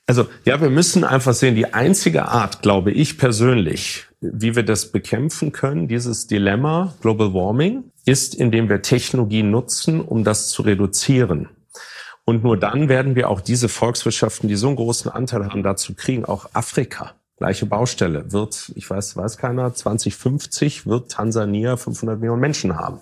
Also 0.06 0.28
ja, 0.46 0.62
wir 0.62 0.70
müssen 0.70 1.04
einfach 1.04 1.34
sehen, 1.34 1.56
die 1.56 1.74
einzige 1.74 2.26
Art, 2.26 2.62
glaube 2.62 2.92
ich 2.92 3.18
persönlich, 3.18 4.08
wie 4.22 4.56
wir 4.56 4.64
das 4.64 4.92
bekämpfen 4.92 5.52
können, 5.52 5.88
dieses 5.88 6.28
Dilemma 6.28 6.94
Global 7.02 7.34
Warming, 7.34 7.86
ist, 8.10 8.36
indem 8.36 8.70
wir 8.70 8.82
Technologie 8.82 9.44
nutzen, 9.44 10.02
um 10.02 10.24
das 10.24 10.50
zu 10.50 10.64
reduzieren. 10.64 11.50
Und 12.26 12.44
nur 12.44 12.58
dann 12.58 12.90
werden 12.90 13.16
wir 13.16 13.30
auch 13.30 13.42
diese 13.42 13.70
Volkswirtschaften, 13.70 14.50
die 14.50 14.56
so 14.56 14.68
einen 14.68 14.76
großen 14.76 15.10
Anteil 15.12 15.46
haben, 15.46 15.64
dazu 15.64 15.94
kriegen, 15.96 16.26
auch 16.26 16.50
Afrika. 16.54 17.14
Gleiche 17.38 17.66
Baustelle 17.66 18.32
wird, 18.32 18.72
ich 18.76 18.90
weiß, 18.90 19.16
weiß 19.16 19.38
keiner, 19.38 19.74
2050 19.74 20.86
wird 20.86 21.12
Tansania 21.12 21.78
500 21.78 22.20
Millionen 22.20 22.42
Menschen 22.42 22.76
haben. 22.76 23.00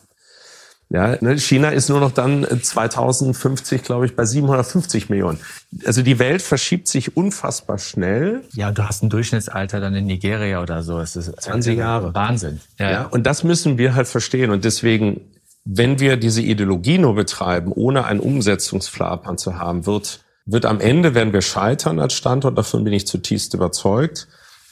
Ja, 0.90 1.18
ne, 1.20 1.38
China 1.38 1.70
ist 1.70 1.90
nur 1.90 2.00
noch 2.00 2.12
dann 2.12 2.46
2050, 2.62 3.84
glaube 3.84 4.06
ich, 4.06 4.16
bei 4.16 4.24
750 4.24 5.10
Millionen. 5.10 5.38
Also 5.86 6.02
die 6.02 6.18
Welt 6.18 6.42
verschiebt 6.42 6.88
sich 6.88 7.18
unfassbar 7.18 7.78
schnell. 7.78 8.44
Ja, 8.54 8.72
du 8.72 8.88
hast 8.88 9.04
ein 9.04 9.10
Durchschnittsalter 9.10 9.82
dann 9.82 9.96
in 9.96 10.06
Nigeria 10.06 10.62
oder 10.62 10.84
so. 10.84 11.00
Es 11.00 11.18
ist 11.18 11.42
20 11.42 11.78
Jahre. 11.78 12.14
Wahnsinn. 12.14 12.62
Ja, 12.80 12.92
ja, 12.92 13.04
und 13.06 13.24
das 13.26 13.44
müssen 13.44 13.78
wir 13.78 13.96
halt 13.96 14.08
verstehen. 14.08 14.50
Und 14.50 14.64
deswegen, 14.64 15.20
wenn 15.66 16.00
wir 16.00 16.16
diese 16.16 16.42
Ideologie 16.42 17.00
nur 17.00 17.16
betreiben, 17.16 17.74
ohne 17.74 18.06
einen 18.06 18.22
Umsetzungsfahrplan 18.22 19.38
zu 19.38 19.60
haben, 19.60 19.86
wird, 19.86 20.22
wird 20.46 20.66
am 20.66 20.80
Ende, 20.80 21.14
werden 21.14 21.34
wir 21.34 21.42
scheitern 21.42 22.00
als 22.00 22.14
Standort. 22.14 22.58
Davon 22.58 22.86
bin 22.86 22.94
ich 22.94 23.06
zutiefst 23.08 23.54
überzeugt. 23.54 24.30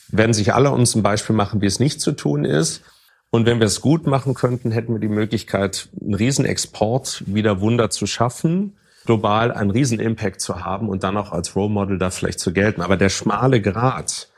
Werden 0.07 0.33
sich 0.33 0.53
alle 0.53 0.71
uns 0.71 0.95
ein 0.95 1.03
Beispiel 1.03 1.35
machen, 1.35 1.59
wie 1.59 1.65
es 1.65 1.79
nicht 1.79 1.99
zu 1.99 2.13
tun 2.13 2.45
ist. 2.45 2.83
Und 3.31 3.45
wenn 3.45 3.59
wir 3.59 3.67
es 3.67 3.81
gut 3.81 4.07
machen 4.07 4.33
könnten, 4.33 4.71
hätten 4.71 4.93
wir 4.93 4.99
die 4.99 5.09
Möglichkeit, 5.09 5.89
einen 5.99 6.13
Riesenexport 6.13 7.23
wieder 7.27 7.59
Wunder 7.59 7.89
zu 7.89 8.07
schaffen, 8.07 8.77
global 9.05 9.51
einen 9.51 9.71
Riesenimpact 9.71 10.41
zu 10.41 10.63
haben 10.63 10.89
und 10.89 11.03
dann 11.03 11.17
auch 11.17 11.31
als 11.31 11.55
Role 11.55 11.69
Model 11.69 11.97
da 11.97 12.09
vielleicht 12.09 12.39
zu 12.39 12.53
gelten. 12.53 12.81
Aber 12.81 12.97
der 12.97 13.09
schmale 13.09 13.61
Grat 13.61 14.29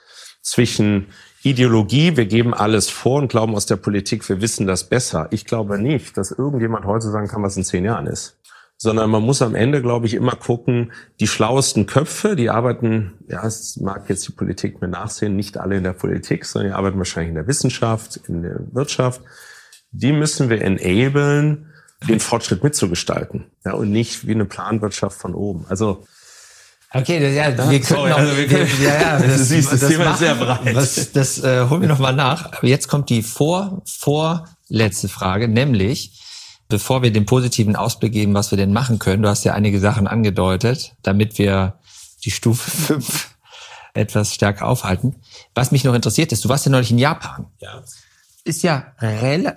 zwischen 0.41 1.07
Ideologie, 1.43 2.17
wir 2.17 2.25
geben 2.25 2.53
alles 2.53 2.89
vor 2.89 3.21
und 3.21 3.27
glauben 3.29 3.55
aus 3.55 3.65
der 3.65 3.75
Politik, 3.75 4.27
wir 4.27 4.41
wissen 4.41 4.67
das 4.67 4.89
besser. 4.89 5.27
Ich 5.31 5.45
glaube 5.45 5.77
nicht, 5.77 6.17
dass 6.17 6.31
irgendjemand 6.31 6.85
heute 6.85 7.09
sagen 7.09 7.27
kann, 7.27 7.43
was 7.43 7.55
in 7.55 7.63
zehn 7.63 7.85
Jahren 7.85 8.07
ist 8.07 8.36
sondern 8.77 9.09
man 9.09 9.23
muss 9.23 9.41
am 9.41 9.55
Ende, 9.55 9.81
glaube 9.81 10.05
ich, 10.05 10.13
immer 10.13 10.35
gucken, 10.35 10.91
die 11.19 11.27
schlauesten 11.27 11.87
Köpfe, 11.87 12.35
die 12.35 12.51
arbeiten, 12.51 13.13
ja, 13.27 13.45
es 13.45 13.77
mag 13.77 14.07
jetzt 14.07 14.27
die 14.27 14.31
Politik 14.31 14.81
mir 14.81 14.87
nachsehen, 14.87 15.35
nicht 15.35 15.57
alle 15.57 15.77
in 15.77 15.83
der 15.83 15.93
Politik, 15.93 16.45
sondern 16.45 16.71
die 16.71 16.75
arbeiten 16.75 16.99
wahrscheinlich 16.99 17.29
in 17.29 17.35
der 17.35 17.47
Wissenschaft, 17.47 18.19
in 18.27 18.43
der 18.43 18.59
Wirtschaft. 18.71 19.21
Die 19.91 20.11
müssen 20.11 20.49
wir 20.49 20.61
enablen, 20.61 21.73
den 22.07 22.19
Fortschritt 22.19 22.63
mitzugestalten, 22.63 23.45
ja, 23.65 23.73
und 23.73 23.91
nicht 23.91 24.27
wie 24.27 24.33
eine 24.33 24.45
Planwirtschaft 24.45 25.19
von 25.19 25.33
oben. 25.33 25.65
Also, 25.67 26.05
Okay, 26.93 27.19
das, 27.19 27.33
ja, 27.33 27.69
wir 27.69 27.81
können 27.81 27.83
Sorry, 27.83 28.09
noch, 28.11 28.17
also 28.17 28.37
wir 28.37 28.47
können, 28.47 28.69
ja, 28.81 29.01
ja, 29.01 29.19
das, 29.19 29.49
das, 29.49 29.49
das, 29.49 29.79
das 29.81 29.89
Thema 29.89 30.05
machen, 30.05 30.17
sehr 30.19 30.35
breit. 30.35 30.73
Das, 30.75 31.11
das 31.11 31.43
äh, 31.43 31.67
holen 31.69 31.81
wir 31.81 31.89
noch 31.89 31.99
mal 31.99 32.13
nach. 32.13 32.53
Aber 32.53 32.65
jetzt 32.65 32.87
kommt 32.87 33.09
die 33.09 33.23
vor 33.23 33.83
vorletzte 33.85 35.09
Frage, 35.09 35.49
nämlich 35.49 36.17
bevor 36.67 37.01
wir 37.01 37.11
den 37.11 37.25
positiven 37.25 37.75
Ausblick 37.75 38.13
geben, 38.13 38.33
was 38.33 38.51
wir 38.51 38.57
denn 38.57 38.73
machen 38.73 38.99
können, 38.99 39.23
du 39.23 39.29
hast 39.29 39.43
ja 39.43 39.53
einige 39.53 39.79
Sachen 39.79 40.07
angedeutet, 40.07 40.95
damit 41.01 41.37
wir 41.37 41.79
die 42.23 42.31
Stufe 42.31 42.69
5 42.99 43.35
etwas 43.93 44.33
stärker 44.33 44.67
aufhalten. 44.67 45.15
Was 45.55 45.71
mich 45.71 45.83
noch 45.83 45.93
interessiert 45.93 46.31
ist, 46.31 46.45
du 46.45 46.49
warst 46.49 46.65
ja 46.65 46.71
neulich 46.71 46.91
in 46.91 46.99
Japan. 46.99 47.47
Ja. 47.59 47.81
Ist 48.43 48.63
ja 48.63 48.93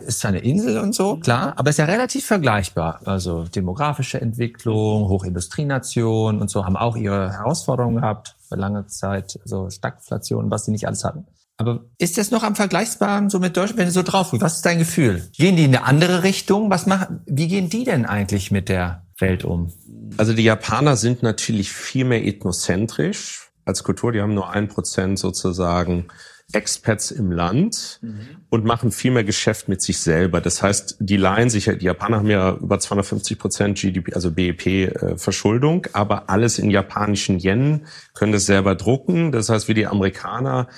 ist 0.01 0.25
eine 0.25 0.41
Insel 0.41 0.79
und 0.79 0.97
so, 0.97 1.17
klar, 1.19 1.53
aber 1.57 1.71
ist 1.71 1.77
ja 1.77 1.85
relativ 1.85 2.27
vergleichbar. 2.27 3.01
Also 3.05 3.45
demografische 3.45 4.21
Entwicklung, 4.21 5.09
Hochindustrienation 5.09 6.41
und 6.41 6.51
so 6.51 6.65
haben 6.65 6.77
auch 6.77 6.97
ihre 6.97 7.31
Herausforderungen 7.31 7.97
gehabt 7.97 8.35
für 8.49 8.57
lange 8.57 8.89
Zeit, 8.89 9.39
so 9.45 9.71
Stagflation, 9.71 10.51
was 10.51 10.65
sie 10.65 10.73
nicht 10.73 10.89
alles 10.89 11.05
hatten. 11.05 11.27
Aber 11.61 11.85
ist 11.99 12.17
das 12.17 12.31
noch 12.31 12.43
am 12.43 12.57
Vergleichbaren 12.57 13.29
so 13.29 13.39
mit 13.39 13.55
Deutschland, 13.55 13.79
wenn 13.79 13.87
du 13.87 13.93
so 13.93 14.03
drauf 14.03 14.31
guckst? 14.31 14.43
Was 14.43 14.57
ist 14.57 14.67
dein 14.67 14.79
Gefühl? 14.79 15.29
Gehen 15.37 15.57
die 15.57 15.65
in 15.65 15.77
eine 15.77 15.85
andere 15.85 16.23
Richtung? 16.23 16.71
Was 16.71 16.87
machen, 16.87 17.21
wie 17.27 17.49
gehen 17.49 17.69
die 17.69 17.85
denn 17.85 18.07
eigentlich 18.07 18.51
mit 18.51 18.71
der 18.71 19.05
Welt 19.19 19.45
um? 19.45 19.71
Also 20.17 20.33
die 20.33 20.43
Japaner 20.43 20.97
sind 20.97 21.23
natürlich 21.23 21.71
viel 21.71 22.07
mehr 22.07 22.27
ethnozentrisch 22.27 23.51
als 23.67 23.85
Kultur. 23.85 24.11
Die 24.11 24.23
haben 24.23 24.33
nur 24.33 24.49
ein 24.49 24.69
Prozent 24.69 25.19
sozusagen 25.19 26.07
Expats 26.55 27.11
im 27.11 27.31
Land 27.31 27.99
mhm. 28.01 28.21
und 28.49 28.65
machen 28.65 28.91
viel 28.91 29.11
mehr 29.11 29.25
Geschäft 29.25 29.69
mit 29.69 29.83
sich 29.83 29.99
selber. 29.99 30.41
Das 30.41 30.63
heißt, 30.63 30.97
die 30.99 31.19
leihen 31.19 31.51
sich, 31.51 31.67
die 31.67 31.85
Japaner 31.85 32.17
haben 32.17 32.31
ja 32.31 32.55
über 32.55 32.79
250 32.79 33.39
Prozent 33.39 33.79
GDP, 33.79 34.15
also 34.15 34.31
BIP 34.31 34.67
äh, 34.67 35.19
Verschuldung, 35.19 35.87
aber 35.93 36.31
alles 36.31 36.59
in 36.59 36.71
japanischen 36.71 37.39
Yen, 37.39 37.87
können 38.15 38.33
das 38.33 38.47
selber 38.47 38.77
drucken. 38.77 39.31
Das 39.31 39.51
heißt, 39.51 39.69
wie 39.69 39.75
die 39.75 39.87
Amerikaner 39.87 40.69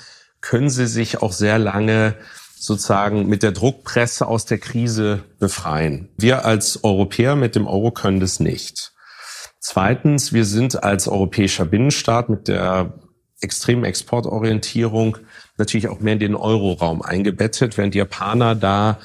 können 0.43 0.69
sie 0.69 0.87
sich 0.87 1.23
auch 1.23 1.33
sehr 1.33 1.59
lange 1.59 2.17
sozusagen 2.55 3.27
mit 3.27 3.43
der 3.43 3.53
Druckpresse 3.53 4.27
aus 4.27 4.45
der 4.45 4.59
Krise 4.59 5.25
befreien. 5.39 6.11
Wir 6.19 6.45
als 6.45 6.85
Europäer 6.85 7.35
mit 7.35 7.57
dem 7.57 7.67
Euro 7.67 7.91
können 7.91 8.21
das 8.21 8.39
nicht. 8.39 8.93
Zweitens, 9.59 10.33
wir 10.33 10.45
sind 10.45 10.85
als 10.85 11.09
europäischer 11.09 11.65
Binnenstaat 11.65 12.29
mit 12.29 12.49
der 12.49 12.95
extremen 13.41 13.85
Exportorientierung 13.85 15.19
natürlich 15.59 15.89
auch 15.89 16.01
mehr 16.01 16.15
in 16.15 16.21
den 16.21 16.35
Euroraum 16.35 17.03
eingebettet, 17.03 17.77
während 17.77 17.95
die 17.95 17.99
Japaner 17.99 18.55
da 18.55 18.99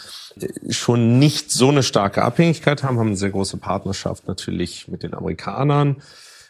schon 0.70 1.18
nicht 1.18 1.52
so 1.52 1.70
eine 1.70 1.84
starke 1.84 2.24
Abhängigkeit 2.24 2.84
haben, 2.84 3.00
haben 3.00 3.08
eine 3.08 3.18
sehr 3.18 3.32
große 3.32 3.58
Partnerschaft 3.58 4.28
natürlich 4.28 4.88
mit 4.88 5.04
den 5.04 5.14
Amerikanern. 5.14 5.98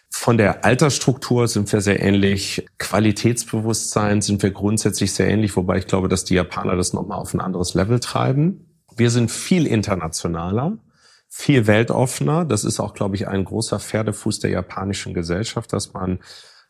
Von 0.09 0.37
der 0.37 0.65
Altersstruktur 0.65 1.47
sind 1.47 1.71
wir 1.71 1.81
sehr 1.81 2.01
ähnlich. 2.01 2.65
Qualitätsbewusstsein 2.79 4.21
sind 4.21 4.41
wir 4.41 4.51
grundsätzlich 4.51 5.13
sehr 5.13 5.29
ähnlich, 5.29 5.55
wobei 5.55 5.77
ich 5.77 5.87
glaube, 5.87 6.07
dass 6.07 6.23
die 6.23 6.35
Japaner 6.35 6.75
das 6.75 6.93
nochmal 6.93 7.19
auf 7.19 7.33
ein 7.33 7.41
anderes 7.41 7.73
Level 7.73 7.99
treiben. 7.99 8.83
Wir 8.95 9.11
sind 9.11 9.31
viel 9.31 9.67
internationaler, 9.67 10.77
viel 11.27 11.67
weltoffener. 11.67 12.45
Das 12.45 12.63
ist 12.63 12.79
auch, 12.79 12.93
glaube 12.93 13.15
ich, 13.15 13.27
ein 13.27 13.45
großer 13.45 13.79
Pferdefuß 13.79 14.39
der 14.39 14.51
japanischen 14.51 15.13
Gesellschaft, 15.13 15.71
dass 15.73 15.93
man 15.93 16.19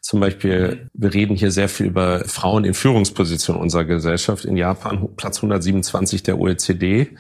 zum 0.02 0.20
Beispiel, 0.20 0.90
wir 0.94 1.14
reden 1.14 1.36
hier 1.36 1.52
sehr 1.52 1.70
viel 1.70 1.88
über 1.88 2.24
Frauen 2.26 2.64
in 2.64 2.74
Führungspositionen 2.74 3.62
unserer 3.62 3.86
Gesellschaft. 3.86 4.46
In 4.46 4.56
Japan, 4.56 5.10
Platz 5.16 5.38
127 5.38 6.24
der 6.24 6.40
OECD, 6.40 7.18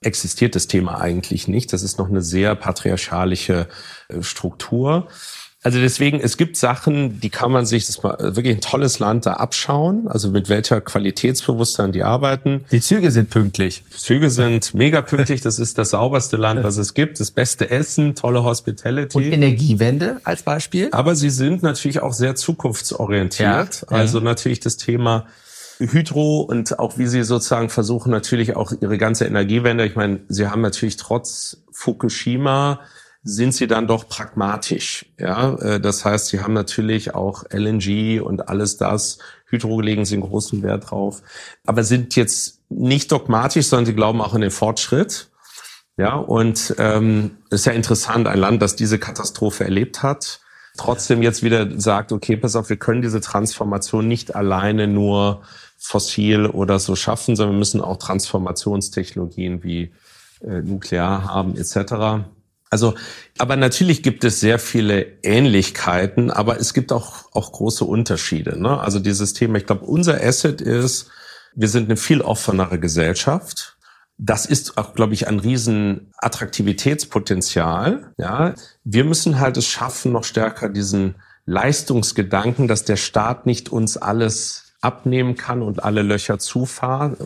existiert 0.00 0.54
das 0.54 0.68
Thema 0.68 1.00
eigentlich 1.00 1.48
nicht. 1.48 1.72
Das 1.72 1.82
ist 1.82 1.98
noch 1.98 2.08
eine 2.08 2.22
sehr 2.22 2.54
patriarchalische 2.54 3.68
äh, 4.08 4.22
Struktur. 4.22 5.08
Also 5.64 5.80
deswegen, 5.80 6.20
es 6.20 6.36
gibt 6.36 6.56
Sachen, 6.56 7.20
die 7.20 7.30
kann 7.30 7.50
man 7.50 7.66
sich, 7.66 7.86
das 7.86 7.96
ist 7.96 8.04
wirklich 8.04 8.56
ein 8.56 8.60
tolles 8.60 9.00
Land 9.00 9.26
da 9.26 9.34
abschauen, 9.34 10.06
also 10.06 10.30
mit 10.30 10.48
welcher 10.48 10.80
Qualitätsbewusstsein 10.80 11.90
die 11.90 12.04
arbeiten. 12.04 12.64
Die 12.70 12.80
Züge 12.80 13.10
sind 13.10 13.28
pünktlich. 13.28 13.82
Züge 13.90 14.30
sind 14.30 14.72
mega 14.74 15.02
pünktlich, 15.02 15.40
das 15.40 15.58
ist 15.58 15.76
das 15.76 15.90
sauberste 15.90 16.36
Land, 16.36 16.62
was 16.62 16.76
es 16.76 16.94
gibt, 16.94 17.18
das 17.18 17.32
beste 17.32 17.70
Essen, 17.70 18.14
tolle 18.14 18.44
Hospitality. 18.44 19.16
Und 19.16 19.24
Energiewende 19.24 20.20
als 20.22 20.42
Beispiel. 20.42 20.90
Aber 20.92 21.16
sie 21.16 21.30
sind 21.30 21.64
natürlich 21.64 22.02
auch 22.02 22.12
sehr 22.12 22.36
zukunftsorientiert. 22.36 23.86
Ja, 23.90 23.96
also 23.96 24.20
natürlich 24.20 24.60
das 24.60 24.76
Thema 24.76 25.26
Hydro 25.80 26.40
und 26.40 26.78
auch 26.78 26.98
wie 26.98 27.06
sie 27.08 27.24
sozusagen 27.24 27.68
versuchen 27.68 28.10
natürlich 28.10 28.54
auch 28.54 28.72
ihre 28.80 28.96
ganze 28.96 29.24
Energiewende. 29.24 29.84
Ich 29.86 29.96
meine, 29.96 30.20
sie 30.28 30.46
haben 30.46 30.60
natürlich 30.60 30.96
trotz 30.96 31.58
Fukushima 31.72 32.80
sind 33.28 33.52
sie 33.54 33.66
dann 33.66 33.86
doch 33.86 34.08
pragmatisch. 34.08 35.04
Ja, 35.18 35.54
äh, 35.56 35.80
das 35.80 36.04
heißt, 36.04 36.28
sie 36.28 36.40
haben 36.40 36.54
natürlich 36.54 37.14
auch 37.14 37.44
LNG 37.50 38.20
und 38.22 38.48
alles 38.48 38.78
das. 38.78 39.18
Hydro 39.46 39.80
legen 39.80 40.04
sie 40.04 40.14
einen 40.14 40.24
großen 40.24 40.62
Wert 40.62 40.90
drauf, 40.90 41.22
aber 41.66 41.84
sind 41.84 42.16
jetzt 42.16 42.62
nicht 42.70 43.12
dogmatisch, 43.12 43.66
sondern 43.66 43.86
sie 43.86 43.94
glauben 43.94 44.20
auch 44.20 44.34
in 44.34 44.40
den 44.40 44.50
Fortschritt. 44.50 45.28
Ja, 45.98 46.14
und 46.14 46.74
ähm, 46.78 47.38
ist 47.50 47.66
ja 47.66 47.72
interessant, 47.72 48.28
ein 48.28 48.38
Land, 48.38 48.62
das 48.62 48.76
diese 48.76 48.98
Katastrophe 48.98 49.64
erlebt 49.64 50.02
hat, 50.02 50.40
trotzdem 50.76 51.22
jetzt 51.22 51.42
wieder 51.42 51.78
sagt, 51.80 52.12
okay, 52.12 52.36
pass 52.36 52.56
auf, 52.56 52.68
wir 52.68 52.76
können 52.76 53.02
diese 53.02 53.20
Transformation 53.20 54.06
nicht 54.06 54.36
alleine 54.36 54.86
nur 54.86 55.42
fossil 55.76 56.46
oder 56.46 56.78
so 56.78 56.94
schaffen, 56.94 57.36
sondern 57.36 57.56
wir 57.56 57.58
müssen 57.58 57.80
auch 57.80 57.96
Transformationstechnologien 57.96 59.64
wie 59.64 59.92
äh, 60.40 60.62
Nuklear 60.62 61.24
haben 61.24 61.56
etc. 61.56 62.24
Also, 62.70 62.94
aber 63.38 63.56
natürlich 63.56 64.02
gibt 64.02 64.24
es 64.24 64.40
sehr 64.40 64.58
viele 64.58 65.18
Ähnlichkeiten, 65.22 66.30
aber 66.30 66.60
es 66.60 66.74
gibt 66.74 66.92
auch, 66.92 67.32
auch 67.32 67.52
große 67.52 67.84
Unterschiede. 67.84 68.60
Ne? 68.60 68.78
Also 68.78 68.98
dieses 68.98 69.32
Thema, 69.32 69.58
ich 69.58 69.66
glaube, 69.66 69.86
unser 69.86 70.22
Asset 70.22 70.60
ist, 70.60 71.10
wir 71.54 71.68
sind 71.68 71.86
eine 71.86 71.96
viel 71.96 72.20
offenere 72.20 72.78
Gesellschaft. 72.78 73.76
Das 74.18 74.46
ist 74.46 74.76
auch, 74.76 74.94
glaube 74.94 75.14
ich, 75.14 75.28
ein 75.28 75.38
riesen 75.38 76.12
Attraktivitätspotenzial. 76.18 78.12
Ja, 78.18 78.54
wir 78.84 79.04
müssen 79.04 79.40
halt 79.40 79.56
es 79.56 79.66
schaffen, 79.66 80.12
noch 80.12 80.24
stärker 80.24 80.68
diesen 80.68 81.14
Leistungsgedanken, 81.46 82.68
dass 82.68 82.84
der 82.84 82.96
Staat 82.96 83.46
nicht 83.46 83.70
uns 83.70 83.96
alles 83.96 84.74
abnehmen 84.80 85.36
kann 85.36 85.62
und 85.62 85.82
alle 85.82 86.02
Löcher 86.02 86.38
zufahren 86.38 87.16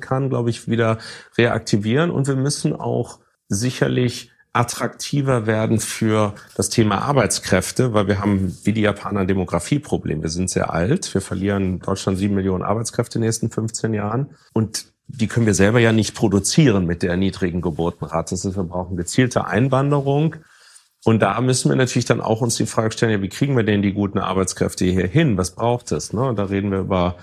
kann, 0.00 0.28
glaube 0.28 0.50
ich, 0.50 0.68
wieder 0.68 0.98
reaktivieren. 1.38 2.10
Und 2.10 2.26
wir 2.26 2.36
müssen 2.36 2.74
auch 2.74 3.20
sicherlich 3.48 4.30
attraktiver 4.52 5.46
werden 5.46 5.78
für 5.78 6.34
das 6.56 6.70
Thema 6.70 7.02
Arbeitskräfte, 7.02 7.94
weil 7.94 8.08
wir 8.08 8.20
haben 8.20 8.56
wie 8.64 8.72
die 8.72 8.80
Japaner 8.80 9.20
ein 9.20 9.28
Demografieproblem. 9.28 10.22
Wir 10.22 10.28
sind 10.28 10.50
sehr 10.50 10.72
alt. 10.72 11.12
Wir 11.14 11.20
verlieren 11.20 11.78
Deutschland 11.78 12.18
sieben 12.18 12.34
Millionen 12.34 12.64
Arbeitskräfte 12.64 13.18
in 13.18 13.22
den 13.22 13.28
nächsten 13.28 13.50
15 13.50 13.94
Jahren. 13.94 14.30
Und 14.52 14.86
die 15.06 15.28
können 15.28 15.46
wir 15.46 15.54
selber 15.54 15.78
ja 15.78 15.92
nicht 15.92 16.14
produzieren 16.14 16.86
mit 16.86 17.02
der 17.02 17.16
niedrigen 17.16 17.60
Geburtenrate. 17.60 18.30
Das 18.30 18.44
heißt, 18.44 18.56
wir 18.56 18.64
brauchen 18.64 18.96
gezielte 18.96 19.46
Einwanderung. 19.46 20.36
Und 21.04 21.20
da 21.22 21.40
müssen 21.40 21.70
wir 21.70 21.76
natürlich 21.76 22.04
dann 22.04 22.20
auch 22.20 22.40
uns 22.40 22.56
die 22.56 22.66
Frage 22.66 22.92
stellen, 22.92 23.12
ja, 23.12 23.22
wie 23.22 23.28
kriegen 23.28 23.56
wir 23.56 23.64
denn 23.64 23.82
die 23.82 23.92
guten 23.92 24.18
Arbeitskräfte 24.18 24.84
hier 24.84 25.06
hin? 25.06 25.38
Was 25.38 25.54
braucht 25.54 25.92
es? 25.92 26.12
Ne? 26.12 26.34
Da 26.36 26.44
reden 26.44 26.70
wir 26.70 26.80
über 26.80 27.16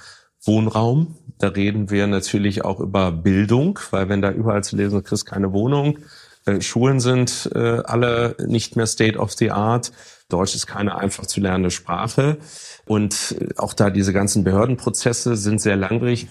Wohnraum, 0.44 1.16
da 1.40 1.50
reden 1.50 1.90
wir 1.90 2.08
natürlich 2.08 2.64
auch 2.64 2.80
über 2.80 3.12
Bildung, 3.12 3.80
weil 3.92 4.10
wenn 4.10 4.22
da 4.22 4.32
überall 4.32 4.64
zu 4.64 4.76
lesen, 4.76 4.96
du 4.96 5.04
kriegst 5.04 5.26
keine 5.26 5.52
Wohnung, 5.52 6.00
äh, 6.48 6.62
Schulen 6.62 7.00
sind 7.00 7.50
äh, 7.54 7.82
alle 7.84 8.36
nicht 8.46 8.76
mehr 8.76 8.88
State 8.88 9.18
of 9.18 9.34
the 9.34 9.52
Art, 9.52 9.92
Deutsch 10.30 10.56
ist 10.56 10.68
keine 10.68 10.98
einfach 10.98 11.26
zu 11.26 11.40
lernende 11.40 11.72
Sprache 11.72 12.38
und 12.86 13.36
äh, 13.40 13.50
auch 13.58 13.74
da 13.74 13.90
diese 13.90 14.14
ganzen 14.14 14.44
Behördenprozesse 14.44 15.36
sind 15.36 15.62
sehr 15.62 15.76
langwierig 15.76 16.28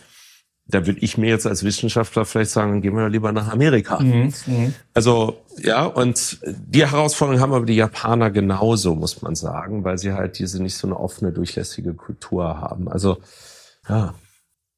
da 0.68 0.84
würde 0.84 0.98
ich 1.00 1.16
mir 1.16 1.28
jetzt 1.28 1.46
als 1.46 1.62
Wissenschaftler 1.62 2.24
vielleicht 2.24 2.50
sagen, 2.50 2.82
gehen 2.82 2.96
wir 2.96 3.08
lieber 3.08 3.30
nach 3.30 3.52
Amerika. 3.52 4.00
Mhm, 4.00 4.32
mhm. 4.46 4.74
Also 4.94 5.40
ja, 5.58 5.84
und 5.84 6.38
die 6.44 6.84
Herausforderung 6.84 7.40
haben 7.40 7.52
aber 7.52 7.66
die 7.66 7.76
Japaner 7.76 8.30
genauso, 8.30 8.94
muss 8.96 9.22
man 9.22 9.36
sagen, 9.36 9.84
weil 9.84 9.96
sie 9.98 10.12
halt 10.12 10.38
diese 10.38 10.60
nicht 10.60 10.76
so 10.76 10.88
eine 10.88 10.98
offene, 10.98 11.32
durchlässige 11.32 11.94
Kultur 11.94 12.60
haben. 12.60 12.88
Also 12.88 13.18
ja. 13.88 14.14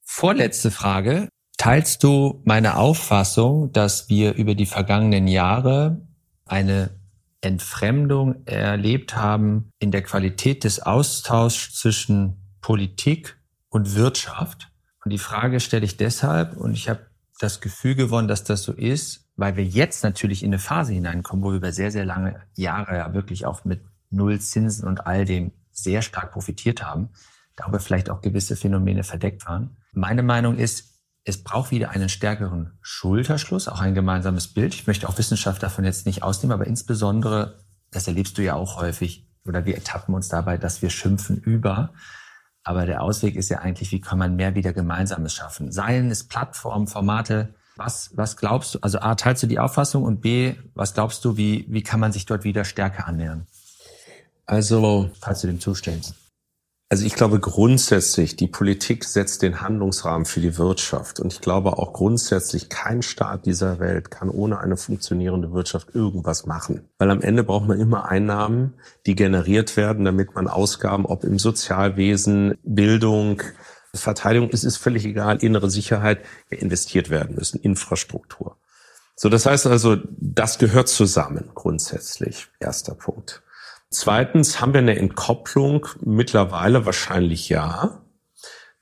Vorletzte 0.05 0.71
Frage. 0.71 1.29
Teilst 1.59 2.05
du 2.05 2.41
meine 2.45 2.77
Auffassung, 2.77 3.73
dass 3.73 4.09
wir 4.09 4.35
über 4.35 4.55
die 4.55 4.65
vergangenen 4.65 5.27
Jahre 5.27 6.01
eine 6.47 6.91
Entfremdung 7.41 8.47
erlebt 8.47 9.17
haben 9.17 9.71
in 9.81 9.91
der 9.91 10.03
Qualität 10.03 10.63
des 10.63 10.81
Austauschs 10.81 11.75
zwischen 11.75 12.37
Politik 12.61 13.37
und 13.71 13.97
Wirtschaft? 13.97 14.71
Und 15.05 15.11
die 15.11 15.19
Frage 15.19 15.59
stelle 15.59 15.85
ich 15.85 15.97
deshalb, 15.97 16.57
und 16.57 16.75
ich 16.75 16.89
habe 16.89 17.01
das 17.41 17.61
Gefühl 17.61 17.97
gewonnen, 17.97 18.29
dass 18.29 18.45
das 18.45 18.63
so 18.63 18.73
ist, 18.73 19.29
weil 19.35 19.57
wir 19.57 19.65
jetzt 19.65 20.05
natürlich 20.05 20.45
in 20.45 20.51
eine 20.51 20.61
Phase 20.61 20.93
hineinkommen, 20.93 21.45
wo 21.45 21.51
wir 21.51 21.57
über 21.57 21.73
sehr, 21.73 21.91
sehr 21.91 22.05
lange 22.05 22.41
Jahre 22.55 22.97
ja 22.97 23.15
wirklich 23.15 23.47
auch 23.47 23.65
mit 23.65 23.83
Null 24.11 24.41
Zinsen 24.41 24.87
und 24.87 25.09
all 25.09 25.25
dem 25.25 25.51
sehr 25.73 26.03
stark 26.03 26.31
profitiert 26.31 26.85
haben, 26.85 27.09
da 27.57 27.65
aber 27.65 27.81
vielleicht 27.81 28.11
auch 28.11 28.21
gewisse 28.21 28.55
Phänomene 28.55 29.03
verdeckt 29.03 29.45
waren. 29.47 29.77
Meine 29.93 30.23
Meinung 30.23 30.57
ist, 30.57 30.98
es 31.29 31.45
braucht 31.45 31.71
wieder 31.71 31.91
einen 31.91 32.09
stärkeren 32.09 32.79
Schulterschluss, 32.81 33.69
auch 33.69 33.81
ein 33.81 33.95
gemeinsames 33.95 34.49
Bild. 34.49 34.75
Ich 34.75 34.87
möchte 34.87 35.09
auch 35.09 35.19
Wissenschaft 35.19 35.63
davon 35.63 35.85
jetzt 35.85 36.07
nicht 36.07 36.23
ausnehmen, 36.23 36.53
aber 36.53 36.67
insbesondere, 36.67 37.59
das 37.91 38.09
erlebst 38.09 38.39
du 38.39 38.43
ja 38.43 38.55
auch 38.55 38.81
häufig, 38.81 39.29
oder 39.47 39.65
wir 39.65 39.75
ertappen 39.75 40.15
uns 40.15 40.29
dabei, 40.29 40.59
dass 40.59 40.83
wir 40.83 40.91
schimpfen 40.91 41.37
über 41.37 41.93
aber 42.69 42.85
der 42.85 43.03
Ausweg 43.03 43.35
ist 43.35 43.49
ja 43.49 43.61
eigentlich, 43.61 43.93
wie 43.93 44.01
kann 44.03 44.19
man 44.19 44.37
mehr 44.37 44.55
wieder 44.55 44.75
Gemeinsames 44.75 45.33
schaffen? 45.33 45.73
Seien 45.73 46.11
es 46.11 46.25
Plattformen, 46.25 46.87
Formate. 46.87 47.55
Was, 47.77 48.11
was 48.15 48.37
glaubst 48.37 48.75
du? 48.75 48.81
Also 48.83 48.99
A, 48.99 49.15
teilst 49.15 49.43
du 49.43 49.47
die 49.47 49.59
Auffassung 49.59 50.03
und 50.03 50.21
B, 50.21 50.55
was 50.75 50.93
glaubst 50.93 51.25
du, 51.25 51.39
wie, 51.39 51.65
wie 51.71 51.83
kann 51.83 51.99
man 51.99 52.13
sich 52.13 52.27
dort 52.27 52.45
wieder 52.45 52.67
stärker 52.67 53.07
annähern? 53.07 53.47
Also, 54.45 55.11
falls 55.19 55.41
du 55.41 55.47
dem 55.47 55.61
zustellst. 55.61 56.15
Also 56.91 57.05
ich 57.05 57.15
glaube 57.15 57.39
grundsätzlich, 57.39 58.37
die 58.37 58.47
Politik 58.47 59.05
setzt 59.05 59.43
den 59.43 59.61
Handlungsrahmen 59.61 60.25
für 60.25 60.41
die 60.41 60.57
Wirtschaft. 60.57 61.21
Und 61.21 61.35
ich 61.35 61.43
glaube 61.43 61.77
auch 61.77 61.93
grundsätzlich, 61.93 62.71
kein 62.71 63.03
Staat 63.03 63.45
dieser 63.45 63.79
Welt 63.79 64.11
kann 64.11 64.31
ohne 64.31 64.61
eine 64.61 64.79
funktionierende 64.79 65.53
Wirtschaft 65.53 65.95
irgendwas 65.95 66.47
machen. 66.47 66.89
Weil 66.97 67.11
am 67.11 67.21
Ende 67.21 67.45
braucht 67.45 67.69
man 67.69 67.79
immer 67.79 68.09
Einnahmen, 68.09 68.73
die 69.05 69.15
generiert 69.15 69.77
werden, 69.77 70.07
damit 70.07 70.35
man 70.35 70.49
Ausgaben, 70.49 71.05
ob 71.05 71.25
im 71.25 71.39
Sozialwesen, 71.39 72.57
Bildung, 72.63 73.43
Verteidigung, 73.93 74.49
es 74.51 74.65
ist 74.65 74.79
völlig 74.79 75.05
egal, 75.05 75.43
innere 75.43 75.71
Sicherheit, 75.71 76.21
investiert 76.49 77.11
werden 77.11 77.37
müssen, 77.37 77.61
Infrastruktur. 77.61 78.57
So, 79.15 79.29
das 79.29 79.45
heißt 79.45 79.67
also, 79.67 79.99
das 80.17 80.57
gehört 80.57 80.89
zusammen 80.89 81.51
grundsätzlich. 81.55 82.49
Erster 82.61 82.95
Punkt. 82.95 83.43
Zweitens 83.91 84.61
haben 84.61 84.75
wir 84.75 84.81
eine 84.81 84.99
Entkopplung 84.99 85.87
mittlerweile 86.01 86.85
wahrscheinlich 86.85 87.49
ja, 87.49 88.03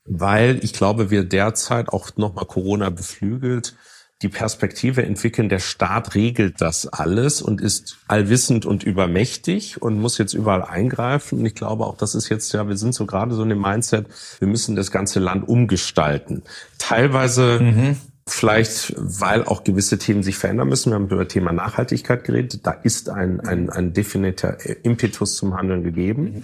weil 0.03 0.63
ich 0.63 0.73
glaube, 0.73 1.09
wir 1.09 1.23
derzeit 1.23 1.89
auch 1.89 2.09
nochmal 2.17 2.45
Corona 2.45 2.89
beflügelt 2.89 3.75
die 4.23 4.29
Perspektive 4.29 5.05
entwickeln, 5.05 5.47
der 5.47 5.59
Staat 5.59 6.15
regelt 6.15 6.59
das 6.59 6.87
alles 6.87 7.41
und 7.41 7.61
ist 7.61 7.97
allwissend 8.07 8.65
und 8.65 8.83
übermächtig 8.83 9.79
und 9.81 9.99
muss 9.99 10.17
jetzt 10.17 10.33
überall 10.33 10.63
eingreifen. 10.63 11.39
Und 11.39 11.45
ich 11.45 11.53
glaube 11.53 11.85
auch, 11.85 11.97
das 11.97 12.15
ist 12.15 12.29
jetzt 12.29 12.51
ja, 12.53 12.67
wir 12.67 12.77
sind 12.77 12.95
so 12.95 13.05
gerade 13.05 13.35
so 13.35 13.43
in 13.43 13.49
dem 13.49 13.61
Mindset, 13.61 14.07
wir 14.39 14.47
müssen 14.47 14.75
das 14.75 14.89
ganze 14.89 15.19
Land 15.19 15.47
umgestalten. 15.47 16.41
Teilweise 16.79 17.59
mhm. 17.61 17.97
Vielleicht, 18.29 18.93
weil 18.97 19.45
auch 19.45 19.63
gewisse 19.63 19.97
Themen 19.97 20.21
sich 20.21 20.37
verändern 20.37 20.67
müssen. 20.67 20.91
Wir 20.91 20.95
haben 20.95 21.05
über 21.05 21.23
das 21.23 21.33
Thema 21.33 21.53
Nachhaltigkeit 21.53 22.25
geredet. 22.25 22.67
Da 22.67 22.71
ist 22.71 23.09
ein, 23.09 23.39
ein, 23.39 23.69
ein 23.69 23.93
definiter 23.93 24.57
Impetus 24.83 25.37
zum 25.37 25.55
Handeln 25.55 25.83
gegeben. 25.83 26.43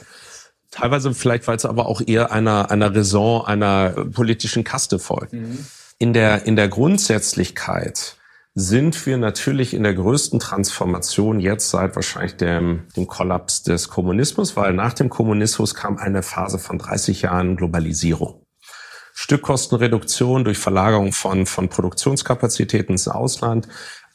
Teilweise 0.72 1.14
vielleicht, 1.14 1.48
weil 1.48 1.58
es 1.58 1.66
aber 1.66 1.88
auch 1.88 2.02
eher 2.06 2.32
einer, 2.32 2.72
einer 2.72 2.96
Raison, 2.96 3.46
einer 3.46 3.90
politischen 3.90 4.64
Kaste 4.64 4.98
folgt. 4.98 5.34
Mhm. 5.34 5.60
In 6.00 6.14
der, 6.14 6.46
in 6.46 6.56
der 6.56 6.70
Grundsätzlichkeit 6.70 8.18
sind 8.56 9.06
wir 9.06 9.18
natürlich 9.18 9.74
in 9.74 9.84
der 9.84 9.94
größten 9.94 10.40
Transformation 10.40 11.40
jetzt 11.40 11.70
seit 11.70 11.96
wahrscheinlich 11.96 12.38
dem, 12.38 12.84
dem 12.96 13.08
Kollaps 13.08 13.64
des 13.64 13.90
Kommunismus, 13.90 14.56
weil 14.56 14.74
nach 14.74 14.94
dem 14.94 15.10
Kommunismus 15.10 15.76
kam 15.76 15.98
eine 15.98 16.24
Phase 16.24 16.60
von 16.60 16.78
30 16.78 17.24
Jahren 17.24 17.56
Globalisierung. 17.56 18.43
Stückkostenreduktion 19.14 20.44
durch 20.44 20.58
Verlagerung 20.58 21.14
von, 21.14 21.46
von 21.46 21.70
Produktionskapazitäten 21.70 22.94
ins 22.94 23.08
Ausland. 23.08 23.68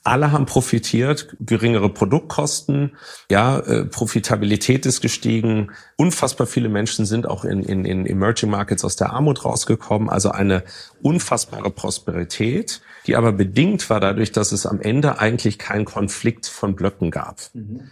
Alle 0.05 0.32
haben 0.32 0.46
profitiert, 0.46 1.36
geringere 1.38 1.90
Produktkosten, 1.90 2.96
ja, 3.30 3.59
äh, 3.59 3.84
Profitabilität 3.84 4.86
ist 4.86 5.01
gestiegen. 5.01 5.72
Unfassbar 5.96 6.46
viele 6.46 6.68
Menschen 6.68 7.05
sind 7.05 7.28
auch 7.28 7.44
in, 7.44 7.62
in, 7.62 7.84
in 7.84 8.07
Emerging 8.07 8.49
Markets 8.49 8.84
aus 8.84 8.96
der 8.96 9.11
Armut 9.11 9.44
rausgekommen. 9.44 10.09
Also 10.09 10.30
eine 10.30 10.64
unfassbare 11.03 11.70
Prosperität, 11.70 12.80
die 13.07 13.16
aber 13.16 13.32
bedingt 13.32 13.90
war 13.90 14.01
dadurch, 14.01 14.32
dass 14.32 14.53
es 14.53 14.66
am 14.66 14.80
Ende 14.80 15.18
eigentlich 15.18 15.59
keinen 15.59 15.84
Konflikt 15.84 16.46
von 16.46 16.74
Blöcken 16.74 17.11
gab. 17.11 17.40
Mhm, 17.53 17.90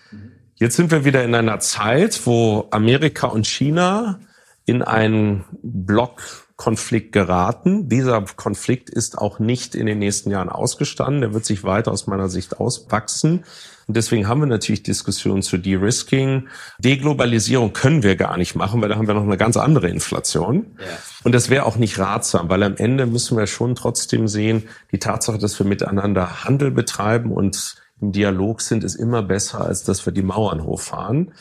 Jetzt 0.58 0.76
sind 0.76 0.90
wir 0.90 1.04
wieder 1.04 1.22
in 1.22 1.34
einer 1.34 1.60
Zeit, 1.60 2.22
wo 2.24 2.66
Amerika 2.70 3.26
und 3.26 3.46
China 3.46 4.20
in 4.64 4.82
einen 4.82 5.44
Block 5.62 6.45
Konflikt 6.56 7.12
geraten. 7.12 7.88
Dieser 7.88 8.22
Konflikt 8.22 8.88
ist 8.88 9.18
auch 9.18 9.38
nicht 9.38 9.74
in 9.74 9.86
den 9.86 9.98
nächsten 9.98 10.30
Jahren 10.30 10.48
ausgestanden. 10.48 11.20
Der 11.20 11.34
wird 11.34 11.44
sich 11.44 11.64
weiter 11.64 11.92
aus 11.92 12.06
meiner 12.06 12.28
Sicht 12.28 12.58
auswachsen. 12.58 13.44
Und 13.86 13.96
deswegen 13.96 14.26
haben 14.26 14.40
wir 14.40 14.46
natürlich 14.46 14.82
Diskussionen 14.82 15.42
zu 15.42 15.58
De-Risking. 15.58 16.48
Deglobalisierung 16.78 17.72
können 17.72 18.02
wir 18.02 18.16
gar 18.16 18.36
nicht 18.36 18.56
machen, 18.56 18.80
weil 18.80 18.88
da 18.88 18.96
haben 18.96 19.06
wir 19.06 19.14
noch 19.14 19.22
eine 19.22 19.36
ganz 19.36 19.56
andere 19.56 19.88
Inflation. 19.88 20.76
Ja. 20.78 20.86
Und 21.24 21.34
das 21.34 21.50
wäre 21.50 21.66
auch 21.66 21.76
nicht 21.76 21.98
ratsam, 21.98 22.48
weil 22.48 22.62
am 22.62 22.76
Ende 22.76 23.06
müssen 23.06 23.36
wir 23.36 23.46
schon 23.46 23.74
trotzdem 23.74 24.26
sehen, 24.26 24.64
die 24.90 24.98
Tatsache, 24.98 25.38
dass 25.38 25.58
wir 25.58 25.66
miteinander 25.66 26.44
Handel 26.44 26.70
betreiben 26.70 27.30
und 27.30 27.76
im 28.00 28.12
Dialog 28.12 28.60
sind, 28.60 28.82
ist 28.82 28.96
immer 28.96 29.22
besser, 29.22 29.60
als 29.60 29.84
dass 29.84 30.04
wir 30.04 30.12
die 30.12 30.22
Mauern 30.22 30.64
hochfahren. 30.64 31.32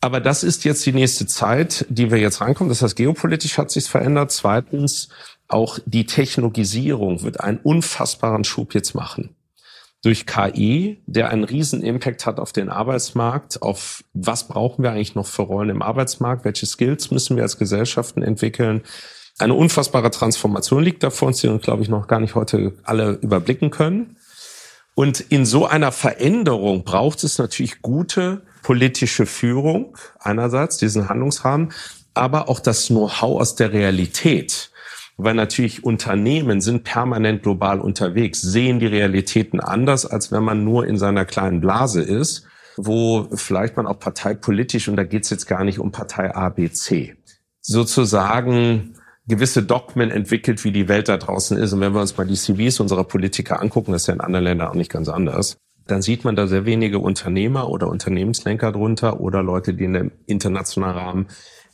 Aber 0.00 0.20
das 0.20 0.44
ist 0.44 0.64
jetzt 0.64 0.86
die 0.86 0.92
nächste 0.92 1.26
Zeit, 1.26 1.84
die 1.88 2.10
wir 2.10 2.18
jetzt 2.18 2.40
reinkommen. 2.40 2.68
Das 2.68 2.82
heißt, 2.82 2.94
geopolitisch 2.94 3.58
hat 3.58 3.70
sich 3.70 3.84
verändert. 3.84 4.30
Zweitens, 4.30 5.08
auch 5.48 5.78
die 5.86 6.06
Technologisierung 6.06 7.22
wird 7.22 7.40
einen 7.40 7.58
unfassbaren 7.58 8.44
Schub 8.44 8.74
jetzt 8.74 8.94
machen. 8.94 9.34
Durch 10.02 10.26
KI, 10.26 11.02
der 11.06 11.30
einen 11.30 11.42
riesen 11.42 11.82
Impact 11.82 12.26
hat 12.26 12.38
auf 12.38 12.52
den 12.52 12.68
Arbeitsmarkt, 12.68 13.62
auf 13.62 14.04
was 14.12 14.46
brauchen 14.46 14.84
wir 14.84 14.92
eigentlich 14.92 15.16
noch 15.16 15.26
für 15.26 15.42
Rollen 15.42 15.70
im 15.70 15.82
Arbeitsmarkt, 15.82 16.44
welche 16.44 16.66
Skills 16.66 17.10
müssen 17.10 17.34
wir 17.34 17.42
als 17.42 17.58
Gesellschaften 17.58 18.22
entwickeln. 18.22 18.82
Eine 19.40 19.54
unfassbare 19.54 20.12
Transformation 20.12 20.84
liegt 20.84 21.02
da 21.02 21.10
vor 21.10 21.28
uns, 21.28 21.40
die 21.40 21.48
wir, 21.48 21.58
glaube 21.58 21.82
ich, 21.82 21.88
noch 21.88 22.06
gar 22.06 22.20
nicht 22.20 22.36
heute 22.36 22.74
alle 22.84 23.12
überblicken 23.22 23.70
können. 23.70 24.16
Und 24.94 25.20
in 25.20 25.44
so 25.44 25.66
einer 25.66 25.90
Veränderung 25.90 26.84
braucht 26.84 27.24
es 27.24 27.38
natürlich 27.38 27.82
gute 27.82 28.42
politische 28.62 29.26
Führung 29.26 29.96
einerseits, 30.18 30.76
diesen 30.78 31.08
Handlungsrahmen, 31.08 31.72
aber 32.14 32.48
auch 32.48 32.60
das 32.60 32.88
Know-how 32.88 33.40
aus 33.40 33.54
der 33.54 33.72
Realität. 33.72 34.70
Weil 35.16 35.34
natürlich 35.34 35.84
Unternehmen 35.84 36.60
sind 36.60 36.84
permanent 36.84 37.42
global 37.42 37.80
unterwegs, 37.80 38.40
sehen 38.40 38.78
die 38.78 38.86
Realitäten 38.86 39.58
anders, 39.58 40.06
als 40.06 40.30
wenn 40.30 40.44
man 40.44 40.64
nur 40.64 40.86
in 40.86 40.96
seiner 40.96 41.24
kleinen 41.24 41.60
Blase 41.60 42.02
ist, 42.02 42.46
wo 42.76 43.26
vielleicht 43.34 43.76
man 43.76 43.88
auch 43.88 43.98
parteipolitisch, 43.98 44.88
und 44.88 44.96
da 44.96 45.02
geht 45.02 45.24
es 45.24 45.30
jetzt 45.30 45.46
gar 45.46 45.64
nicht 45.64 45.80
um 45.80 45.90
Partei 45.90 46.34
A, 46.34 46.48
B, 46.50 46.70
C, 46.70 47.16
sozusagen 47.60 48.94
gewisse 49.26 49.62
Dogmen 49.62 50.10
entwickelt, 50.10 50.64
wie 50.64 50.72
die 50.72 50.88
Welt 50.88 51.08
da 51.08 51.16
draußen 51.18 51.58
ist. 51.58 51.72
Und 51.72 51.80
wenn 51.80 51.92
wir 51.92 52.00
uns 52.00 52.16
mal 52.16 52.26
die 52.26 52.34
CVs 52.34 52.80
unserer 52.80 53.04
Politiker 53.04 53.60
angucken, 53.60 53.92
das 53.92 54.02
ist 54.02 54.06
ja 54.06 54.14
in 54.14 54.20
anderen 54.20 54.44
Ländern 54.44 54.68
auch 54.68 54.74
nicht 54.74 54.90
ganz 54.90 55.08
anders, 55.08 55.58
dann 55.88 56.02
sieht 56.02 56.24
man 56.24 56.36
da 56.36 56.46
sehr 56.46 56.64
wenige 56.66 56.98
Unternehmer 56.98 57.68
oder 57.68 57.88
Unternehmenslenker 57.88 58.72
drunter 58.72 59.20
oder 59.20 59.42
Leute, 59.42 59.74
die 59.74 59.84
in 59.84 59.94
dem 59.94 60.12
internationalen 60.26 60.96
Rahmen 60.96 61.26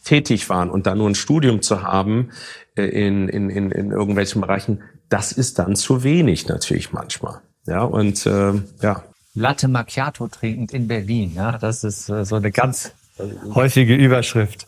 tätig 0.04 0.48
waren. 0.48 0.70
Und 0.70 0.86
da 0.86 0.94
nur 0.94 1.10
ein 1.10 1.14
Studium 1.14 1.62
zu 1.62 1.82
haben 1.82 2.30
äh, 2.76 2.84
in, 2.84 3.28
in, 3.28 3.50
in, 3.50 3.70
in 3.70 3.90
irgendwelchen 3.90 4.40
Bereichen, 4.40 4.82
das 5.08 5.32
ist 5.32 5.58
dann 5.58 5.76
zu 5.76 6.04
wenig 6.04 6.48
natürlich 6.48 6.92
manchmal. 6.92 7.40
Ja, 7.66 7.82
und 7.82 8.24
äh, 8.26 8.52
ja. 8.82 9.02
Latte 9.34 9.68
Macchiato 9.68 10.28
trinkend 10.28 10.72
in 10.72 10.86
Berlin. 10.86 11.32
Ja, 11.34 11.58
das 11.58 11.82
ist 11.82 12.08
äh, 12.08 12.24
so 12.24 12.36
eine 12.36 12.52
ganz 12.52 12.92
häufige 13.54 13.94
Überschrift. 13.94 14.66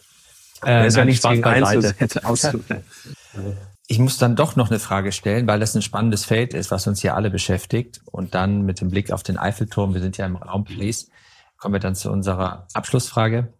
Äh, 0.65 0.89
ist 0.89 0.97
ja 0.97 1.05
nicht 1.05 1.19
Spaß. 1.19 1.95
Ich 3.89 4.01
muss 4.01 4.19
dann 4.19 4.35
doch 4.35 4.57
noch 4.57 4.71
eine 4.71 4.81
Frage 4.81 5.13
stellen, 5.13 5.47
weil 5.47 5.61
das 5.61 5.77
ein 5.77 5.83
spannendes 5.83 6.25
Feld 6.25 6.55
ist, 6.55 6.73
was 6.73 6.89
uns 6.89 7.01
hier 7.01 7.15
alle 7.15 7.31
beschäftigt. 7.31 8.01
Und 8.07 8.35
dann 8.35 8.63
mit 8.63 8.81
dem 8.81 8.91
Blick 8.91 9.13
auf 9.13 9.23
den 9.23 9.39
Eiffelturm, 9.39 9.95
wir 9.95 10.01
sind 10.01 10.17
ja 10.17 10.27
im 10.27 10.37
Raum 10.37 10.65
Place, 10.65 11.09
kommen 11.57 11.75
wir 11.75 11.81
dann 11.81 11.95
zu 11.95 12.11
unserer 12.11 12.67
Abschlussfrage. 12.75 13.55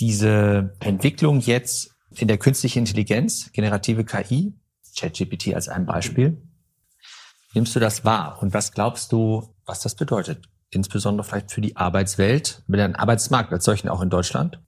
Diese 0.00 0.76
Entwicklung 0.80 1.40
jetzt 1.40 1.94
in 2.14 2.28
der 2.28 2.38
künstlichen 2.38 2.80
Intelligenz, 2.80 3.50
generative 3.52 4.04
KI, 4.04 4.54
ChatGPT 4.96 5.54
als 5.54 5.68
ein 5.68 5.86
Beispiel, 5.86 6.42
nimmst 7.54 7.74
du 7.74 7.80
das 7.80 8.04
wahr? 8.04 8.38
Und 8.42 8.52
was 8.52 8.72
glaubst 8.72 9.12
du, 9.12 9.54
was 9.64 9.80
das 9.80 9.94
bedeutet? 9.94 10.48
Insbesondere 10.70 11.26
vielleicht 11.26 11.52
für 11.52 11.62
die 11.62 11.76
Arbeitswelt, 11.76 12.62
mit 12.66 12.80
dem 12.80 12.94
Arbeitsmarkt 12.94 13.52
als 13.52 13.64
solchen 13.64 13.88
auch 13.88 14.02
in 14.02 14.10
Deutschland? 14.10 14.60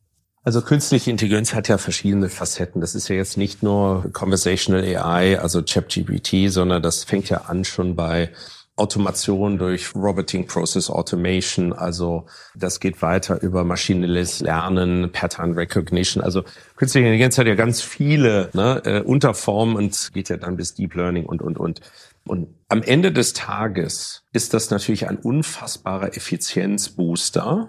Also 0.50 0.62
künstliche 0.62 1.12
Intelligenz 1.12 1.54
hat 1.54 1.68
ja 1.68 1.78
verschiedene 1.78 2.28
Facetten. 2.28 2.80
Das 2.80 2.96
ist 2.96 3.06
ja 3.06 3.14
jetzt 3.14 3.36
nicht 3.36 3.62
nur 3.62 4.10
Conversational 4.12 4.82
AI, 4.82 5.38
also 5.38 5.62
ChatGPT, 5.62 6.50
sondern 6.50 6.82
das 6.82 7.04
fängt 7.04 7.28
ja 7.28 7.42
an 7.42 7.64
schon 7.64 7.94
bei 7.94 8.32
Automation 8.74 9.58
durch 9.58 9.94
Roboting 9.94 10.48
Process 10.48 10.90
Automation. 10.90 11.72
Also 11.72 12.26
das 12.56 12.80
geht 12.80 13.00
weiter 13.00 13.40
über 13.42 13.62
maschinelles 13.62 14.40
Lernen, 14.40 15.12
Pattern 15.12 15.52
Recognition. 15.52 16.20
Also 16.20 16.42
künstliche 16.74 17.06
Intelligenz 17.06 17.38
hat 17.38 17.46
ja 17.46 17.54
ganz 17.54 17.80
viele 17.80 18.50
ne, 18.52 18.82
äh, 18.84 19.00
Unterformen 19.02 19.76
und 19.76 20.10
geht 20.12 20.30
ja 20.30 20.36
dann 20.36 20.56
bis 20.56 20.74
Deep 20.74 20.96
Learning 20.96 21.26
und, 21.26 21.42
und, 21.42 21.58
und. 21.60 21.80
Und 22.26 22.48
am 22.66 22.82
Ende 22.82 23.12
des 23.12 23.34
Tages 23.34 24.24
ist 24.32 24.52
das 24.52 24.70
natürlich 24.70 25.08
ein 25.08 25.16
unfassbarer 25.16 26.16
Effizienzbooster 26.16 27.68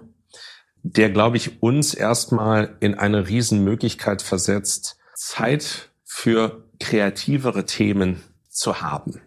der, 0.82 1.10
glaube 1.10 1.36
ich, 1.36 1.62
uns 1.62 1.94
erstmal 1.94 2.76
in 2.80 2.94
eine 2.94 3.28
Riesenmöglichkeit 3.28 4.22
versetzt, 4.22 4.98
Zeit 5.14 5.90
für 6.04 6.68
kreativere 6.80 7.64
Themen 7.64 8.22
zu 8.50 8.80
haben. 8.80 9.20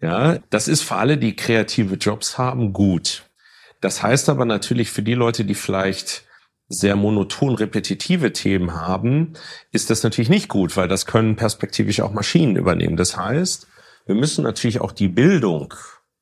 Ja, 0.00 0.38
das 0.50 0.68
ist 0.68 0.82
für 0.82 0.96
alle, 0.96 1.18
die 1.18 1.34
kreative 1.34 1.96
Jobs 1.96 2.38
haben, 2.38 2.72
gut. 2.72 3.24
Das 3.80 4.02
heißt 4.02 4.28
aber 4.28 4.44
natürlich 4.44 4.90
für 4.90 5.02
die 5.02 5.14
Leute, 5.14 5.44
die 5.44 5.54
vielleicht 5.54 6.24
sehr 6.68 6.96
monoton 6.96 7.54
repetitive 7.54 8.32
Themen 8.32 8.74
haben, 8.74 9.34
ist 9.70 9.90
das 9.90 10.02
natürlich 10.02 10.30
nicht 10.30 10.48
gut, 10.48 10.76
weil 10.76 10.88
das 10.88 11.06
können 11.06 11.36
perspektivisch 11.36 12.00
auch 12.00 12.12
Maschinen 12.12 12.56
übernehmen. 12.56 12.96
Das 12.96 13.16
heißt, 13.16 13.66
wir 14.06 14.14
müssen 14.14 14.44
natürlich 14.44 14.80
auch 14.80 14.92
die 14.92 15.08
Bildung 15.08 15.74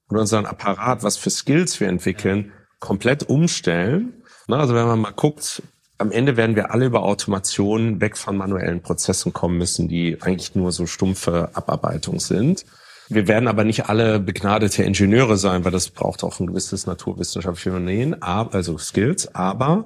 und 0.08 0.18
unseren 0.18 0.46
Apparat, 0.46 1.02
was 1.02 1.16
für 1.16 1.30
Skills 1.30 1.78
wir 1.80 1.88
entwickeln, 1.88 2.52
komplett 2.80 3.28
umstellen 3.28 4.21
Ne, 4.48 4.56
also 4.56 4.74
wenn 4.74 4.86
man 4.86 5.00
mal 5.00 5.12
guckt, 5.12 5.62
am 5.98 6.10
Ende 6.10 6.36
werden 6.36 6.56
wir 6.56 6.72
alle 6.72 6.86
über 6.86 7.02
Automation 7.02 8.00
weg 8.00 8.16
von 8.16 8.36
manuellen 8.36 8.82
Prozessen 8.82 9.32
kommen 9.32 9.56
müssen, 9.56 9.88
die 9.88 10.18
eigentlich 10.20 10.54
nur 10.54 10.72
so 10.72 10.86
stumpfe 10.86 11.50
Abarbeitung 11.54 12.18
sind. 12.18 12.64
Wir 13.08 13.28
werden 13.28 13.46
aber 13.46 13.64
nicht 13.64 13.88
alle 13.88 14.18
begnadete 14.18 14.82
Ingenieure 14.82 15.36
sein, 15.36 15.64
weil 15.64 15.72
das 15.72 15.90
braucht 15.90 16.24
auch 16.24 16.40
ein 16.40 16.46
gewisses 16.46 16.86
naturwissenschaftliches 16.86 17.72
Unternehmen, 17.72 18.20
also 18.22 18.78
Skills. 18.78 19.34
Aber 19.34 19.84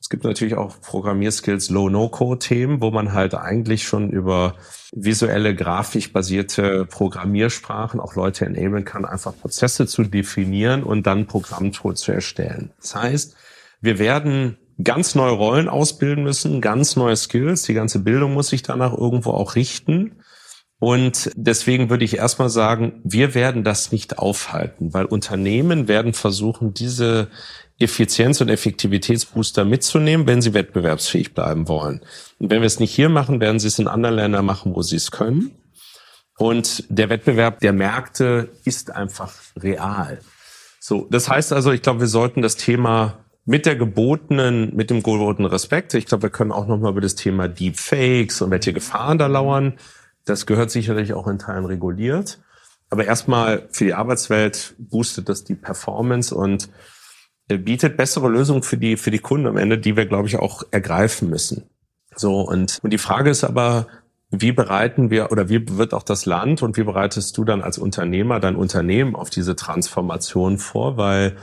es 0.00 0.08
gibt 0.08 0.24
natürlich 0.24 0.54
auch 0.54 0.80
Programmierskills, 0.82 1.70
Low-No-Code-Themen, 1.70 2.80
wo 2.80 2.90
man 2.90 3.12
halt 3.12 3.34
eigentlich 3.34 3.84
schon 3.84 4.10
über 4.10 4.54
visuelle, 4.92 5.54
grafisch 5.54 6.12
basierte 6.12 6.84
Programmiersprachen 6.84 7.98
auch 7.98 8.14
Leute 8.14 8.44
enablen 8.44 8.84
kann, 8.84 9.04
einfach 9.04 9.34
Prozesse 9.36 9.86
zu 9.86 10.04
definieren 10.04 10.82
und 10.82 11.06
dann 11.06 11.26
Programmcode 11.26 11.98
zu 11.98 12.12
erstellen. 12.12 12.70
Das 12.80 12.94
heißt, 12.94 13.36
wir 13.80 13.98
werden 13.98 14.58
ganz 14.82 15.14
neue 15.14 15.32
Rollen 15.32 15.68
ausbilden 15.68 16.24
müssen, 16.24 16.60
ganz 16.60 16.96
neue 16.96 17.16
Skills. 17.16 17.62
Die 17.62 17.74
ganze 17.74 18.00
Bildung 18.00 18.34
muss 18.34 18.48
sich 18.48 18.62
danach 18.62 18.92
irgendwo 18.92 19.30
auch 19.30 19.54
richten. 19.54 20.22
Und 20.78 21.30
deswegen 21.36 21.88
würde 21.88 22.04
ich 22.04 22.18
erstmal 22.18 22.50
sagen, 22.50 23.00
wir 23.02 23.34
werden 23.34 23.64
das 23.64 23.92
nicht 23.92 24.18
aufhalten, 24.18 24.92
weil 24.92 25.06
Unternehmen 25.06 25.88
werden 25.88 26.12
versuchen, 26.12 26.74
diese 26.74 27.28
Effizienz- 27.78 28.42
und 28.42 28.50
Effektivitätsbooster 28.50 29.64
mitzunehmen, 29.64 30.26
wenn 30.26 30.42
sie 30.42 30.52
wettbewerbsfähig 30.52 31.32
bleiben 31.34 31.68
wollen. 31.68 32.02
Und 32.38 32.50
wenn 32.50 32.60
wir 32.60 32.66
es 32.66 32.80
nicht 32.80 32.94
hier 32.94 33.08
machen, 33.08 33.40
werden 33.40 33.58
sie 33.58 33.68
es 33.68 33.78
in 33.78 33.88
anderen 33.88 34.16
Ländern 34.16 34.44
machen, 34.44 34.74
wo 34.74 34.82
sie 34.82 34.96
es 34.96 35.10
können. 35.10 35.52
Und 36.38 36.84
der 36.88 37.08
Wettbewerb 37.08 37.60
der 37.60 37.72
Märkte 37.72 38.50
ist 38.64 38.90
einfach 38.90 39.32
real. 39.56 40.20
So, 40.78 41.06
das 41.10 41.28
heißt 41.28 41.54
also, 41.54 41.72
ich 41.72 41.80
glaube, 41.80 42.00
wir 42.00 42.06
sollten 42.06 42.42
das 42.42 42.56
Thema 42.56 43.24
mit 43.46 43.64
der 43.64 43.76
gebotenen, 43.76 44.74
mit 44.74 44.90
dem 44.90 45.02
gebotenen 45.02 45.50
Respekt. 45.50 45.94
Ich 45.94 46.06
glaube, 46.06 46.24
wir 46.24 46.30
können 46.30 46.52
auch 46.52 46.66
nochmal 46.66 46.90
über 46.90 47.00
das 47.00 47.14
Thema 47.14 47.48
Deepfakes 47.48 48.42
und 48.42 48.50
welche 48.50 48.72
Gefahren 48.72 49.18
da 49.18 49.28
lauern. 49.28 49.78
Das 50.24 50.46
gehört 50.46 50.72
sicherlich 50.72 51.14
auch 51.14 51.28
in 51.28 51.38
Teilen 51.38 51.64
reguliert. 51.64 52.40
Aber 52.90 53.04
erstmal 53.04 53.68
für 53.70 53.84
die 53.84 53.94
Arbeitswelt 53.94 54.74
boostet 54.78 55.28
das 55.28 55.44
die 55.44 55.54
Performance 55.54 56.34
und 56.34 56.68
bietet 57.48 57.96
bessere 57.96 58.28
Lösungen 58.28 58.64
für 58.64 58.76
die, 58.76 58.96
für 58.96 59.12
die 59.12 59.20
Kunden 59.20 59.46
am 59.46 59.56
Ende, 59.56 59.78
die 59.78 59.96
wir, 59.96 60.06
glaube 60.06 60.26
ich, 60.26 60.36
auch 60.36 60.64
ergreifen 60.72 61.30
müssen. 61.30 61.70
So, 62.16 62.40
und, 62.40 62.80
und 62.82 62.92
die 62.92 62.98
Frage 62.98 63.30
ist 63.30 63.44
aber, 63.44 63.86
wie 64.30 64.50
bereiten 64.50 65.10
wir 65.10 65.30
oder 65.30 65.48
wie 65.48 65.78
wird 65.78 65.94
auch 65.94 66.02
das 66.02 66.26
Land 66.26 66.62
und 66.62 66.76
wie 66.76 66.82
bereitest 66.82 67.38
du 67.38 67.44
dann 67.44 67.62
als 67.62 67.78
Unternehmer 67.78 68.40
dein 68.40 68.56
Unternehmen 68.56 69.14
auf 69.14 69.30
diese 69.30 69.54
Transformation 69.54 70.58
vor? 70.58 70.96
Weil 70.96 71.36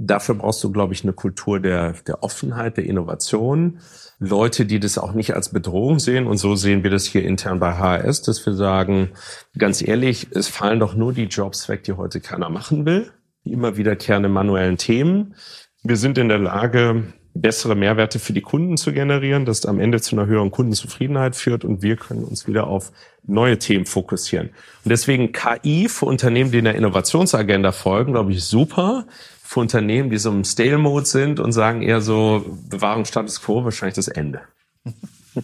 Dafür 0.00 0.36
brauchst 0.36 0.62
du, 0.62 0.70
glaube 0.70 0.92
ich, 0.92 1.02
eine 1.02 1.12
Kultur 1.12 1.58
der, 1.58 1.94
der 2.06 2.22
Offenheit, 2.22 2.76
der 2.76 2.84
Innovation. 2.84 3.80
Leute, 4.20 4.64
die 4.64 4.78
das 4.78 4.96
auch 4.96 5.12
nicht 5.12 5.34
als 5.34 5.48
Bedrohung 5.48 5.98
sehen. 5.98 6.28
Und 6.28 6.36
so 6.36 6.54
sehen 6.54 6.84
wir 6.84 6.90
das 6.90 7.04
hier 7.04 7.24
intern 7.24 7.58
bei 7.58 7.72
HRS, 7.72 8.22
dass 8.22 8.46
wir 8.46 8.52
sagen, 8.52 9.10
ganz 9.58 9.82
ehrlich, 9.82 10.28
es 10.30 10.46
fallen 10.46 10.78
doch 10.78 10.94
nur 10.94 11.12
die 11.12 11.24
Jobs 11.24 11.68
weg, 11.68 11.82
die 11.82 11.94
heute 11.94 12.20
keiner 12.20 12.48
machen 12.48 12.86
will. 12.86 13.10
Die 13.44 13.50
immer 13.50 13.76
wiederkehrende 13.76 14.28
manuellen 14.28 14.76
Themen. 14.76 15.34
Wir 15.82 15.96
sind 15.96 16.16
in 16.16 16.28
der 16.28 16.38
Lage, 16.38 17.12
bessere 17.34 17.74
Mehrwerte 17.74 18.20
für 18.20 18.32
die 18.32 18.40
Kunden 18.40 18.76
zu 18.76 18.92
generieren, 18.92 19.46
das 19.46 19.66
am 19.66 19.80
Ende 19.80 20.00
zu 20.00 20.14
einer 20.14 20.26
höheren 20.26 20.50
Kundenzufriedenheit 20.50 21.34
führt 21.36 21.64
und 21.64 21.82
wir 21.82 21.96
können 21.96 22.24
uns 22.24 22.46
wieder 22.46 22.66
auf 22.66 22.92
neue 23.24 23.58
Themen 23.58 23.86
fokussieren. 23.86 24.50
Und 24.84 24.90
deswegen 24.90 25.32
KI 25.32 25.88
für 25.88 26.06
Unternehmen, 26.06 26.50
die 26.50 26.58
in 26.58 26.64
der 26.64 26.74
Innovationsagenda 26.74 27.72
folgen, 27.72 28.12
glaube 28.12 28.32
ich, 28.32 28.44
super 28.44 29.06
für 29.48 29.60
Unternehmen, 29.60 30.10
die 30.10 30.18
so 30.18 30.30
im 30.30 30.44
Stale-Mode 30.44 31.06
sind 31.06 31.40
und 31.40 31.52
sagen 31.52 31.80
eher 31.80 32.02
so, 32.02 32.44
Bewahrung 32.68 33.06
Status 33.06 33.40
Quo, 33.40 33.64
wahrscheinlich 33.64 33.94
das 33.94 34.08
Ende. 34.08 34.42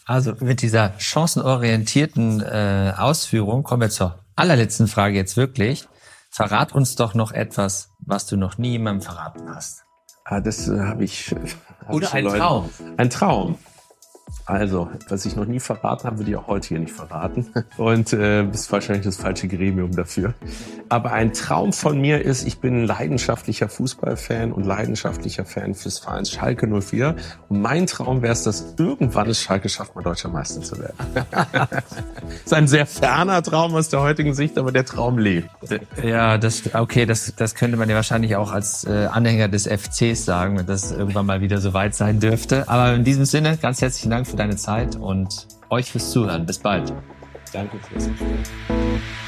Also 0.06 0.34
mit 0.40 0.60
dieser 0.62 0.92
chancenorientierten 0.98 2.40
äh, 2.40 2.94
Ausführung 2.96 3.62
kommen 3.62 3.82
wir 3.82 3.90
zur 3.90 4.18
allerletzten 4.34 4.88
Frage 4.88 5.14
jetzt 5.14 5.36
wirklich. 5.36 5.86
Verrat 6.30 6.72
uns 6.72 6.96
doch 6.96 7.14
noch 7.14 7.30
etwas, 7.30 7.90
was 8.00 8.26
du 8.26 8.36
noch 8.36 8.58
nie 8.58 8.72
jemandem 8.72 9.02
verraten 9.02 9.54
hast. 9.54 9.84
Ah, 10.24 10.40
das 10.40 10.66
äh, 10.66 10.80
habe 10.80 11.04
ich. 11.04 11.32
Hab 11.86 11.94
Oder 11.94 12.08
ich 12.08 12.14
ein 12.14 12.24
Leuten. 12.24 12.38
Traum. 12.38 12.70
Ein 12.96 13.10
Traum. 13.10 13.58
Also, 14.46 14.90
was 15.08 15.24
ich 15.24 15.36
noch 15.36 15.46
nie 15.46 15.60
verraten 15.60 16.06
habe, 16.06 16.18
würde 16.18 16.30
ich 16.30 16.36
auch 16.36 16.48
heute 16.48 16.68
hier 16.68 16.78
nicht 16.78 16.92
verraten. 16.92 17.46
Und 17.78 18.12
äh, 18.12 18.42
bist 18.42 18.70
wahrscheinlich 18.70 19.04
das 19.04 19.16
falsche 19.16 19.48
Gremium 19.48 19.92
dafür. 19.96 20.34
Aber 20.90 21.12
ein 21.12 21.32
Traum 21.32 21.72
von 21.72 21.98
mir 21.98 22.22
ist, 22.22 22.46
ich 22.46 22.58
bin 22.58 22.82
ein 22.82 22.86
leidenschaftlicher 22.86 23.68
Fußballfan 23.68 24.52
und 24.52 24.64
leidenschaftlicher 24.64 25.46
Fan 25.46 25.74
fürs 25.74 25.98
Vereins 25.98 26.30
Schalke 26.30 26.66
04. 26.66 27.16
Und 27.48 27.62
mein 27.62 27.86
Traum 27.86 28.20
wäre 28.20 28.34
es, 28.34 28.42
dass 28.42 28.74
irgendwann 28.78 29.30
es 29.30 29.40
Schalke 29.40 29.68
schafft, 29.70 29.94
mal 29.94 30.02
deutscher 30.02 30.28
Meister 30.28 30.60
zu 30.60 30.78
werden. 30.78 30.94
das 31.14 31.84
ist 32.44 32.52
ein 32.54 32.68
sehr 32.68 32.86
ferner 32.86 33.42
Traum 33.42 33.74
aus 33.74 33.88
der 33.88 34.02
heutigen 34.02 34.34
Sicht, 34.34 34.58
aber 34.58 34.72
der 34.72 34.84
Traum 34.84 35.18
lebt. 35.18 35.48
Ja, 36.02 36.36
das 36.36 36.74
okay, 36.74 37.06
das, 37.06 37.34
das 37.34 37.54
könnte 37.54 37.76
man 37.78 37.88
ja 37.88 37.96
wahrscheinlich 37.96 38.36
auch 38.36 38.52
als 38.52 38.84
äh, 38.84 39.06
Anhänger 39.06 39.48
des 39.48 39.66
FCs 39.66 40.24
sagen, 40.24 40.58
wenn 40.58 40.66
das 40.66 40.92
irgendwann 40.92 41.26
mal 41.26 41.40
wieder 41.40 41.58
so 41.58 41.72
weit 41.72 41.94
sein 41.94 42.20
dürfte. 42.20 42.68
Aber 42.68 42.94
in 42.94 43.04
diesem 43.04 43.24
Sinne, 43.24 43.56
ganz 43.56 43.80
herzlichen 43.80 44.10
Dank 44.10 44.26
für 44.34 44.38
deine 44.38 44.56
Zeit 44.56 44.96
und 44.96 45.46
euch 45.70 45.92
fürs 45.92 46.10
Zuhören. 46.10 46.44
Bis 46.44 46.58
bald. 46.58 46.92
Danke 47.52 47.78
fürs 47.78 48.08
Gespräch. 48.08 49.23